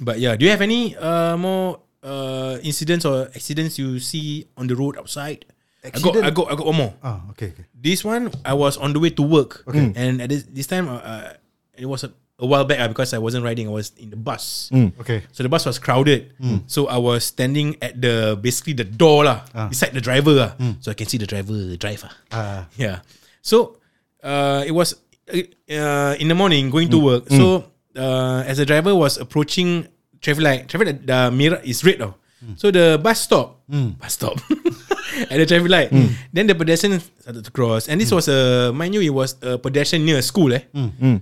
But 0.00 0.16
yeah, 0.24 0.36
do 0.40 0.48
you 0.48 0.52
have 0.56 0.64
any 0.64 0.96
uh, 0.96 1.36
more 1.36 1.84
uh, 2.00 2.56
incidents 2.64 3.04
or 3.04 3.28
accidents 3.36 3.76
you 3.76 4.00
see 4.00 4.48
on 4.56 4.64
the 4.68 4.76
road 4.76 4.96
outside? 4.96 5.44
I 5.84 5.90
got? 5.98 6.14
I 6.22 6.30
got, 6.30 6.46
I 6.48 6.54
got 6.56 6.64
one 6.70 6.78
more. 6.78 6.94
Ah, 7.02 7.26
okay, 7.34 7.50
okay. 7.52 7.66
This 7.74 8.06
one, 8.06 8.30
I 8.46 8.54
was 8.54 8.78
on 8.78 8.94
the 8.94 9.02
way 9.02 9.10
to 9.18 9.22
work, 9.26 9.66
Okay. 9.66 9.90
and 9.98 10.22
at 10.22 10.30
this, 10.30 10.46
this 10.46 10.70
time, 10.70 10.86
uh, 10.86 11.02
uh, 11.02 11.34
it 11.74 11.90
was 11.90 12.06
a, 12.06 12.14
a 12.38 12.46
while 12.46 12.64
back 12.64 12.80
uh, 12.80 12.88
because 12.88 13.12
I 13.14 13.18
wasn't 13.18 13.44
riding. 13.44 13.68
I 13.68 13.70
was 13.70 13.92
in 13.98 14.10
the 14.10 14.16
bus. 14.16 14.70
Okay. 15.00 15.22
So 15.32 15.42
the 15.42 15.48
bus 15.48 15.66
was 15.66 15.78
crowded. 15.78 16.32
So 16.66 16.88
I 16.88 16.96
was 16.98 17.24
standing 17.24 17.76
at 17.82 18.00
the 18.00 18.38
basically 18.40 18.72
the 18.74 18.84
door 18.88 19.24
lah, 19.24 19.44
Ah. 19.54 19.68
beside 19.68 19.92
the 19.94 20.00
driver 20.02 20.32
lah, 20.32 20.50
so 20.80 20.90
I 20.90 20.94
can 20.94 21.06
see 21.06 21.18
the 21.18 21.26
driver 21.28 21.76
drive 21.76 22.02
ah. 22.06 22.14
Ah. 22.32 22.60
Yeah. 22.76 23.00
So 23.42 23.78
uh, 24.22 24.64
it 24.66 24.72
was 24.72 24.94
uh, 25.30 26.14
in 26.18 26.26
the 26.28 26.34
morning 26.34 26.70
going 26.70 26.90
to 26.90 26.98
work. 26.98 27.28
So 27.30 27.70
uh, 27.94 28.42
as 28.46 28.58
the 28.58 28.66
driver 28.66 28.94
was 28.96 29.18
approaching 29.18 29.86
traffic 30.20 30.42
light, 30.42 30.60
traffic 30.68 30.86
light, 30.88 31.00
the 31.06 31.30
mirror 31.30 31.60
is 31.62 31.84
red 31.84 31.98
though. 32.00 32.16
So 32.58 32.70
the 32.74 32.98
bus 32.98 33.20
stop. 33.22 33.62
Bus 33.70 34.12
stop. 34.18 34.34
At 35.30 35.38
the 35.38 35.46
traffic 35.46 35.70
light. 35.70 35.90
Then 36.34 36.50
the 36.50 36.56
pedestrian 36.58 36.98
started 37.20 37.44
to 37.44 37.50
cross. 37.54 37.86
And 37.86 38.00
this 38.00 38.10
was 38.10 38.26
a, 38.26 38.72
mind 38.74 38.94
you, 38.98 39.02
it 39.04 39.14
was 39.14 39.36
a 39.42 39.58
pedestrian 39.58 40.02
near 40.04 40.18
a 40.18 40.22
school. 40.26 40.50
Eh? 40.50 40.66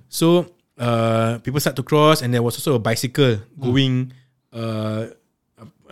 So 0.09 0.46
uh, 0.81 1.38
people 1.45 1.61
start 1.61 1.77
to 1.77 1.85
cross, 1.85 2.25
and 2.25 2.33
there 2.33 2.40
was 2.40 2.57
also 2.57 2.75
a 2.75 2.83
bicycle 2.83 3.37
going 3.61 4.16
uh, 4.57 5.12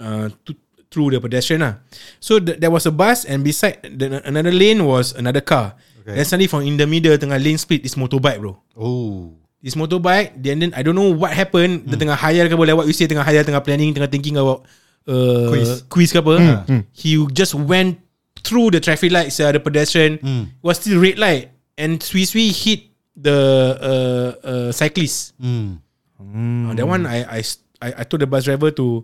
uh, 0.00 0.32
to, 0.48 0.56
through 0.88 1.12
the 1.12 1.20
pedestrian. 1.20 1.60
lah. 1.60 1.84
So 2.18 2.40
th- 2.40 2.56
there 2.56 2.72
was 2.72 2.88
a 2.88 2.94
bus, 2.94 3.28
and 3.28 3.44
beside 3.44 3.84
the, 3.84 4.24
another 4.24 4.50
lane 4.50 4.80
was 4.88 5.12
another 5.12 5.44
car. 5.44 5.76
Okay. 6.00 6.16
Then 6.16 6.24
suddenly 6.24 6.48
from 6.48 6.64
in 6.64 6.80
the 6.80 6.88
middle, 6.88 7.12
tengah 7.20 7.36
lane 7.36 7.60
split, 7.60 7.84
this 7.84 7.94
motorbike, 7.94 8.40
bro. 8.40 8.56
Oh. 8.72 9.36
This 9.60 9.76
motorbike, 9.76 10.40
then 10.40 10.64
then 10.64 10.72
I 10.72 10.80
don't 10.80 10.96
know 10.96 11.12
what 11.12 11.36
happened. 11.36 11.84
Dia 11.84 12.00
tengah 12.00 12.16
hayal 12.16 12.48
ke 12.48 12.56
apa, 12.56 12.64
like 12.64 12.78
what 12.78 12.86
you 12.88 12.96
say, 12.96 13.04
tengah 13.04 13.26
hayal, 13.28 13.44
tengah 13.44 13.60
planning, 13.60 13.92
tengah 13.92 14.08
thinking 14.08 14.40
about 14.40 14.64
uh, 15.04 15.52
Quiz. 15.52 15.68
quiz 15.92 16.08
ke 16.14 16.18
apa. 16.24 16.64
He 16.96 17.20
just 17.36 17.52
went 17.52 18.00
through 18.40 18.72
the 18.72 18.80
traffic 18.80 19.10
lights, 19.12 19.36
uh, 19.42 19.52
the 19.52 19.60
pedestrian. 19.60 20.16
Was 20.64 20.80
still 20.80 21.02
red 21.02 21.18
light. 21.20 21.52
And 21.76 21.98
Sui 22.02 22.24
Sui 22.24 22.50
hit 22.54 22.87
the 23.18 23.38
uh, 23.82 24.28
uh, 24.46 24.68
cyclist. 24.70 25.34
Mm. 25.42 25.82
Uh, 26.18 26.74
that 26.78 26.86
one, 26.86 27.02
I, 27.06 27.38
I 27.38 27.40
I 27.82 27.88
I 27.98 28.02
told 28.06 28.22
the 28.22 28.30
bus 28.30 28.46
driver 28.46 28.70
to 28.74 29.02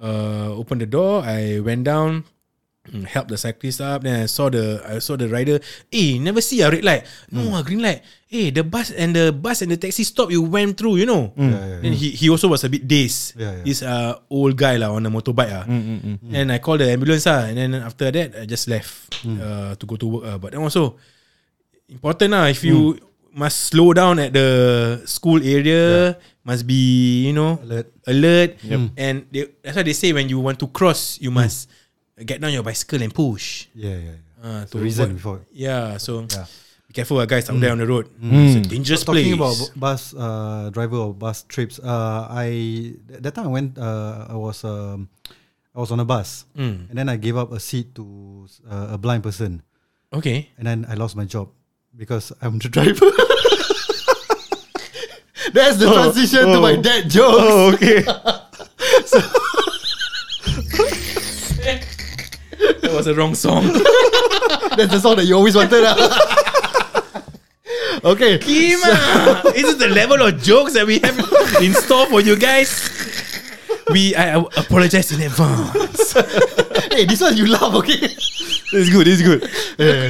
uh, 0.00 0.52
open 0.52 0.78
the 0.78 0.86
door. 0.88 1.24
I 1.24 1.60
went 1.60 1.84
down. 1.84 2.24
mm, 2.84 3.08
help 3.16 3.32
the 3.32 3.40
cyclist 3.40 3.80
up. 3.80 4.04
Then 4.04 4.24
I 4.24 4.26
saw 4.28 4.52
the 4.52 4.80
I 4.84 5.00
saw 5.00 5.16
the 5.16 5.24
rider. 5.28 5.56
Eh, 5.88 6.20
never 6.20 6.44
see 6.44 6.60
a 6.60 6.68
red 6.68 6.84
light. 6.84 7.08
No, 7.32 7.48
Hmm. 7.48 7.56
a 7.56 7.60
green 7.64 7.80
light. 7.80 8.04
Eh, 8.28 8.52
the 8.52 8.60
bus 8.60 8.92
and 8.92 9.16
the 9.16 9.32
bus 9.32 9.64
and 9.64 9.72
the 9.72 9.80
taxi 9.80 10.04
stop. 10.04 10.28
You 10.28 10.44
went 10.44 10.76
through. 10.76 11.00
You 11.00 11.08
know. 11.08 11.32
Hmm. 11.32 11.48
yeah, 11.52 11.80
Then 11.80 11.92
he 11.96 12.12
he 12.12 12.28
also 12.28 12.48
was 12.52 12.60
a 12.60 12.68
bit 12.68 12.84
dazed. 12.84 13.40
Yeah, 13.40 13.60
yeah. 13.60 13.64
This 13.64 13.80
uh 13.80 14.20
old 14.28 14.60
guy 14.60 14.76
lah 14.76 14.92
on 14.92 15.04
a 15.04 15.10
motorbike 15.12 15.48
ah. 15.52 15.64
And 15.68 16.52
I 16.52 16.60
called 16.60 16.84
the 16.84 16.92
ambulance 16.92 17.24
ah. 17.24 17.48
And 17.48 17.56
then 17.56 17.72
after 17.80 18.12
that, 18.12 18.36
I 18.36 18.44
just 18.44 18.68
left 18.68 19.16
Hmm. 19.24 19.40
uh, 19.40 19.72
to 19.80 19.84
go 19.88 19.96
to 19.96 20.06
work. 20.20 20.24
Uh. 20.28 20.36
But 20.36 20.52
then 20.52 20.60
also 20.60 21.00
important 21.88 22.36
lah. 22.36 22.52
If 22.52 22.64
you 22.64 23.00
must 23.34 23.68
slow 23.74 23.92
down 23.92 24.18
at 24.22 24.32
the 24.32 25.02
school 25.06 25.42
area, 25.42 26.16
must 26.46 26.66
be 26.66 27.26
you 27.26 27.32
know 27.34 27.58
Alert. 27.62 27.90
alert. 28.06 28.50
And 28.96 29.26
they, 29.30 29.50
that's 29.62 29.76
why 29.76 29.82
they 29.82 29.92
say 29.92 30.12
when 30.14 30.28
you 30.30 30.38
want 30.40 30.58
to 30.62 30.68
cross, 30.70 31.18
Hmm. 31.18 31.24
you 31.24 31.30
must 31.34 31.68
get 32.24 32.40
down 32.40 32.52
your 32.54 32.62
bicycle 32.62 33.02
and 33.02 33.12
push. 33.12 33.66
Yeah, 33.74 33.90
yeah. 33.90 33.98
yeah. 33.98 34.18
Uh, 34.44 34.62
The 34.70 34.78
reason 34.78 35.14
before. 35.18 35.40
Yeah, 35.50 35.96
so 35.98 36.28
Yeah. 36.30 36.46
be 36.86 36.92
careful, 36.94 37.18
uh, 37.18 37.26
guys 37.26 37.48
out 37.50 37.58
there 37.58 37.72
on 37.74 37.78
the 37.82 37.88
road. 37.88 38.06
It's 38.22 38.54
a 38.54 38.70
dangerous 38.70 39.02
Talking 39.02 39.34
place. 39.34 39.40
about 39.40 39.58
bus 39.74 40.02
uh, 40.14 40.70
driver 40.70 41.10
or 41.10 41.14
bus 41.16 41.42
trips, 41.48 41.80
uh, 41.82 42.28
I 42.30 42.94
that 43.08 43.34
time 43.34 43.48
I 43.48 43.52
went. 43.52 43.74
Uh, 43.80 44.30
I 44.30 44.36
was 44.38 44.62
um, 44.62 45.08
I 45.74 45.80
was 45.82 45.90
on 45.90 45.98
a 45.98 46.06
bus, 46.06 46.46
Mm. 46.54 46.86
and 46.86 46.94
then 46.94 47.08
I 47.10 47.16
gave 47.18 47.34
up 47.34 47.50
a 47.50 47.58
seat 47.58 47.98
to 47.98 48.46
uh, 48.70 48.94
a 48.94 48.98
blind 49.00 49.24
person, 49.26 49.64
okay. 50.14 50.54
and 50.54 50.68
then 50.70 50.86
I 50.86 50.94
lost 50.94 51.16
my 51.18 51.24
job 51.26 51.50
because 51.96 52.32
I'm 52.42 52.58
the 52.58 52.68
driver. 52.68 53.10
That's 55.52 55.76
the 55.76 55.86
oh, 55.88 55.94
transition 55.94 56.46
to 56.46 56.54
oh. 56.54 56.60
my 56.60 56.76
dad 56.76 57.08
joke. 57.08 57.34
Oh, 57.38 57.72
okay. 57.74 58.02
That 62.80 62.92
was 62.92 63.06
a 63.06 63.14
wrong 63.14 63.34
song. 63.34 63.64
That's 64.76 64.92
the 64.92 65.00
song 65.00 65.16
that 65.16 65.24
you 65.26 65.34
always 65.34 65.56
wanted. 65.56 65.82
lah. 65.82 65.96
okay. 68.12 68.38
Kima, 68.38 69.54
is 69.54 69.68
it 69.74 69.78
the 69.78 69.88
level 69.88 70.22
of 70.22 70.40
jokes 70.42 70.74
that 70.74 70.86
we 70.86 70.98
have 71.00 71.18
in 71.62 71.72
store 71.74 72.06
for 72.06 72.20
you 72.20 72.36
guys? 72.36 72.88
We 73.90 74.14
I, 74.14 74.36
I 74.36 74.44
apologize 74.56 75.12
in 75.12 75.22
advance. 75.22 76.12
hey, 76.92 77.04
this 77.04 77.20
one 77.20 77.36
you 77.36 77.46
love, 77.46 77.74
okay? 77.76 78.08
It's 78.74 78.90
good. 78.90 79.06
It's 79.08 79.22
good. 79.22 79.42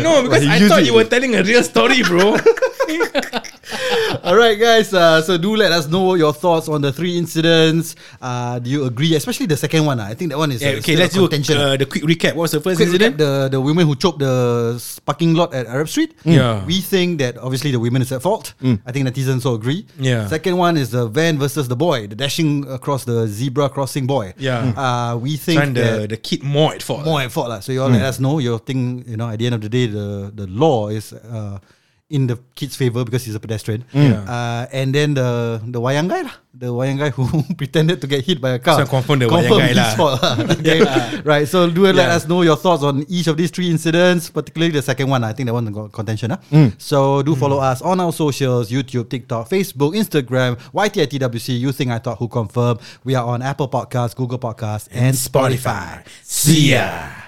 No, 0.02 0.22
because 0.22 0.46
I 0.46 0.58
thought 0.68 0.80
it. 0.80 0.86
you 0.86 0.94
were 0.94 1.04
telling 1.04 1.34
a 1.36 1.42
real 1.42 1.62
story, 1.62 2.02
bro. 2.02 2.36
All 4.24 4.36
right, 4.36 4.58
guys. 4.58 4.92
Uh, 4.92 5.20
so 5.22 5.36
do 5.38 5.56
let 5.56 5.72
us 5.72 5.88
know 5.88 6.14
your 6.14 6.32
thoughts 6.32 6.68
on 6.68 6.80
the 6.80 6.92
three 6.92 7.16
incidents. 7.16 7.96
Uh, 8.20 8.58
do 8.58 8.70
you 8.70 8.84
agree? 8.84 9.14
Especially 9.14 9.46
the 9.46 9.56
second 9.56 9.84
one. 9.84 10.00
Uh. 10.00 10.04
I 10.04 10.14
think 10.14 10.30
that 10.30 10.38
one 10.38 10.52
is 10.52 10.62
Yeah, 10.62 10.78
okay, 10.80 10.96
let's 10.96 11.14
do 11.14 11.24
uh, 11.24 11.76
the 11.76 11.86
quick 11.86 12.04
recap. 12.04 12.34
What 12.36 12.42
was 12.48 12.52
the 12.52 12.60
first 12.60 12.76
Quick 12.76 12.88
incident? 12.88 13.16
recap, 13.16 13.18
the 13.18 13.48
the 13.58 13.60
women 13.60 13.86
who 13.86 13.96
choped 13.96 14.18
the 14.20 14.76
parking 15.04 15.34
lot 15.34 15.54
at 15.54 15.66
Arab 15.66 15.88
Street. 15.88 16.14
Yeah. 16.24 16.64
we 16.66 16.80
think 16.80 17.18
that 17.18 17.36
obviously 17.38 17.70
the 17.70 17.80
women 17.80 18.02
is 18.02 18.12
at 18.12 18.22
fault. 18.22 18.54
I 18.62 18.92
think 18.92 19.06
netizens 19.08 19.44
also 19.44 19.54
agree. 19.54 19.86
Yeah. 19.98 20.26
Second 20.28 20.56
one 20.56 20.76
is 20.76 20.90
the 20.90 21.06
van 21.08 21.38
versus 21.38 21.68
the 21.68 21.76
boy, 21.76 22.06
the 22.06 22.14
dashing 22.16 22.64
across 22.70 23.04
the 23.04 23.26
zebra 23.26 23.68
crossing 23.68 24.06
boy. 24.06 24.34
Yeah. 24.38 24.72
uh, 24.76 25.16
we 25.16 25.36
think 25.36 25.60
Find 25.60 25.76
that 25.76 26.00
the, 26.00 26.06
the 26.08 26.16
kid 26.16 26.42
more 26.42 26.74
at 26.74 26.82
fault. 26.82 27.04
more 27.04 27.20
at 27.20 27.30
fault 27.32 27.48
lah. 27.48 27.60
So 27.60 27.72
you 27.72 27.82
all 27.82 27.90
let 27.90 28.02
us 28.02 28.20
know 28.20 28.38
your 28.38 28.58
thing. 28.58 29.04
You 29.06 29.16
know, 29.16 29.28
at 29.28 29.38
the 29.38 29.46
end 29.46 29.54
of 29.54 29.60
the 29.60 29.68
day, 29.68 29.86
the 29.86 30.30
the 30.34 30.46
law 30.46 30.88
is 30.88 31.12
uh, 31.12 31.58
in 32.14 32.30
the 32.30 32.38
kid's 32.54 32.78
favor 32.78 33.02
because 33.02 33.26
he's 33.26 33.34
a 33.34 33.42
pedestrian. 33.42 33.82
Yeah. 33.90 34.22
Uh, 34.22 34.70
and 34.70 34.94
then 34.94 35.18
the 35.18 35.58
the 35.66 35.80
wayang 35.82 36.06
guy 36.06 36.22
lah, 36.22 36.38
the 36.54 36.70
wayang 36.70 37.02
guy 37.02 37.10
who 37.10 37.26
pretended 37.60 37.98
to 37.98 38.06
get 38.06 38.22
hit 38.22 38.38
by 38.38 38.54
a 38.54 38.60
car. 38.62 38.78
So 38.78 38.86
confirm 38.86 39.18
the 39.18 39.26
wayang 39.26 39.50
guy 39.50 39.74
lah. 39.74 39.90
fault 39.98 40.22
lah. 40.22 40.38
okay. 40.62 40.78
Right. 41.26 41.46
So 41.50 41.66
do 41.66 41.82
let 41.90 41.98
Yeah. 41.98 42.14
us 42.14 42.30
know 42.30 42.46
your 42.46 42.54
thoughts 42.54 42.86
on 42.86 43.02
each 43.10 43.26
of 43.26 43.34
these 43.34 43.50
three 43.50 43.66
incidents, 43.66 44.30
particularly 44.30 44.70
the 44.78 44.84
second 44.86 45.10
one. 45.10 45.26
I 45.26 45.34
think 45.34 45.50
that 45.50 45.56
one 45.58 45.66
got 45.74 45.90
contention. 45.90 46.30
ah. 46.38 46.40
So 46.78 47.26
do 47.26 47.34
follow 47.34 47.58
us 47.58 47.82
on 47.82 47.98
our 47.98 48.14
socials: 48.14 48.70
YouTube, 48.70 49.10
TikTok, 49.10 49.50
Facebook, 49.50 49.98
Instagram, 49.98 50.54
YTITWC. 50.70 51.58
You 51.58 51.74
think 51.74 51.90
I 51.90 51.98
thought 51.98 52.22
who 52.22 52.30
confirmed? 52.30 52.78
We 53.02 53.18
are 53.18 53.26
on 53.26 53.42
Apple 53.42 53.66
Podcasts, 53.66 54.14
Google 54.14 54.38
Podcasts, 54.38 54.86
and 54.94 55.18
Spotify. 55.18 56.06
See 56.22 56.78
ya. 56.78 57.23